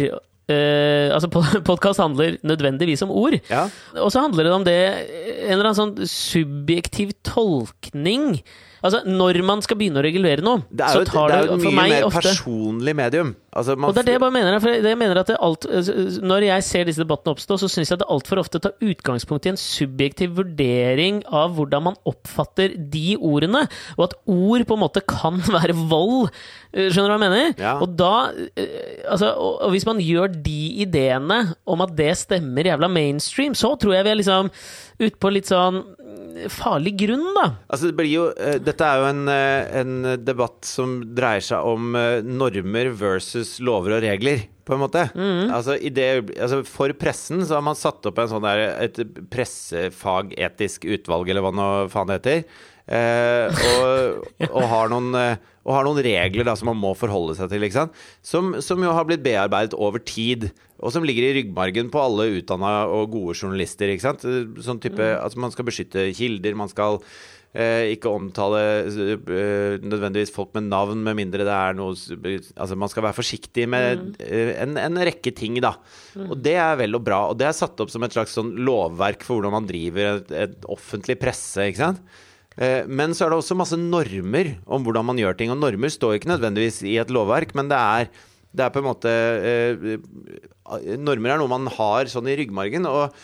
Uh, 0.51 1.13
altså 1.15 1.29
Podkast 1.69 2.03
handler 2.03 2.41
nødvendigvis 2.47 3.05
om 3.07 3.13
ord. 3.15 3.37
ja. 3.53 3.69
Og 4.01 4.11
så 4.15 4.25
handler 4.25 4.49
det 4.49 4.55
om 4.55 4.65
det 4.67 4.81
En 4.81 5.53
eller 5.59 5.69
annen 5.69 5.79
sånn 5.79 6.11
subjektiv 6.11 7.13
tolkning. 7.27 8.41
Altså, 8.81 9.03
når 9.05 9.43
man 9.45 9.61
skal 9.65 9.77
begynne 9.81 10.01
å 10.01 10.05
regulere 10.05 10.45
noe, 10.45 10.63
Det 10.71 10.87
er 10.87 10.95
så 10.95 11.03
jo, 11.03 11.09
tar 11.11 11.29
det 11.29 11.37
det, 11.37 11.41
er 11.41 11.51
jo 11.51 11.57
et 11.59 11.65
mye 11.67 11.89
mer 11.91 12.07
ofte 12.07 12.23
personlig 12.25 12.95
medium. 12.97 13.33
Altså, 13.51 13.75
man 13.77 13.91
og 13.91 13.97
det 13.97 14.03
er 14.03 14.07
det 14.09 14.15
jeg 14.15 14.23
bare 14.23 14.35
mener. 14.37 14.57
For 14.63 14.89
jeg 14.89 14.99
mener 15.01 15.21
at 15.21 15.31
det 15.33 15.37
alt, 15.43 15.67
når 16.23 16.47
jeg 16.47 16.67
ser 16.69 16.89
disse 16.89 17.03
debattene 17.03 17.35
oppstå, 17.35 17.59
så 17.61 17.69
syns 17.69 17.93
jeg 17.93 18.01
det 18.01 18.09
altfor 18.15 18.41
ofte 18.41 18.61
tar 18.63 18.77
utgangspunkt 18.81 19.49
i 19.49 19.53
en 19.53 19.61
subjektiv 19.61 20.37
vurdering 20.39 21.21
av 21.27 21.57
hvordan 21.59 21.89
man 21.91 21.99
oppfatter 22.09 22.77
de 22.95 23.17
ordene, 23.19 23.67
og 23.99 24.07
at 24.09 24.17
ord 24.31 24.67
på 24.69 24.79
en 24.79 24.85
måte 24.87 25.05
kan 25.05 25.43
være 25.57 25.77
vold. 25.91 26.31
Skjønner 26.73 27.11
du 27.11 27.15
hva 27.15 27.19
jeg 27.19 27.25
mener? 27.27 27.57
Ja. 27.61 27.75
Og 27.83 27.97
da 27.99 28.13
eh, 28.55 29.03
altså, 29.11 29.35
og 29.37 29.75
hvis 29.75 29.89
man 29.89 30.01
gjør 30.05 30.31
de 30.41 30.61
ideene 30.87 31.43
om 31.69 31.83
at 31.85 31.97
det 31.99 32.15
stemmer 32.23 32.71
jævla 32.71 32.89
mainstream, 32.89 33.57
så 33.59 33.75
tror 33.77 33.99
jeg 33.99 34.07
vi 34.07 34.15
er 34.15 34.23
liksom 34.23 34.55
ute 35.01 35.17
på 35.21 35.33
litt 35.33 35.49
sånn 35.49 35.81
mm, 35.81 36.47
farlig 36.53 36.95
grunn, 37.01 37.27
da. 37.37 37.47
Altså, 37.73 37.91
det 37.91 37.97
blir 37.99 38.11
jo, 38.13 38.27
eh, 38.37 38.59
dette 38.63 38.87
er 38.87 39.01
jo 39.01 39.09
en, 39.11 39.23
eh, 39.33 39.81
en 39.81 40.09
debatt 40.21 40.69
som 40.69 40.99
dreier 41.17 41.45
seg 41.45 41.67
om 41.67 41.95
eh, 41.99 42.21
normer 42.25 42.93
versus 43.01 43.57
lover 43.65 43.99
og 43.99 44.05
regler, 44.05 44.47
på 44.69 44.77
en 44.77 44.83
måte. 44.85 45.07
Altså, 45.51 45.75
i 45.75 45.91
det, 45.91 46.09
altså, 46.37 46.61
for 46.69 46.93
pressen 46.95 47.41
så 47.43 47.57
har 47.59 47.65
man 47.67 47.79
satt 47.79 48.07
opp 48.07 48.21
en 48.23 48.31
sånn 48.31 48.45
der, 48.45 48.67
et 48.85 49.01
pressefagetisk 49.33 50.87
utvalg, 50.87 51.33
eller 51.33 51.43
hva 51.43 51.55
nå 51.57 51.71
faen 51.91 52.13
det 52.13 52.21
heter. 52.21 52.45
Eh, 52.91 53.65
og, 53.73 54.29
og, 54.55 54.63
har 54.71 54.93
noen, 54.93 55.15
og 55.65 55.75
har 55.75 55.87
noen 55.89 56.03
regler 56.07 56.47
da, 56.47 56.55
som 56.59 56.71
man 56.71 56.81
må 56.83 56.95
forholde 56.99 57.35
seg 57.39 57.51
til. 57.51 57.67
Ikke 57.67 57.81
sant? 57.81 58.05
Som, 58.23 58.57
som 58.63 58.85
jo 58.85 58.95
har 58.95 59.09
blitt 59.09 59.25
bearbeidet 59.27 59.79
over 59.79 60.03
tid, 60.03 60.53
og 60.81 60.93
som 60.95 61.05
ligger 61.05 61.27
i 61.29 61.35
ryggmargen 61.43 61.91
på 61.93 62.01
alle 62.01 62.31
utdanna 62.41 62.87
og 62.89 63.11
gode 63.13 63.35
journalister. 63.37 63.91
Ikke 63.93 64.07
sant? 64.09 64.23
Sånn 64.65 64.81
type, 64.81 64.97
Mm. 65.01 65.21
altså 65.23 65.39
Man 65.39 65.51
skal 65.53 65.65
beskytte 65.69 66.07
kilder, 66.17 66.55
man 66.57 66.69
skal 66.73 67.01
eh, 67.53 67.91
ikke 67.97 68.07
omtale 68.15 68.61
eh, 68.87 69.79
nødvendigvis 69.83 70.31
folk 70.33 70.53
med 70.55 70.69
navn, 70.71 71.03
med 71.03 71.17
mindre 71.19 71.43
det 71.45 71.51
er 71.57 71.75
noe 71.75 71.93
Altså 71.97 72.77
Man 72.79 72.89
skal 72.93 73.03
være 73.09 73.17
forsiktig 73.19 73.67
med 73.69 73.99
Mm. 74.01 74.15
eh, 74.21 74.53
en, 74.63 74.77
en 74.79 74.97
rekke 75.05 75.35
ting, 75.35 75.59
da. 75.61 75.75
Og 76.29 76.37
det 76.41 76.55
er 76.57 76.77
vel 76.79 76.95
og 76.95 77.05
bra. 77.05 77.21
Og 77.31 77.39
det 77.39 77.49
er 77.49 77.53
satt 77.59 77.81
opp 77.81 77.91
som 77.91 78.03
et 78.07 78.13
slags 78.15 78.35
sånn 78.39 78.55
lovverk 78.57 79.23
for 79.27 79.41
hvordan 79.41 79.53
man 79.59 79.67
driver 79.67 80.17
et, 80.21 80.31
et 80.33 80.67
offentlig 80.71 81.19
presse, 81.21 81.59
ikke 81.59 81.83
sant. 81.85 82.01
Eh, 82.57 82.85
Men 82.87 83.11
så 83.15 83.27
er 83.27 83.31
det 83.35 83.39
også 83.43 83.57
masse 83.59 83.77
normer 83.79 84.57
om 84.67 84.85
hvordan 84.85 85.05
man 85.07 85.17
gjør 85.19 85.37
ting. 85.37 85.51
Og 85.51 85.59
normer 85.59 85.91
står 85.91 86.19
ikke 86.19 86.31
nødvendigvis 86.33 86.83
i 86.87 86.97
et 87.03 87.11
lovverk, 87.11 87.55
men 87.55 87.69
det 87.71 87.79
er, 87.79 88.09
det 88.51 88.67
er 88.67 88.73
på 88.75 88.83
en 88.83 88.89
måte 88.89 89.11
eh, 89.11 90.97
Normer 90.99 91.35
er 91.35 91.41
noe 91.41 91.51
man 91.51 91.71
har 91.71 92.11
sånn 92.11 92.31
i 92.31 92.37
ryggmargen. 92.41 92.87
Og, 92.91 93.17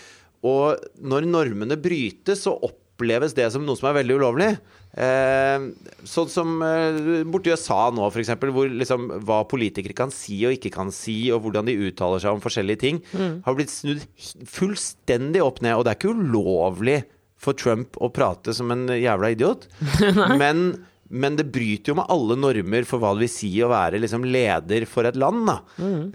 og 0.46 0.88
når 1.02 1.26
normene 1.28 1.78
brytes, 1.78 2.44
så 2.46 2.54
oppleves 2.54 3.34
det 3.36 3.48
som 3.52 3.66
noe 3.66 3.78
som 3.78 3.90
er 3.90 3.98
veldig 4.00 4.18
ulovlig. 4.20 4.50
Eh, 4.96 5.66
sånn 6.08 6.30
som 6.32 6.54
eh, 6.64 7.26
borti 7.28 7.52
USA 7.54 7.90
nå, 7.94 8.06
f.eks., 8.08 8.32
hvor 8.54 8.70
liksom 8.70 9.10
hva 9.26 9.42
politikere 9.50 9.96
kan 9.98 10.14
si 10.14 10.40
og 10.48 10.56
ikke 10.56 10.74
kan 10.78 10.94
si, 10.94 11.18
og 11.34 11.42
hvordan 11.44 11.68
de 11.70 11.78
uttaler 11.88 12.22
seg 12.22 12.38
om 12.38 12.42
forskjellige 12.44 12.82
ting, 12.86 13.02
har 13.16 13.58
blitt 13.58 13.74
snudd 13.74 14.06
fullstendig 14.50 15.42
opp 15.44 15.62
ned. 15.62 15.76
Og 15.76 15.86
det 15.86 15.94
er 15.94 16.00
ikke 16.00 16.14
ulovlig 16.14 17.00
for 17.36 17.58
Trump 17.58 17.98
å 18.00 18.10
prate 18.14 18.54
som 18.56 18.70
en 18.72 18.86
jævla 18.94 19.34
idiot, 19.34 19.66
men 20.42 20.70
men 21.08 21.36
det 21.38 21.46
bryter 21.54 21.92
jo 21.92 21.98
med 22.00 22.08
alle 22.10 22.36
normer 22.38 22.86
for 22.88 23.02
hva 23.02 23.12
det 23.14 23.26
vil 23.26 23.30
si 23.30 23.50
å 23.62 23.70
være 23.70 24.00
liksom 24.02 24.24
leder 24.26 24.86
for 24.90 25.06
et 25.06 25.18
land. 25.18 25.46
Da. 25.46 25.58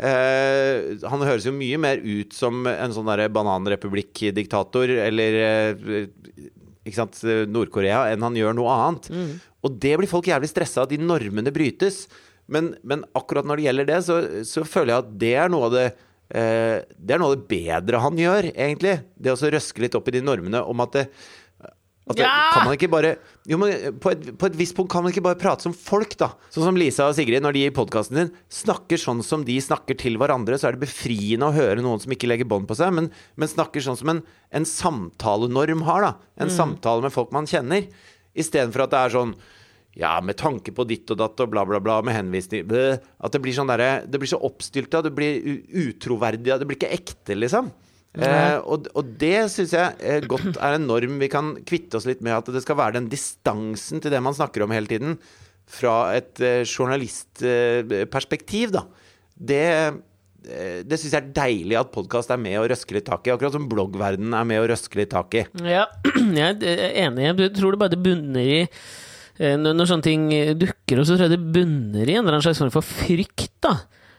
Eh, 0.10 1.06
han 1.08 1.24
høres 1.28 1.48
jo 1.48 1.54
mye 1.56 1.80
mer 1.80 2.02
ut 2.04 2.36
som 2.36 2.66
en 2.68 2.96
sånn 2.96 3.12
bananrepublikk-diktator 3.32 4.92
eller 5.08 5.40
eh, 5.46 5.88
Nord-Korea 7.48 8.10
enn 8.12 8.28
han 8.28 8.36
gjør 8.36 8.58
noe 8.58 8.76
annet. 8.76 9.10
Og 9.62 9.80
det 9.80 9.96
blir 10.02 10.12
folk 10.12 10.28
jævlig 10.28 10.50
stressa 10.52 10.84
av, 10.84 10.92
de 10.92 11.00
normene 11.00 11.54
brytes. 11.56 12.08
Men, 12.52 12.74
men 12.84 13.06
akkurat 13.16 13.48
når 13.48 13.60
det 13.60 13.68
gjelder 13.70 13.92
det, 13.94 14.00
så, 14.04 14.22
så 14.48 14.66
føler 14.68 14.96
jeg 14.96 15.04
at 15.06 15.12
det 15.22 15.36
er 15.40 15.52
noe 15.54 15.70
av 15.70 15.76
det 15.76 15.86
eh, 15.88 16.82
Det 16.98 17.14
er 17.16 17.22
noe 17.22 17.32
av 17.32 17.38
det 17.38 17.48
bedre 17.48 18.02
han 18.04 18.20
gjør, 18.20 18.50
egentlig. 18.52 18.98
Det 19.16 19.32
å 19.32 19.54
røske 19.56 19.86
litt 19.86 19.96
opp 19.96 20.10
i 20.12 20.18
de 20.18 20.26
normene 20.26 20.66
om 20.68 20.84
at 20.84 20.98
det, 20.98 21.06
det, 22.10 22.24
Ja! 22.24 22.52
Kan 22.54 22.66
man 22.66 22.76
ikke 22.76 22.90
bare 22.92 23.12
jo, 23.48 23.58
men 23.62 23.96
på, 24.02 24.12
et, 24.14 24.26
på 24.38 24.50
et 24.50 24.58
visst 24.58 24.76
punkt 24.78 24.92
kan 24.92 25.06
man 25.06 25.14
ikke 25.14 25.24
bare 25.26 25.40
prate 25.40 25.66
som 25.66 25.74
folk, 25.76 26.16
da. 26.20 26.32
Sånn 26.54 26.66
som 26.68 26.78
Lisa 26.78 27.08
og 27.10 27.16
Sigrid, 27.18 27.42
når 27.46 27.56
de 27.56 27.64
i 27.68 27.74
podkasten 27.74 28.20
din 28.20 28.34
snakker 28.54 29.00
sånn 29.02 29.22
som 29.26 29.46
de 29.48 29.56
snakker 29.62 29.98
til 30.02 30.18
hverandre, 30.22 30.58
så 30.60 30.70
er 30.70 30.76
det 30.78 30.84
befriende 30.86 31.50
å 31.50 31.56
høre 31.56 31.82
noen 31.86 32.02
som 32.02 32.14
ikke 32.14 32.30
legger 32.30 32.50
bånd 32.50 32.68
på 32.70 32.78
seg, 32.78 32.94
men, 32.98 33.10
men 33.38 33.52
snakker 33.52 33.86
sånn 33.86 34.00
som 34.02 34.14
en, 34.14 34.22
en 34.54 34.68
samtalenorm 34.68 35.86
har, 35.88 36.10
da. 36.10 36.36
En 36.42 36.54
samtale 36.54 37.06
med 37.06 37.14
folk 37.16 37.34
man 37.36 37.50
kjenner. 37.50 37.88
Istedenfor 38.38 38.86
at 38.86 38.94
det 38.94 39.02
er 39.02 39.16
sånn 39.18 39.36
ja, 40.00 40.16
med 40.24 40.38
tanke 40.40 40.72
på 40.72 40.86
ditt 40.88 41.10
og 41.12 41.20
datt 41.20 41.42
og 41.44 41.52
bla, 41.52 41.66
bla, 41.68 41.82
bla, 41.84 41.98
med 42.06 42.16
henvisning 42.16 42.70
At 42.72 43.34
det 43.34 43.42
blir 43.44 43.52
sånn 43.52 43.68
derre 43.68 44.06
Det 44.08 44.22
blir 44.22 44.30
så 44.32 44.40
oppstylta, 44.40 45.02
det 45.04 45.12
blir 45.12 45.42
utroverdig, 45.68 46.48
det 46.48 46.68
blir 46.68 46.80
ikke 46.80 46.94
ekte, 46.96 47.36
liksom. 47.36 47.68
Eh, 48.12 48.58
og, 48.68 48.90
og 48.92 49.14
det 49.22 49.46
syns 49.54 49.72
jeg 49.72 49.96
eh, 50.04 50.26
godt 50.28 50.58
er 50.60 50.76
en 50.76 50.84
norm 50.90 51.16
vi 51.22 51.30
kan 51.32 51.54
kvitte 51.68 51.96
oss 52.00 52.08
litt 52.10 52.22
med. 52.26 52.36
At 52.36 52.50
det 52.52 52.64
skal 52.66 52.78
være 52.80 52.98
den 53.00 53.08
distansen 53.12 54.02
til 54.04 54.12
det 54.12 54.20
man 54.24 54.36
snakker 54.36 54.64
om 54.66 54.74
hele 54.76 54.90
tiden, 54.90 55.12
fra 55.72 56.12
et 56.18 56.36
eh, 56.44 56.68
journalistperspektiv, 56.68 58.74
da. 58.76 58.84
Det, 59.32 59.64
eh, 60.44 60.82
det 60.84 61.00
syns 61.00 61.16
jeg 61.16 61.22
er 61.22 61.32
deilig 61.38 61.78
at 61.80 61.94
podkast 61.94 62.30
er 62.34 62.40
med 62.42 62.60
og 62.60 62.68
røske 62.74 62.94
litt 62.98 63.08
tak 63.08 63.24
i. 63.28 63.34
Akkurat 63.34 63.56
som 63.56 63.70
bloggverdenen 63.72 64.36
er 64.36 64.46
med 64.50 64.60
og 64.64 64.70
røske 64.74 64.96
litt 65.00 65.14
tak 65.14 65.30
i. 65.40 65.42
Ja, 65.64 65.86
jeg 66.42 66.52
er 66.68 66.80
enig. 67.06 67.22
Jeg 67.32 67.56
tror 67.56 67.72
det 67.72 67.80
bare 67.86 67.96
det 67.96 68.04
bunner 68.04 68.44
i 68.44 68.62
eh, 68.66 69.56
når 69.56 69.88
sånne 69.88 70.08
ting 70.10 70.24
dukker 70.60 71.00
opp, 71.00 71.08
så 71.08 71.16
tror 71.16 71.28
jeg 71.30 71.36
det 71.38 71.54
bunner 71.56 72.04
i 72.04 72.14
en 72.18 72.24
eller 72.26 72.36
annen 72.36 72.48
slags 72.50 72.60
form 72.60 72.76
for 72.76 72.84
frykt, 72.84 73.56
da. 73.64 73.74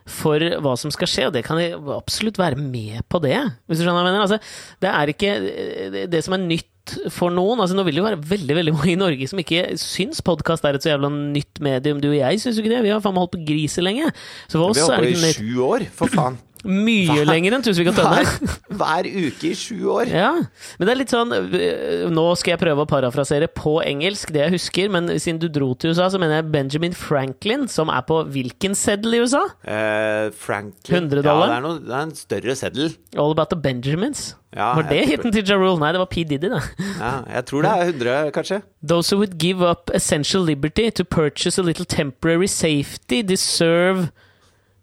For 0.06 0.38
hva 0.38 0.74
som 0.78 0.90
skal 0.90 1.06
skje, 1.10 1.26
og 1.28 1.32
det 1.36 1.44
kan 1.46 1.60
jeg 1.62 1.78
absolutt 1.94 2.40
være 2.40 2.58
med 2.58 3.04
på 3.08 3.20
det. 3.22 3.38
Hvis 3.68 3.78
du 3.78 3.84
skjønner 3.84 4.00
hva 4.00 4.04
jeg 4.04 4.12
mener. 4.12 4.26
Altså, 4.26 4.40
det 4.82 4.90
er 4.90 5.12
ikke 5.12 6.10
det- 6.10 6.24
som 6.24 6.34
er 6.34 6.42
nytt 6.42 6.68
for 7.14 7.30
noen. 7.30 7.60
Altså, 7.62 7.76
nå 7.78 7.84
vil 7.86 7.94
det 7.94 8.02
jo 8.02 8.08
være 8.08 8.22
veldig 8.26 8.56
veldig 8.58 8.72
mange 8.74 8.92
i 8.92 8.98
Norge 8.98 9.28
som 9.30 9.38
ikke 9.38 9.78
syns 9.78 10.20
podkast 10.20 10.64
er 10.66 10.74
et 10.74 10.82
så 10.82 10.90
jævla 10.98 11.10
nytt 11.32 11.60
medium. 11.62 12.00
Du 12.02 12.08
og 12.10 12.18
jeg 12.18 12.40
syns 12.42 12.56
jo 12.58 12.62
ikke 12.64 12.74
det. 12.74 12.82
Vi 12.82 12.90
har 12.90 13.00
faen 13.00 13.14
meg 13.14 13.22
holdt 13.22 13.36
på 13.36 13.44
griset 13.46 13.84
lenge. 13.86 14.10
Så 14.48 14.58
for 14.58 14.72
Vi 14.74 14.80
har 14.80 14.96
holdt 14.98 15.22
på 15.22 15.28
i 15.28 15.32
sju 15.38 15.62
år, 15.62 15.86
for 15.94 16.06
faen. 16.10 16.38
Mye 16.62 17.08
hver, 17.10 17.26
lenger 17.26 17.56
enn 17.56 17.64
Tusvik 17.66 17.90
og 17.90 17.96
Tønne. 17.96 18.22
Hver, 18.22 18.58
hver 18.78 19.08
uke 19.08 19.48
i 19.50 19.54
sju 19.58 19.78
år. 19.96 20.10
Ja, 20.12 20.30
men 20.78 20.88
det 20.88 20.92
er 20.92 21.00
litt 21.00 21.14
sånn 21.14 21.34
øh, 21.34 22.04
Nå 22.12 22.26
skal 22.38 22.54
jeg 22.54 22.62
prøve 22.62 22.84
å 22.84 22.88
parafrasere 22.88 23.48
på 23.50 23.76
engelsk 23.82 24.30
det 24.34 24.44
jeg 24.44 24.54
husker, 24.56 24.92
men 24.94 25.10
siden 25.16 25.40
du 25.42 25.48
dro 25.52 25.72
til 25.74 25.94
USA, 25.94 26.06
så 26.12 26.20
mener 26.22 26.38
jeg 26.38 26.50
Benjamin 26.54 26.94
Franklin, 26.96 27.66
som 27.72 27.90
er 27.92 28.06
på 28.06 28.20
hvilken 28.30 28.78
seddel 28.78 29.18
i 29.18 29.24
USA? 29.24 29.42
Eh, 29.66 30.28
Franklin 30.38 31.08
100 31.10 31.24
dollar? 31.26 31.48
Ja, 31.48 31.50
det 31.50 31.58
er, 31.58 31.66
noe, 31.66 31.82
det 31.82 31.98
er 31.98 32.06
en 32.06 32.16
større 32.18 32.56
seddel. 32.58 32.94
All 33.18 33.34
About 33.34 33.50
the 33.50 33.58
Benjamins. 33.58 34.32
Ja, 34.52 34.74
var 34.76 34.84
det 34.84 35.06
hiten 35.08 35.32
til 35.32 35.46
Jarul? 35.48 35.78
Nei, 35.80 35.94
det 35.96 36.02
var 36.02 36.10
P. 36.12 36.26
Diddy, 36.28 36.50
det. 36.52 36.60
Ja, 36.98 37.12
jeg 37.38 37.46
tror 37.48 37.64
det 37.64 37.70
er 37.72 37.94
100, 37.94 38.32
kanskje. 38.36 38.60
Those 38.86 39.14
who 39.14 39.22
would 39.22 39.38
give 39.40 39.64
up 39.64 39.90
essential 39.94 40.44
liberty 40.44 40.90
to 40.90 41.04
purchase 41.04 41.58
a 41.58 41.64
little 41.64 41.88
temporary 41.88 42.46
safety 42.46 43.22
deserve 43.22 44.10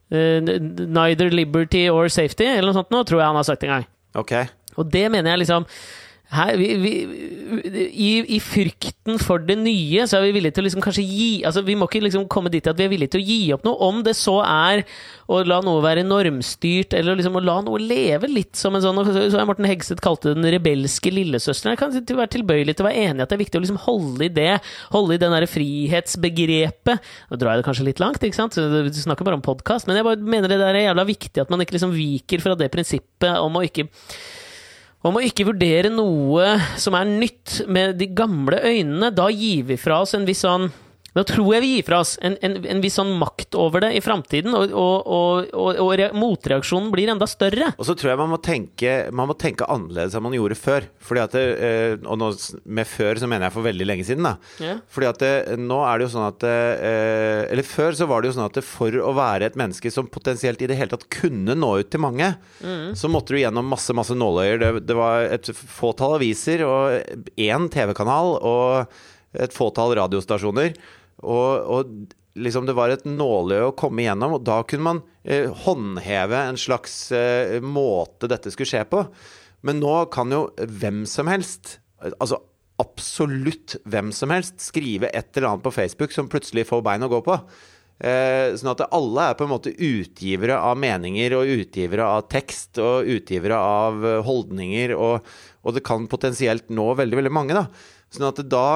neither 0.09 1.29
liberty 1.29 1.87
or 1.89 2.09
safety, 2.09 2.47
eller 2.49 2.71
noe 2.71 2.79
sånt 2.79 2.93
nå, 2.93 3.03
tror 3.05 3.21
jeg 3.21 3.29
han 3.29 3.39
har 3.39 3.47
sagt 3.47 3.65
en 3.65 3.75
gang. 3.75 3.87
Okay. 4.17 4.49
Og 4.79 4.89
det 4.89 5.05
mener 5.13 5.35
jeg 5.35 5.43
liksom 5.43 5.67
her, 6.29 6.57
vi, 6.59 6.67
vi, 6.77 6.91
i, 7.89 8.09
I 8.35 8.37
frykten 8.43 9.17
for 9.17 9.41
det 9.41 9.55
nye, 9.57 10.03
så 10.05 10.19
er 10.19 10.27
vi 10.27 10.35
villige 10.35 10.53
til 10.53 10.61
å 10.61 10.67
liksom 10.67 10.83
kanskje 10.85 11.05
gi 11.05 11.29
altså 11.47 11.63
Vi 11.65 11.73
må 11.79 11.87
ikke 11.89 12.03
liksom 12.03 12.27
komme 12.29 12.51
dit 12.53 12.67
at 12.69 12.77
vi 12.77 12.85
er 12.85 12.91
villige 12.91 13.15
til 13.15 13.23
å 13.23 13.25
gi 13.25 13.37
opp 13.55 13.63
noe, 13.65 13.79
om 13.87 14.03
det 14.05 14.13
så 14.17 14.35
er 14.45 14.83
å 15.29 15.39
la 15.45 15.57
noe 15.65 15.81
være 15.81 16.03
normstyrt, 16.05 16.93
eller 16.97 17.17
liksom 17.17 17.39
å 17.39 17.41
la 17.41 17.55
noe 17.65 17.81
leve 17.81 18.29
litt 18.29 18.59
som 18.59 18.77
en 18.77 18.83
sånn 18.83 19.01
Så 19.09 19.39
har 19.39 19.47
Morten 19.49 19.65
Hegseth 19.69 20.03
kalte 20.05 20.29
det 20.29 20.37
den 20.37 20.51
rebelske 20.53 21.13
lillesøsteren. 21.13 21.73
Jeg 21.73 21.81
kan 21.81 22.19
være 22.19 22.33
tilbøyelig 22.35 22.77
til 22.77 22.85
å 22.85 22.89
være 22.89 23.07
enig 23.07 23.23
i 23.23 23.25
at 23.25 23.31
det 23.31 23.37
er 23.39 23.43
viktig 23.43 23.59
å 23.59 23.63
liksom 23.63 23.81
holde 23.87 24.27
i 24.27 24.33
det, 24.33 24.51
holde 24.93 25.17
i 25.17 25.21
den 25.21 25.33
der 25.33 25.47
frihetsbegrepet. 25.49 27.09
Nå 27.31 27.39
drar 27.41 27.55
jeg 27.55 27.63
det 27.63 27.69
kanskje 27.71 27.87
litt 27.89 28.03
langt, 28.03 28.21
ikke 28.25 28.37
sant? 28.37 28.57
Du 28.57 29.01
snakker 29.01 29.25
bare 29.25 29.39
om 29.39 29.45
podkast, 29.45 29.89
men 29.89 29.97
jeg 29.97 30.05
bare 30.05 30.21
mener 30.35 30.51
det 30.51 30.61
der 30.61 30.77
er 30.77 30.91
jævla 30.91 31.07
viktig 31.09 31.41
at 31.41 31.49
man 31.49 31.65
ikke 31.65 31.77
liksom 31.79 31.95
viker 31.95 32.45
fra 32.45 32.53
det 32.59 32.69
prinsippet 32.73 33.41
om 33.41 33.57
å 33.57 33.65
ikke 33.65 33.89
om 35.05 35.15
å 35.15 35.23
ikke 35.23 35.47
vurdere 35.47 35.91
noe 35.93 36.57
som 36.79 36.97
er 36.97 37.07
nytt 37.07 37.61
med 37.71 37.95
de 38.01 38.09
gamle 38.11 38.59
øynene, 38.59 39.11
da 39.15 39.29
gir 39.31 39.67
vi 39.69 39.79
fra 39.79 40.01
oss 40.03 40.15
en 40.17 40.27
viss 40.27 40.43
sånn 40.43 40.67
Da 41.19 41.25
tror 41.27 41.49
jeg 41.51 41.63
vi 41.65 41.69
gir 41.73 41.85
fra 41.87 41.99
oss 41.99 42.13
en, 42.23 42.37
en, 42.45 42.53
en 42.71 42.81
viss 42.83 42.95
sånn 42.95 43.11
makt 43.19 43.57
over 43.59 43.83
det 43.83 43.91
i 43.97 44.01
framtiden, 44.03 44.53
og, 44.55 44.71
og, 44.71 45.49
og, 45.51 45.79
og, 45.83 46.03
motreaksjonen 46.15 46.87
blir 46.93 47.11
enda 47.11 47.27
større. 47.27 47.73
Og 47.75 47.87
så 47.89 47.95
tror 47.99 48.13
jeg 48.13 48.21
man 48.21 48.31
må 48.31 48.39
tenke, 48.43 48.93
man 49.11 49.27
må 49.27 49.35
tenke 49.39 49.67
annerledes 49.67 50.15
enn 50.15 50.23
man 50.23 50.37
gjorde 50.37 50.55
før. 50.59 50.87
Fordi 51.03 51.23
at 51.25 51.35
eh, 51.39 51.97
Og 52.07 52.19
nå, 52.21 52.29
med 52.71 52.87
før 52.87 53.19
så 53.19 53.27
mener 53.27 53.47
jeg 53.47 53.55
for 53.57 53.67
veldig 53.67 53.87
lenge 53.89 54.05
siden, 54.07 54.29
da. 54.29 54.35
Ja. 54.63 54.77
Fordi 54.87 55.09
at 55.09 55.19
det, 55.23 55.33
nå 55.59 55.81
er 55.83 55.99
det 55.99 56.07
jo 56.07 56.13
sånn 56.15 56.27
at 56.29 56.45
eh, 56.47 57.43
Eller 57.51 57.67
før 57.67 57.97
så 57.99 58.07
var 58.09 58.21
det 58.21 58.31
jo 58.31 58.37
sånn 58.37 58.47
at 58.47 58.61
for 58.65 58.99
å 59.03 59.13
være 59.17 59.49
et 59.49 59.59
menneske 59.59 59.91
som 59.91 60.07
potensielt 60.07 60.61
i 60.63 60.69
det 60.71 60.77
hele 60.79 60.93
tatt 60.93 61.07
kunne 61.11 61.57
nå 61.57 61.73
ut 61.81 61.91
til 61.91 62.01
mange, 62.03 62.31
så 62.97 63.09
måtte 63.11 63.33
du 63.33 63.41
gjennom 63.41 63.67
masse, 63.67 63.91
masse 63.95 64.15
nåløyer. 64.15 64.59
Det, 64.61 64.71
det 64.87 64.95
var 64.97 65.25
et 65.27 65.49
fåtall 65.51 66.15
aviser 66.19 66.63
og 66.67 67.33
én 67.39 67.67
TV-kanal 67.73 68.37
og 68.37 68.93
et 69.37 69.53
fåtall 69.53 69.95
radiostasjoner. 69.99 70.73
Og, 71.23 71.51
og 71.69 72.39
liksom 72.39 72.67
det 72.67 72.75
var 72.77 72.93
et 72.93 73.07
nåløye 73.07 73.69
å 73.69 73.75
komme 73.77 74.03
igjennom, 74.03 74.37
og 74.37 74.45
da 74.47 74.61
kunne 74.67 74.85
man 74.85 75.01
eh, 75.23 75.49
håndheve 75.65 76.43
en 76.51 76.59
slags 76.59 77.11
eh, 77.15 77.57
måte 77.63 78.29
dette 78.31 78.53
skulle 78.53 78.69
skje 78.69 78.85
på. 78.89 79.03
Men 79.67 79.81
nå 79.83 79.95
kan 80.13 80.31
jo 80.31 80.45
hvem 80.59 81.03
som 81.09 81.27
helst, 81.31 81.77
altså 82.15 82.39
absolutt 82.79 83.75
hvem 83.89 84.13
som 84.15 84.31
helst, 84.31 84.61
skrive 84.63 85.11
et 85.11 85.35
eller 85.35 85.51
annet 85.51 85.65
på 85.65 85.75
Facebook 85.75 86.15
som 86.15 86.29
plutselig 86.31 86.67
får 86.69 86.85
bein 86.85 87.03
å 87.03 87.11
gå 87.11 87.19
på. 87.25 87.35
Eh, 87.99 88.55
sånn 88.55 88.71
at 88.71 88.85
alle 88.95 89.25
er 89.27 89.35
på 89.35 89.43
en 89.43 89.51
måte 89.51 89.73
utgivere 89.75 90.55
av 90.63 90.77
meninger 90.79 91.35
og 91.35 91.49
utgivere 91.51 92.05
av 92.07 92.29
tekst 92.31 92.79
og 92.79 93.09
utgivere 93.11 93.57
av 93.59 94.05
eh, 94.07 94.21
holdninger, 94.23 94.95
og, 94.95 95.27
og 95.65 95.75
det 95.75 95.83
kan 95.87 96.07
potensielt 96.11 96.71
nå 96.71 96.93
veldig, 96.95 97.19
veldig 97.19 97.33
mange. 97.35 97.57
da. 97.57 97.67
Sånn 98.09 98.29
at 98.29 98.39
da 98.47 98.69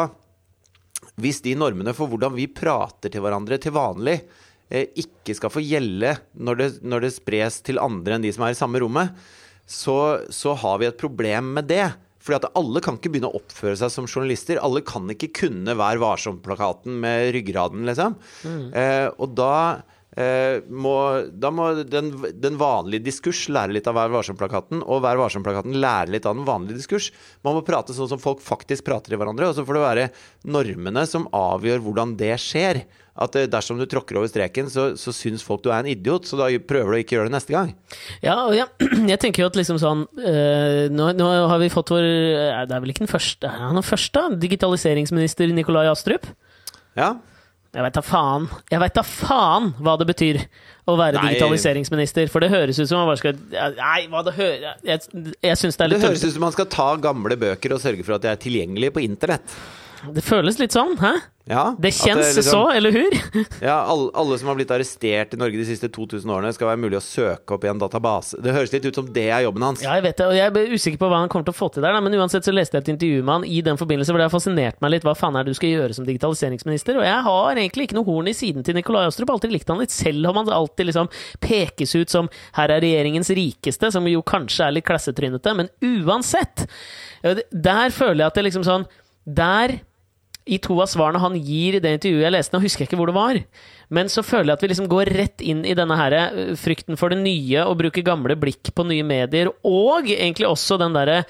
hvis 1.22 1.43
de 1.45 1.53
normene 1.57 1.93
for 1.95 2.09
hvordan 2.09 2.34
vi 2.38 2.47
prater 2.49 3.11
til 3.14 3.24
hverandre 3.24 3.59
til 3.61 3.76
vanlig, 3.76 4.20
eh, 4.70 4.89
ikke 4.97 5.36
skal 5.38 5.53
få 5.53 5.61
gjelde 5.64 6.16
når 6.34 6.59
det, 6.59 6.70
når 6.82 7.05
det 7.05 7.14
spres 7.18 7.61
til 7.66 7.82
andre 7.82 8.18
enn 8.18 8.26
de 8.26 8.34
som 8.34 8.47
er 8.47 8.55
i 8.55 8.59
samme 8.59 8.82
rommet, 8.82 9.14
så, 9.70 10.26
så 10.34 10.55
har 10.59 10.82
vi 10.82 10.89
et 10.89 10.99
problem 10.99 11.53
med 11.59 11.70
det. 11.70 11.86
Fordi 12.24 12.39
at 12.39 12.53
alle 12.55 12.80
kan 12.84 12.95
ikke 12.95 13.11
begynne 13.11 13.30
å 13.34 13.39
oppføre 13.39 13.76
seg 13.80 13.91
som 13.91 14.05
journalister. 14.07 14.59
Alle 14.64 14.80
kan 14.88 15.09
ikke 15.11 15.34
kunne 15.43 15.76
Vær 15.76 15.99
varsom-plakaten 15.99 16.95
med 17.03 17.34
ryggraden, 17.36 17.84
liksom. 17.89 18.16
Eh, 18.72 19.09
og 19.20 19.34
da 19.36 19.55
må, 20.14 20.95
da 21.34 21.49
må 21.49 21.70
den, 21.89 22.11
den 22.38 22.57
vanlige 22.59 23.07
diskurs 23.07 23.47
lære 23.49 23.74
litt 23.74 23.88
av 23.89 23.97
Vær 23.97 24.11
varsom-plakaten, 24.14 24.84
og 24.86 25.01
Vær 25.05 25.18
varsom-plakaten 25.18 25.78
lære 25.82 26.14
litt 26.14 26.28
av 26.30 26.38
den 26.38 26.45
vanlige 26.47 26.78
diskurs. 26.78 27.09
Man 27.45 27.57
må 27.57 27.64
prate 27.66 27.95
sånn 27.97 28.11
som 28.11 28.22
folk 28.22 28.43
faktisk 28.45 28.86
prater 28.86 29.16
i 29.16 29.20
hverandre, 29.20 29.49
og 29.49 29.57
så 29.57 29.66
får 29.66 29.80
det 29.80 29.86
være 29.88 30.09
normene 30.53 31.07
som 31.09 31.26
avgjør 31.34 31.82
hvordan 31.86 32.14
det 32.20 32.36
skjer. 32.41 32.84
At 33.14 33.36
eh, 33.38 33.45
dersom 33.49 33.78
du 33.78 33.86
tråkker 33.89 34.18
over 34.18 34.30
streken, 34.30 34.70
så, 34.74 34.93
så 34.97 35.14
syns 35.14 35.43
folk 35.45 35.61
du 35.66 35.70
er 35.70 35.84
en 35.84 35.91
idiot, 35.91 36.26
så 36.26 36.39
da 36.39 36.47
prøver 36.66 36.89
du 36.89 36.97
å 36.97 37.01
ikke 37.03 37.18
gjøre 37.18 37.30
det 37.30 37.36
neste 37.36 37.53
gang. 37.53 37.74
Ja, 38.26 38.39
og 38.47 38.55
jeg, 38.57 38.70
jeg 39.11 39.20
tenker 39.22 39.45
jo 39.45 39.49
at 39.51 39.59
liksom 39.59 39.82
sånn 39.82 40.07
øh, 40.18 40.86
nå, 40.93 41.11
nå 41.18 41.30
har 41.51 41.61
vi 41.61 41.70
fått 41.74 41.93
vår 41.93 42.07
eh, 42.07 42.64
Det 42.70 42.74
er 42.74 42.82
vel 42.82 42.93
ikke 42.93 43.05
den 43.05 43.11
første 43.11 43.49
Er 43.49 43.68
han 43.68 43.78
den 43.78 43.86
første? 43.86 44.26
Digitaliseringsminister 44.41 45.53
Nikolai 45.53 45.86
Astrup? 45.91 46.26
Ja, 46.97 47.14
Jeg 47.74 47.82
veit 47.82 47.95
da 47.97 48.01
faen. 48.05 48.43
Jeg 48.69 48.82
vet 48.84 48.93
da 48.93 49.01
faen 49.07 49.71
hva 49.82 49.95
det 49.97 50.05
betyr 50.11 50.38
å 50.86 50.93
være 50.99 51.17
Nei. 51.17 51.32
digitaliseringsminister. 51.32 52.30
For 52.30 52.45
det 52.45 52.51
høres 52.53 52.78
ut 52.78 52.86
som 52.89 53.01
man 53.01 53.09
bare 53.09 53.21
skal 53.21 53.39
Nei, 53.80 54.01
hva 54.11 54.21
det 54.28 54.36
hører 54.38 54.67
Jeg, 54.86 55.01
jeg 55.41 55.57
syns 55.57 55.80
det 55.80 55.88
er 55.88 55.93
Det 55.95 55.97
litt 55.97 56.05
høres 56.05 56.26
ut 56.28 56.36
som 56.36 56.45
man 56.45 56.53
skal 56.53 56.69
ta 56.69 56.91
gamle 57.01 57.38
bøker 57.41 57.74
og 57.74 57.82
sørge 57.82 58.05
for 58.05 58.19
at 58.19 58.26
de 58.26 58.30
er 58.30 58.43
tilgjengelige 58.43 58.93
på 58.93 59.01
internett. 59.07 59.57
Det 60.12 60.24
føles 60.26 60.60
litt 60.60 60.76
sånn, 60.76 60.97
hæ? 60.99 61.14
Ja, 61.45 61.76
Det 61.78 61.91
kjennes 61.91 62.30
kjennes 62.32 62.38
liksom- 62.38 62.72
så, 62.72 62.76
eller 62.76 62.91
hur? 62.91 63.12
Ja, 63.62 63.84
alle, 63.84 64.10
alle 64.16 64.38
som 64.39 64.47
har 64.47 64.56
blitt 64.56 64.72
arrestert 64.72 65.34
i 65.34 65.38
Norge 65.38 65.58
de 65.60 65.66
siste 65.68 65.89
2000 65.91 66.24
årene, 66.32 66.54
skal 66.56 66.70
være 66.70 66.80
mulig 66.80 66.95
å 66.95 67.04
søke 67.04 67.56
opp 67.56 67.66
i 67.66 67.68
en 67.68 67.80
database. 67.82 68.39
Det 68.41 68.54
høres 68.56 68.72
litt 68.72 68.86
ut 68.88 68.95
som 68.95 69.10
det 69.12 69.26
er 69.28 69.43
jobben 69.43 69.62
hans. 69.62 69.84
Ja, 69.84 69.97
jeg 69.99 70.06
vet 70.08 70.18
det, 70.22 70.28
og 70.30 70.38
jeg 70.38 70.47
er 70.47 70.72
usikker 70.72 71.01
på 71.01 71.10
hva 71.12 71.20
han 71.20 71.28
kommer 71.28 71.43
til 71.49 71.51
å 71.51 71.60
få 71.60 71.70
til 71.74 71.84
der, 71.84 71.91
da. 71.91 71.99
men 71.99 72.16
uansett 72.16 72.47
så 72.47 72.56
leste 72.56 72.80
jeg 72.80 72.86
et 72.86 72.93
intervju 72.95 73.20
med 73.28 73.34
han 73.34 73.43
i 73.43 73.60
den 73.60 73.76
forbindelse, 73.80 74.16
hvor 74.16 74.24
det 74.24 74.30
har 74.30 74.36
fascinert 74.38 74.80
meg 74.80 74.95
litt 74.95 75.04
hva 75.04 75.16
faen 75.20 75.36
er 75.36 75.43
det 75.43 75.51
du 75.51 75.60
skal 75.60 75.74
gjøre 75.76 75.99
som 75.99 76.08
digitaliseringsminister, 76.08 76.95
og 77.04 77.04
jeg 77.04 77.22
har 77.28 77.60
egentlig 77.60 77.89
ikke 77.89 77.99
noe 77.99 78.08
horn 78.08 78.32
i 78.32 78.38
siden 78.39 78.64
til 78.64 78.80
Nikolai 78.80 79.06
Astrup, 79.12 79.36
alltid 79.36 79.51
likt 79.51 79.68
han 79.68 79.84
litt, 79.84 79.91
selv 79.91 80.32
om 80.32 80.39
han 80.39 80.47
alltid 80.47 80.93
liksom 80.93 81.12
pekes 81.43 81.95
ut 81.99 82.10
som 82.10 82.32
her 82.56 82.72
er 82.72 82.84
regjeringens 82.88 83.32
rikeste, 83.36 83.91
som 83.91 84.08
jo 84.08 84.24
kanskje 84.24 84.70
er 84.70 84.78
litt 84.80 84.88
klassetrynete, 84.88 85.58
men 85.60 85.68
uansett, 85.84 86.70
der 87.24 87.89
føler 87.91 88.24
jeg 88.24 88.32
at 88.32 88.39
det 88.39 88.47
liksom 88.47 88.64
sånn, 88.64 88.88
der 89.28 89.82
i 90.46 90.60
to 90.64 90.76
av 90.84 90.89
svarene 90.91 91.22
han 91.24 91.36
gir 91.39 91.78
i 91.78 91.82
det 91.84 91.96
intervjuet 91.98 92.26
jeg 92.26 92.36
leste, 92.36 92.56
nå 92.56 92.64
husker 92.64 92.84
jeg 92.84 92.91
ikke 92.91 93.00
hvor 93.00 93.12
det 93.12 93.18
var, 93.18 93.39
men 93.96 94.10
så 94.12 94.24
føler 94.26 94.52
jeg 94.52 94.58
at 94.58 94.64
vi 94.66 94.72
liksom 94.74 94.89
går 94.91 95.12
rett 95.16 95.44
inn 95.44 95.62
i 95.68 95.76
denne 95.78 95.98
her 96.00 96.16
eh, 96.20 96.56
frykten 96.60 97.00
for 97.00 97.14
det 97.14 97.22
nye, 97.22 97.64
og 97.64 97.78
bruker 97.80 98.06
gamle 98.06 98.36
blikk 98.39 98.74
på 98.76 98.88
nye 98.89 99.06
medier, 99.08 99.52
og 99.64 100.10
egentlig 100.12 100.50
også 100.50 100.80
den 100.82 100.98
derre 100.98 101.24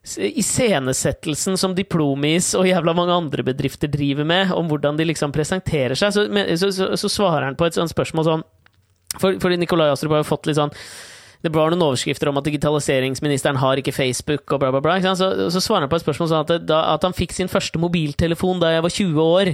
iscenesettelsen 0.00 1.58
som 1.60 1.74
Diplomis 1.76 2.54
og 2.56 2.64
jævla 2.64 2.94
mange 2.96 3.12
andre 3.12 3.44
bedrifter 3.44 3.90
driver 3.92 4.24
med, 4.24 4.54
om 4.56 4.70
hvordan 4.70 4.96
de 4.96 5.10
liksom 5.10 5.34
presenterer 5.34 5.98
seg, 5.98 6.14
så, 6.14 6.24
så, 6.56 6.70
så, 6.72 6.88
så 6.96 7.12
svarer 7.12 7.50
han 7.50 7.58
på 7.58 7.68
et 7.68 7.76
sånt 7.76 7.92
spørsmål 7.92 8.28
sånn 8.30 8.46
for, 9.18 9.34
Fordi 9.42 9.56
Nikolai 9.58 9.90
Astrup 9.90 10.14
har 10.14 10.22
jo 10.22 10.28
fått 10.28 10.46
litt 10.46 10.58
sånn 10.58 10.70
det 11.40 11.52
var 11.54 11.72
noen 11.72 11.86
overskrifter 11.86 12.28
om 12.28 12.38
at 12.40 12.48
digitaliseringsministeren 12.48 13.60
har 13.62 13.80
ikke 13.80 13.94
Facebook, 13.96 14.44
og 14.52 14.60
bla, 14.60 14.72
bla, 14.74 14.82
bla. 14.84 14.98
Så, 15.16 15.30
så 15.52 15.62
svarer 15.62 15.86
han 15.86 15.92
på 15.92 15.96
et 15.96 16.04
spørsmål 16.04 16.28
sånn 16.28 16.42
at, 16.44 16.66
da, 16.68 16.82
at 16.92 17.06
han 17.06 17.16
fikk 17.16 17.32
sin 17.36 17.48
første 17.48 17.80
mobiltelefon 17.80 18.60
da 18.60 18.74
jeg 18.74 18.84
var 18.84 18.94
20 18.96 19.22
år. 19.24 19.52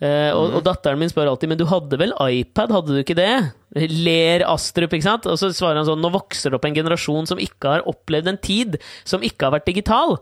Uh, 0.00 0.32
og, 0.32 0.56
og 0.56 0.62
datteren 0.64 0.96
min 0.96 1.10
spør 1.12 1.28
alltid 1.28 1.50
Men 1.50 1.58
du 1.60 1.66
hadde 1.68 1.98
vel 2.00 2.14
iPad, 2.24 2.70
hadde 2.72 2.94
du 2.96 3.02
ikke 3.02 3.18
det? 3.18 3.34
Ler 3.76 4.40
Astrup, 4.48 4.94
ikke 4.96 5.04
sant? 5.04 5.28
Og 5.28 5.36
så 5.36 5.50
svarer 5.52 5.76
han 5.76 5.84
sånn 5.84 6.00
Nå 6.00 6.08
vokser 6.14 6.48
det 6.48 6.56
opp 6.56 6.64
en 6.64 6.78
generasjon 6.78 7.28
som 7.28 7.42
ikke 7.42 7.74
har 7.74 7.84
opplevd 7.90 8.30
en 8.32 8.40
tid 8.40 8.78
som 9.04 9.20
ikke 9.20 9.44
har 9.44 9.58
vært 9.58 9.68
digital. 9.68 10.16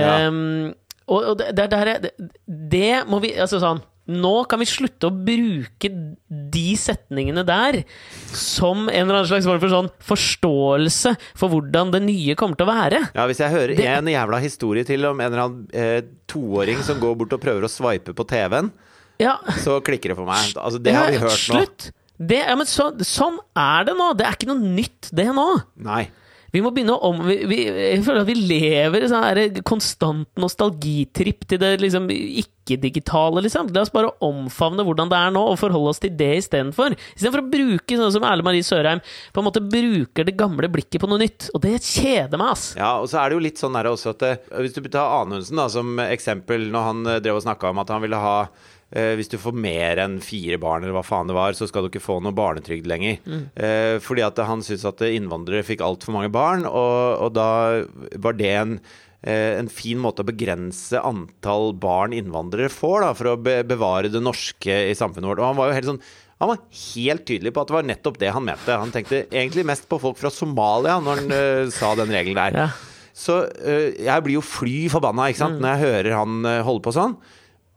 Ja. 0.00 0.30
Um, 0.32 0.72
og, 1.12 1.34
og 1.34 1.42
det, 1.42 1.52
det, 1.58 1.68
det, 2.06 2.30
det 2.72 2.92
må 3.04 3.20
vi 3.20 3.34
Altså 3.36 3.60
sånn 3.60 3.82
Nå 4.10 4.32
kan 4.50 4.58
vi 4.58 4.66
slutte 4.66 5.06
å 5.06 5.14
bruke 5.14 5.88
de 6.52 6.64
setningene 6.76 7.44
der 7.46 7.84
som 8.34 8.88
en 8.88 9.04
eller 9.04 9.20
annen 9.20 9.28
slags 9.30 9.46
form 9.46 9.60
for 9.62 9.70
sånn 9.70 9.90
forståelse 10.08 11.12
for 11.38 11.52
hvordan 11.52 11.92
det 11.94 12.00
nye 12.08 12.34
kommer 12.38 12.58
til 12.58 12.66
å 12.66 12.72
være. 12.72 13.02
Ja, 13.14 13.26
Hvis 13.30 13.38
jeg 13.44 13.50
hører 13.54 13.76
Det- 13.76 13.86
en 13.86 14.06
jævla 14.10 14.40
historie 14.42 14.84
til 14.84 15.04
om 15.06 15.20
en 15.20 15.32
eller 15.32 15.44
annen 15.44 15.68
eh, 15.72 16.02
toåring 16.26 16.82
som 16.82 16.98
går 16.98 17.14
bort 17.16 17.32
og 17.32 17.40
prøver 17.40 17.62
å 17.62 17.70
sveipe 17.70 18.12
på 18.14 18.26
TV-en, 18.26 18.72
Ja, 19.20 19.36
så 19.62 19.80
klikker 19.80 20.08
det 20.10 20.16
for 20.16 20.26
meg. 20.26 20.52
Altså, 20.56 20.82
Det 20.82 20.92
har 20.94 21.10
vi 21.10 21.18
hørt 21.18 21.30
nå. 21.30 21.60
Slutt! 21.62 21.92
Det, 22.18 22.38
ja, 22.46 22.54
men 22.56 22.66
så, 22.66 22.90
sånn 23.06 23.38
er 23.56 23.84
det 23.84 23.94
nå! 23.96 24.12
Det 24.16 24.26
er 24.26 24.32
ikke 24.34 24.48
noe 24.50 24.58
nytt, 24.62 25.10
det 25.14 25.26
nå. 25.34 25.62
Nei. 25.76 26.08
Vi 26.52 26.60
må 26.60 26.72
begynne 26.74 26.94
å 26.94 27.08
om... 27.08 27.22
Vi, 27.24 27.38
vi, 27.48 27.62
jeg 27.64 28.02
føler 28.04 28.26
at 28.26 28.28
vi 28.28 28.36
lever 28.36 29.04
i 29.04 29.08
sånn 29.08 29.24
her 29.24 29.60
konstant 29.64 30.28
nostalgitripp 30.40 31.46
til 31.48 31.60
det 31.62 31.70
liksom 31.80 32.10
ikke-digitale, 32.12 33.40
liksom. 33.46 33.70
La 33.72 33.84
oss 33.86 33.92
bare 33.94 34.10
omfavne 34.24 34.84
hvordan 34.84 35.08
det 35.08 35.16
er 35.16 35.32
nå, 35.32 35.46
og 35.48 35.60
forholde 35.60 35.94
oss 35.94 36.02
til 36.02 36.12
det 36.18 36.30
istedenfor. 36.42 36.96
Istedenfor 37.16 37.44
å 37.44 37.52
bruke 37.54 37.98
sånn 37.98 38.12
som 38.18 38.26
Erle 38.28 38.44
Marie 38.44 38.66
Sørheim 38.66 39.00
på 39.02 39.40
en 39.40 39.48
måte 39.48 39.64
bruker 39.64 40.28
det 40.28 40.36
gamle 40.36 40.68
blikket 40.72 41.00
på 41.00 41.08
noe 41.08 41.22
nytt. 41.24 41.48
Og 41.56 41.64
det 41.64 41.78
kjeder 41.80 42.36
meg, 42.36 42.52
ass. 42.52 42.68
Ja, 42.76 42.98
og 43.00 43.08
så 43.08 43.22
er 43.22 43.32
det 43.32 43.40
jo 43.40 43.46
litt 43.48 43.62
sånn 43.62 43.78
der 43.78 43.88
også 43.88 44.12
at 44.12 44.28
eh, 44.28 44.52
Hvis 44.60 44.76
du 44.76 44.84
tar 44.92 45.22
Anundsen 45.22 45.60
da, 45.60 45.70
som 45.72 45.96
eksempel, 46.04 46.68
når 46.74 46.88
han 46.90 47.02
eh, 47.14 47.22
drev 47.24 47.40
og 47.40 47.46
snakka 47.46 47.72
om 47.72 47.80
at 47.80 47.96
han 47.96 48.04
ville 48.04 48.20
ha 48.20 48.36
eh, 48.94 49.12
hvis 49.18 49.30
du 49.32 49.38
får 49.40 49.56
mer 49.56 50.00
enn 50.04 50.18
fire 50.24 50.58
barn, 50.62 50.84
eller 50.84 50.96
hva 50.96 51.04
faen 51.06 51.30
det 51.30 51.36
var, 51.36 51.56
så 51.58 51.68
skal 51.68 51.84
du 51.84 51.92
ikke 51.92 52.04
få 52.04 52.18
noe 52.22 52.36
barnetrygd 52.36 52.88
lenger. 52.90 53.20
Eh, 53.56 53.96
fordi 54.04 54.24
at 54.26 54.40
han 54.48 54.64
syntes 54.64 54.88
at 54.88 55.04
innvandrere 55.08 55.66
fikk 55.66 55.84
altfor 55.84 56.16
mange 56.16 56.32
barn, 56.32 56.66
og, 56.68 57.24
og 57.26 57.32
da 57.36 57.48
var 58.22 58.38
det 58.38 58.52
en 58.56 58.76
eh, 59.22 59.58
en 59.58 59.70
fin 59.72 60.00
måte 60.02 60.24
å 60.24 60.28
begrense 60.28 61.00
antall 61.00 61.72
barn 61.78 62.16
innvandrere 62.16 62.72
får, 62.72 62.98
da, 63.06 63.14
for 63.18 63.32
å 63.32 63.38
be 63.40 63.60
bevare 63.68 64.12
det 64.12 64.22
norske 64.22 64.84
i 64.90 64.98
samfunnet 64.98 65.32
vårt. 65.32 65.42
Og 65.42 65.50
han 65.52 65.58
var 65.60 65.70
jo 65.70 65.80
helt 65.80 65.90
sånn 65.94 66.04
han 66.42 66.50
var 66.50 66.62
helt 66.74 67.22
tydelig 67.22 67.52
på 67.54 67.62
at 67.62 67.68
det 67.70 67.74
var 67.76 67.84
nettopp 67.86 68.16
det 68.18 68.30
han 68.34 68.42
mente. 68.42 68.74
Han 68.74 68.90
tenkte 68.90 69.20
egentlig 69.28 69.62
mest 69.68 69.84
på 69.86 70.00
folk 70.02 70.18
fra 70.18 70.30
Somalia 70.34 70.96
når 70.98 71.20
han 71.20 71.34
uh, 71.38 71.70
sa 71.70 71.92
den 72.00 72.10
regelen 72.10 72.40
der. 72.40 72.56
Ja. 72.64 73.12
Så 73.14 73.36
uh, 73.46 73.92
jeg 73.94 74.24
blir 74.26 74.40
jo 74.40 74.42
fly 74.42 74.88
forbanna 74.90 75.28
ikke 75.30 75.38
sant? 75.44 75.60
når 75.62 75.70
jeg 75.70 75.84
hører 75.84 76.16
han 76.18 76.40
uh, 76.42 76.56
holde 76.66 76.82
på 76.82 76.96
sånn. 76.96 77.14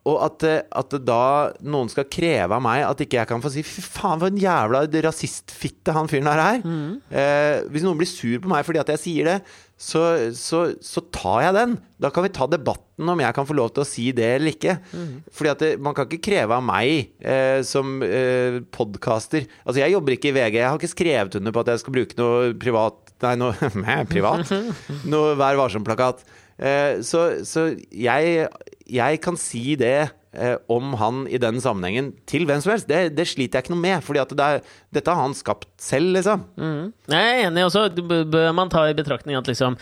Og 0.05 0.19
at, 0.21 0.43
øh, 0.45 0.59
at 0.81 0.95
da 1.01 1.21
noen 1.65 1.89
skal 1.89 2.05
kreve 2.13 2.53
av 2.53 2.61
meg 2.61 2.83
at 2.85 2.99
ikke 3.01 3.17
jeg 3.17 3.29
kan 3.31 3.41
få 3.41 3.49
si 3.49 3.63
Fy 3.65 3.81
faen, 3.81 4.19
for 4.21 4.29
en 4.29 4.37
jævla 4.37 4.83
rasistfitte 5.07 5.95
han 5.95 6.09
fyren 6.11 6.29
her 6.29 6.41
er. 6.43 6.65
Eh, 7.09 7.63
hvis 7.73 7.85
noen 7.85 7.97
blir 7.97 8.09
sur 8.09 8.37
på 8.43 8.51
meg 8.51 8.67
fordi 8.67 8.83
at 8.83 8.91
jeg 8.93 9.01
sier 9.01 9.31
det, 9.31 9.39
så, 9.75 10.31
så, 10.37 10.59
så 10.79 11.01
tar 11.11 11.41
jeg 11.47 11.55
den. 11.57 11.73
Da 11.99 12.11
kan 12.13 12.23
vi 12.23 12.31
ta 12.31 12.45
debatten 12.47 13.09
om 13.11 13.19
jeg 13.19 13.35
kan 13.35 13.47
få 13.49 13.57
lov 13.57 13.73
til 13.75 13.83
å 13.83 13.87
si 13.89 14.05
det 14.15 14.29
eller 14.37 14.53
ikke. 14.53 14.77
Fordi 15.35 15.51
at 15.51 15.63
det, 15.65 15.71
man 15.83 15.97
kan 15.97 16.07
ikke 16.07 16.23
kreve 16.29 16.55
av 16.55 16.63
meg 16.63 17.09
eh, 17.19 17.59
som 17.67 17.97
eh, 18.05 18.61
podkaster 18.75 19.43
Altså, 19.65 19.81
jeg 19.81 19.91
jobber 19.97 20.15
ikke 20.15 20.31
i 20.31 20.37
VG. 20.37 20.61
Jeg 20.61 20.69
har 20.69 20.79
ikke 20.79 20.93
skrevet 20.93 21.35
under 21.41 21.55
på 21.55 21.65
at 21.65 21.73
jeg 21.73 21.83
skal 21.83 21.97
bruke 21.97 22.21
noe 22.21 22.53
privat 22.61 23.01
Nei, 23.25 23.35
noe 23.39 23.55
privat? 24.13 24.49
Noe 25.11 25.35
Vær 25.39 25.57
varsom-plakat. 25.59 26.23
Eh, 26.55 27.01
så 27.03 27.43
så 27.47 27.67
jeg, 27.91 28.47
jeg 28.85 29.21
kan 29.23 29.37
si 29.39 29.75
det 29.79 30.09
eh, 30.35 30.55
om 30.71 30.93
han 30.99 31.25
i 31.27 31.39
den 31.41 31.57
sammenhengen 31.63 32.13
til 32.29 32.45
hvem 32.45 32.61
som 32.63 32.75
helst. 32.75 32.89
Det, 32.89 33.15
det 33.17 33.27
sliter 33.29 33.59
jeg 33.59 33.65
ikke 33.65 33.75
noe 33.75 33.83
med, 33.83 34.21
at 34.21 34.35
det 34.37 34.51
dette 34.99 35.11
har 35.11 35.23
han 35.23 35.35
skapt 35.37 35.67
selv, 35.81 36.13
liksom. 36.17 36.45
Mm. 36.59 36.93
Jeg 37.11 37.31
er 37.31 37.47
enig 37.47 37.65
også. 37.65 37.87
Bør 38.05 38.55
man 38.55 38.71
ta 38.73 38.85
i 38.89 38.97
betraktning 38.97 39.37
at 39.39 39.49
liksom 39.49 39.79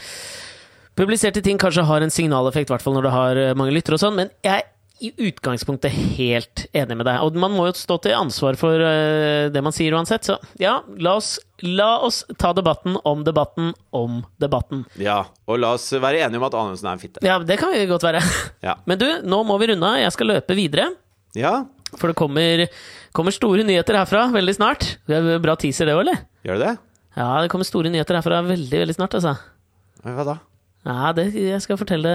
Publiserte 0.94 1.42
ting 1.42 1.58
kanskje 1.58 1.88
har 1.90 2.04
en 2.06 2.12
signaleffekt, 2.14 2.70
i 2.70 2.74
hvert 2.76 2.84
fall 2.86 2.94
når 2.94 3.08
det 3.08 3.12
har 3.16 3.40
eh, 3.42 3.56
mange 3.58 3.74
lyttere 3.74 3.98
og 3.98 4.02
sånn, 4.04 4.20
men 4.20 4.28
jeg 4.46 4.62
er 4.62 4.68
i 5.04 5.12
utgangspunktet 5.28 5.92
helt 6.18 6.64
enig 6.72 6.96
med 7.00 7.08
deg. 7.10 7.20
Og 7.26 7.36
man 7.40 7.52
må 7.54 7.66
jo 7.68 7.76
stå 7.78 7.98
til 8.06 8.16
ansvar 8.18 8.56
for 8.60 8.80
eh, 8.80 9.50
det 9.54 9.64
man 9.66 9.76
sier 9.76 9.96
uansett, 9.98 10.26
så 10.30 10.38
ja, 10.62 10.78
la 11.04 11.18
oss, 11.20 11.36
la 11.66 11.98
oss 12.08 12.22
ta 12.40 12.54
debatten 12.56 12.96
om 13.08 13.26
debatten 13.28 13.74
om 13.96 14.22
debatten. 14.42 14.86
Ja, 15.02 15.24
Og 15.48 15.60
la 15.60 15.74
oss 15.78 15.90
være 15.94 16.24
enige 16.24 16.40
om 16.42 16.48
at 16.48 16.56
Anundsen 16.60 16.88
er 16.90 16.98
en 16.98 17.04
fitte. 17.04 17.24
Ja, 17.26 17.38
det 17.44 17.60
kan 17.62 17.74
vi 17.76 17.84
godt 17.90 18.06
være. 18.08 18.24
Ja. 18.64 18.78
Men 18.90 19.02
du, 19.02 19.08
nå 19.28 19.44
må 19.48 19.60
vi 19.62 19.74
runde 19.74 19.90
av. 19.92 20.00
Jeg 20.02 20.16
skal 20.16 20.32
løpe 20.38 20.58
videre. 20.60 20.92
ja. 21.38 21.62
For 21.94 22.10
det 22.10 22.16
kommer, 22.18 22.64
kommer 23.14 23.30
store 23.36 23.62
nyheter 23.62 23.94
herfra 24.00 24.24
veldig 24.34 24.56
snart. 24.58 24.88
Det 25.06 25.14
er 25.14 25.36
Bra 25.44 25.54
teaser, 25.62 25.86
det 25.86 25.94
òg, 25.94 26.00
eller? 26.02 26.24
Gjør 26.42 26.58
det 26.58 26.70
det? 26.72 26.72
Ja, 27.20 27.28
det 27.46 27.52
kommer 27.54 27.68
store 27.70 27.92
nyheter 27.94 28.18
herfra 28.18 28.40
veldig, 28.48 28.80
veldig 28.82 28.96
snart, 28.98 29.14
altså. 29.20 29.36
Hva 30.02 30.26
da? 30.26 30.34
Ja, 30.84 31.14
det 31.16 31.30
jeg 31.38 31.62
skal 31.64 31.80
fortelle 31.80 32.12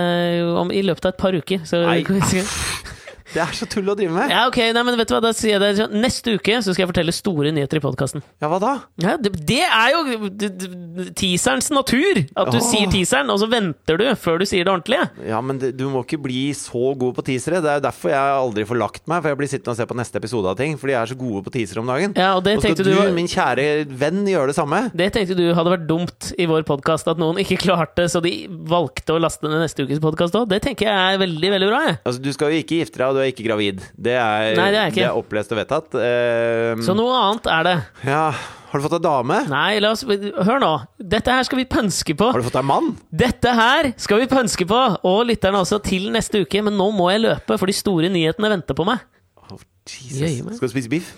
om 0.61 0.71
i 0.75 0.83
løpet 0.85 1.07
av 1.09 1.14
et 1.14 1.21
par 1.21 1.37
uker. 1.37 1.64
Så 1.69 1.81
Nei. 1.87 2.03
Det 3.35 3.43
er 3.45 3.53
så 3.53 3.66
tull 3.68 3.89
å 3.93 3.95
drive 3.99 4.12
med. 4.14 4.31
Ja, 4.33 4.47
ok, 4.49 4.57
nei, 4.72 4.83
men 4.87 4.97
vet 4.97 5.11
du 5.11 5.14
hva, 5.14 5.20
da 5.24 5.33
sier 5.37 5.59
jeg 5.61 5.76
det 5.79 5.89
Neste 5.93 6.33
uke 6.39 6.59
så 6.64 6.72
skal 6.72 6.87
jeg 6.87 6.91
fortelle 6.93 7.12
store 7.12 7.51
nyheter 7.53 7.76
i 7.81 7.83
podkasten. 7.85 8.22
Ja, 8.41 8.49
hva 8.49 8.59
da? 8.62 8.70
Ja, 9.05 9.16
det, 9.20 9.33
det 9.49 9.61
er 9.66 9.91
jo 9.93 10.29
d- 10.31 10.49
d- 10.49 11.09
teaserens 11.18 11.68
natur! 11.74 12.22
At 12.39 12.51
du 12.55 12.59
Åh. 12.59 12.64
sier 12.64 12.89
teaseren, 12.93 13.29
og 13.35 13.41
så 13.43 13.49
venter 13.51 14.01
du 14.01 14.07
før 14.16 14.41
du 14.41 14.47
sier 14.49 14.64
det 14.64 14.72
ordentlige. 14.72 15.09
Ja, 15.29 15.41
men 15.45 15.59
det, 15.61 15.74
du 15.79 15.85
må 15.93 16.03
ikke 16.07 16.20
bli 16.24 16.47
så 16.57 16.95
god 16.99 17.14
på 17.18 17.24
teasere. 17.29 17.61
Det 17.64 17.70
er 17.74 17.81
jo 17.81 17.85
derfor 17.89 18.12
jeg 18.14 18.37
aldri 18.39 18.64
får 18.70 18.81
lagt 18.81 19.05
meg, 19.11 19.20
for 19.24 19.33
jeg 19.35 19.41
blir 19.43 19.51
sittende 19.53 19.74
og 19.76 19.81
se 19.83 19.89
på 19.93 19.99
neste 20.01 20.22
episode 20.22 20.53
av 20.55 20.57
ting. 20.61 20.79
Fordi 20.81 20.95
jeg 20.97 21.01
er 21.03 21.12
så 21.12 21.18
gode 21.20 21.45
på 21.47 21.55
teasere 21.59 21.83
om 21.85 21.93
dagen. 21.93 22.16
Ja, 22.18 22.31
og 22.39 22.45
det 22.47 22.57
Og 22.57 22.62
skal 22.64 22.74
tenkte 22.76 22.89
du, 22.89 22.93
du 22.95 23.01
var- 23.03 23.12
min 23.18 23.29
kjære 23.29 23.68
venn, 24.01 24.24
gjøre 24.33 24.53
det 24.53 24.57
samme? 24.59 24.81
Det 24.97 25.11
tenkte 25.18 25.37
du 25.39 25.45
hadde 25.53 25.74
vært 25.76 25.87
dumt 25.91 26.33
i 26.39 26.49
vår 26.49 26.64
podkast, 26.68 27.09
at 27.12 27.20
noen 27.20 27.39
ikke 27.45 27.61
klarte, 27.61 28.09
så 28.09 28.22
de 28.24 28.35
valgte 28.49 29.14
å 29.16 29.20
laste 29.20 29.45
ned 29.49 29.61
neste 29.66 29.85
ukes 29.85 30.01
podkast 30.03 30.35
òg. 30.41 30.49
Det 30.49 30.62
tenker 30.64 30.89
jeg 30.89 31.14
er 31.14 31.20
veldig, 31.26 31.53
veldig 31.59 31.68
bra. 31.74 31.85
Jeg. 31.91 32.01
Altså, 32.05 32.22
Du 32.24 32.33
skal 32.33 32.53
jo 32.57 32.62
ikke 32.64 32.81
gifte 32.83 32.99
deg, 33.03 33.09
og 33.09 33.18
du 33.19 33.25
er 33.25 33.33
ikke 33.33 33.47
gravid. 33.49 33.83
Det 33.99 34.14
er, 34.14 34.55
Nei, 34.59 34.69
det 34.75 34.79
er 34.81 34.93
ikke. 34.93 35.03
Det 35.03 35.09
er 35.11 35.19
opplest 35.19 35.53
og 35.55 35.59
vedtatt. 35.61 35.99
Uh, 35.99 36.85
Så 36.87 36.95
noe 36.97 37.19
annet 37.19 37.51
er 37.59 37.69
det. 37.69 37.77
ja. 38.07 38.29
Har 38.69 38.83
du 38.83 38.85
fått 38.85 38.99
deg 38.99 39.05
dame? 39.07 39.37
Nei, 39.49 39.79
la 39.81 39.95
oss 39.95 40.03
Hør 40.05 40.59
nå. 40.61 40.73
Dette 41.01 41.33
her 41.33 41.47
skal 41.49 41.62
vi 41.62 41.64
pønske 41.73 42.12
på. 42.21 42.27
Har 42.35 42.43
du 42.43 42.45
fått 42.45 42.59
deg 42.59 42.66
mann? 42.69 42.91
Dette 43.09 43.55
her 43.57 43.89
skal 43.97 44.21
vi 44.21 44.27
pønske 44.29 44.66
på! 44.69 44.81
Og 45.09 45.23
lytterne 45.31 45.62
også, 45.62 45.79
til 45.87 46.11
neste 46.12 46.43
uke. 46.45 46.61
Men 46.66 46.77
nå 46.77 46.91
må 46.93 47.09
jeg 47.14 47.23
løpe, 47.25 47.57
for 47.57 47.71
de 47.71 47.77
store 47.77 48.11
nyhetene 48.12 48.51
venter 48.53 48.77
på 48.77 48.85
meg. 48.85 49.01
Oh, 49.41 49.57
Jesus. 49.89 50.21
meg. 50.45 50.59
Skal 50.59 50.69
du 50.69 50.75
spise 50.75 50.93
biff? 50.93 51.14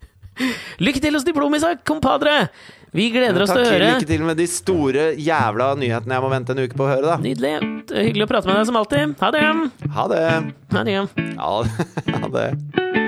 Lykke 0.86 1.02
til 1.04 1.18
hos 1.18 1.26
Diplomisak, 1.28 1.84
kompadre! 1.84 2.46
Vi 2.92 3.06
gleder 3.14 3.44
oss 3.44 3.52
til 3.54 3.62
å 3.62 3.66
høre. 3.68 3.90
Lykke 3.94 4.08
til 4.08 4.24
med 4.26 4.40
de 4.40 4.46
store 4.50 5.10
jævla 5.14 5.72
nyhetene 5.78 6.16
jeg 6.16 6.24
må 6.24 6.30
vente 6.32 6.56
en 6.56 6.62
uke 6.64 6.78
på 6.78 6.88
å 6.88 6.90
høre, 6.90 7.06
da. 7.06 7.18
Nydelig. 7.22 7.54
Hyggelig 7.94 8.26
å 8.26 8.30
prate 8.32 8.50
med 8.50 8.58
deg 8.58 8.70
som 8.70 8.80
alltid. 8.80 9.14
Ha 9.22 9.30
det. 9.36 9.44
Ha 9.98 10.08
det. 10.10 10.24
Ha 10.74 10.86
det. 10.90 10.98
Ha 12.10 12.34
det. 12.34 12.48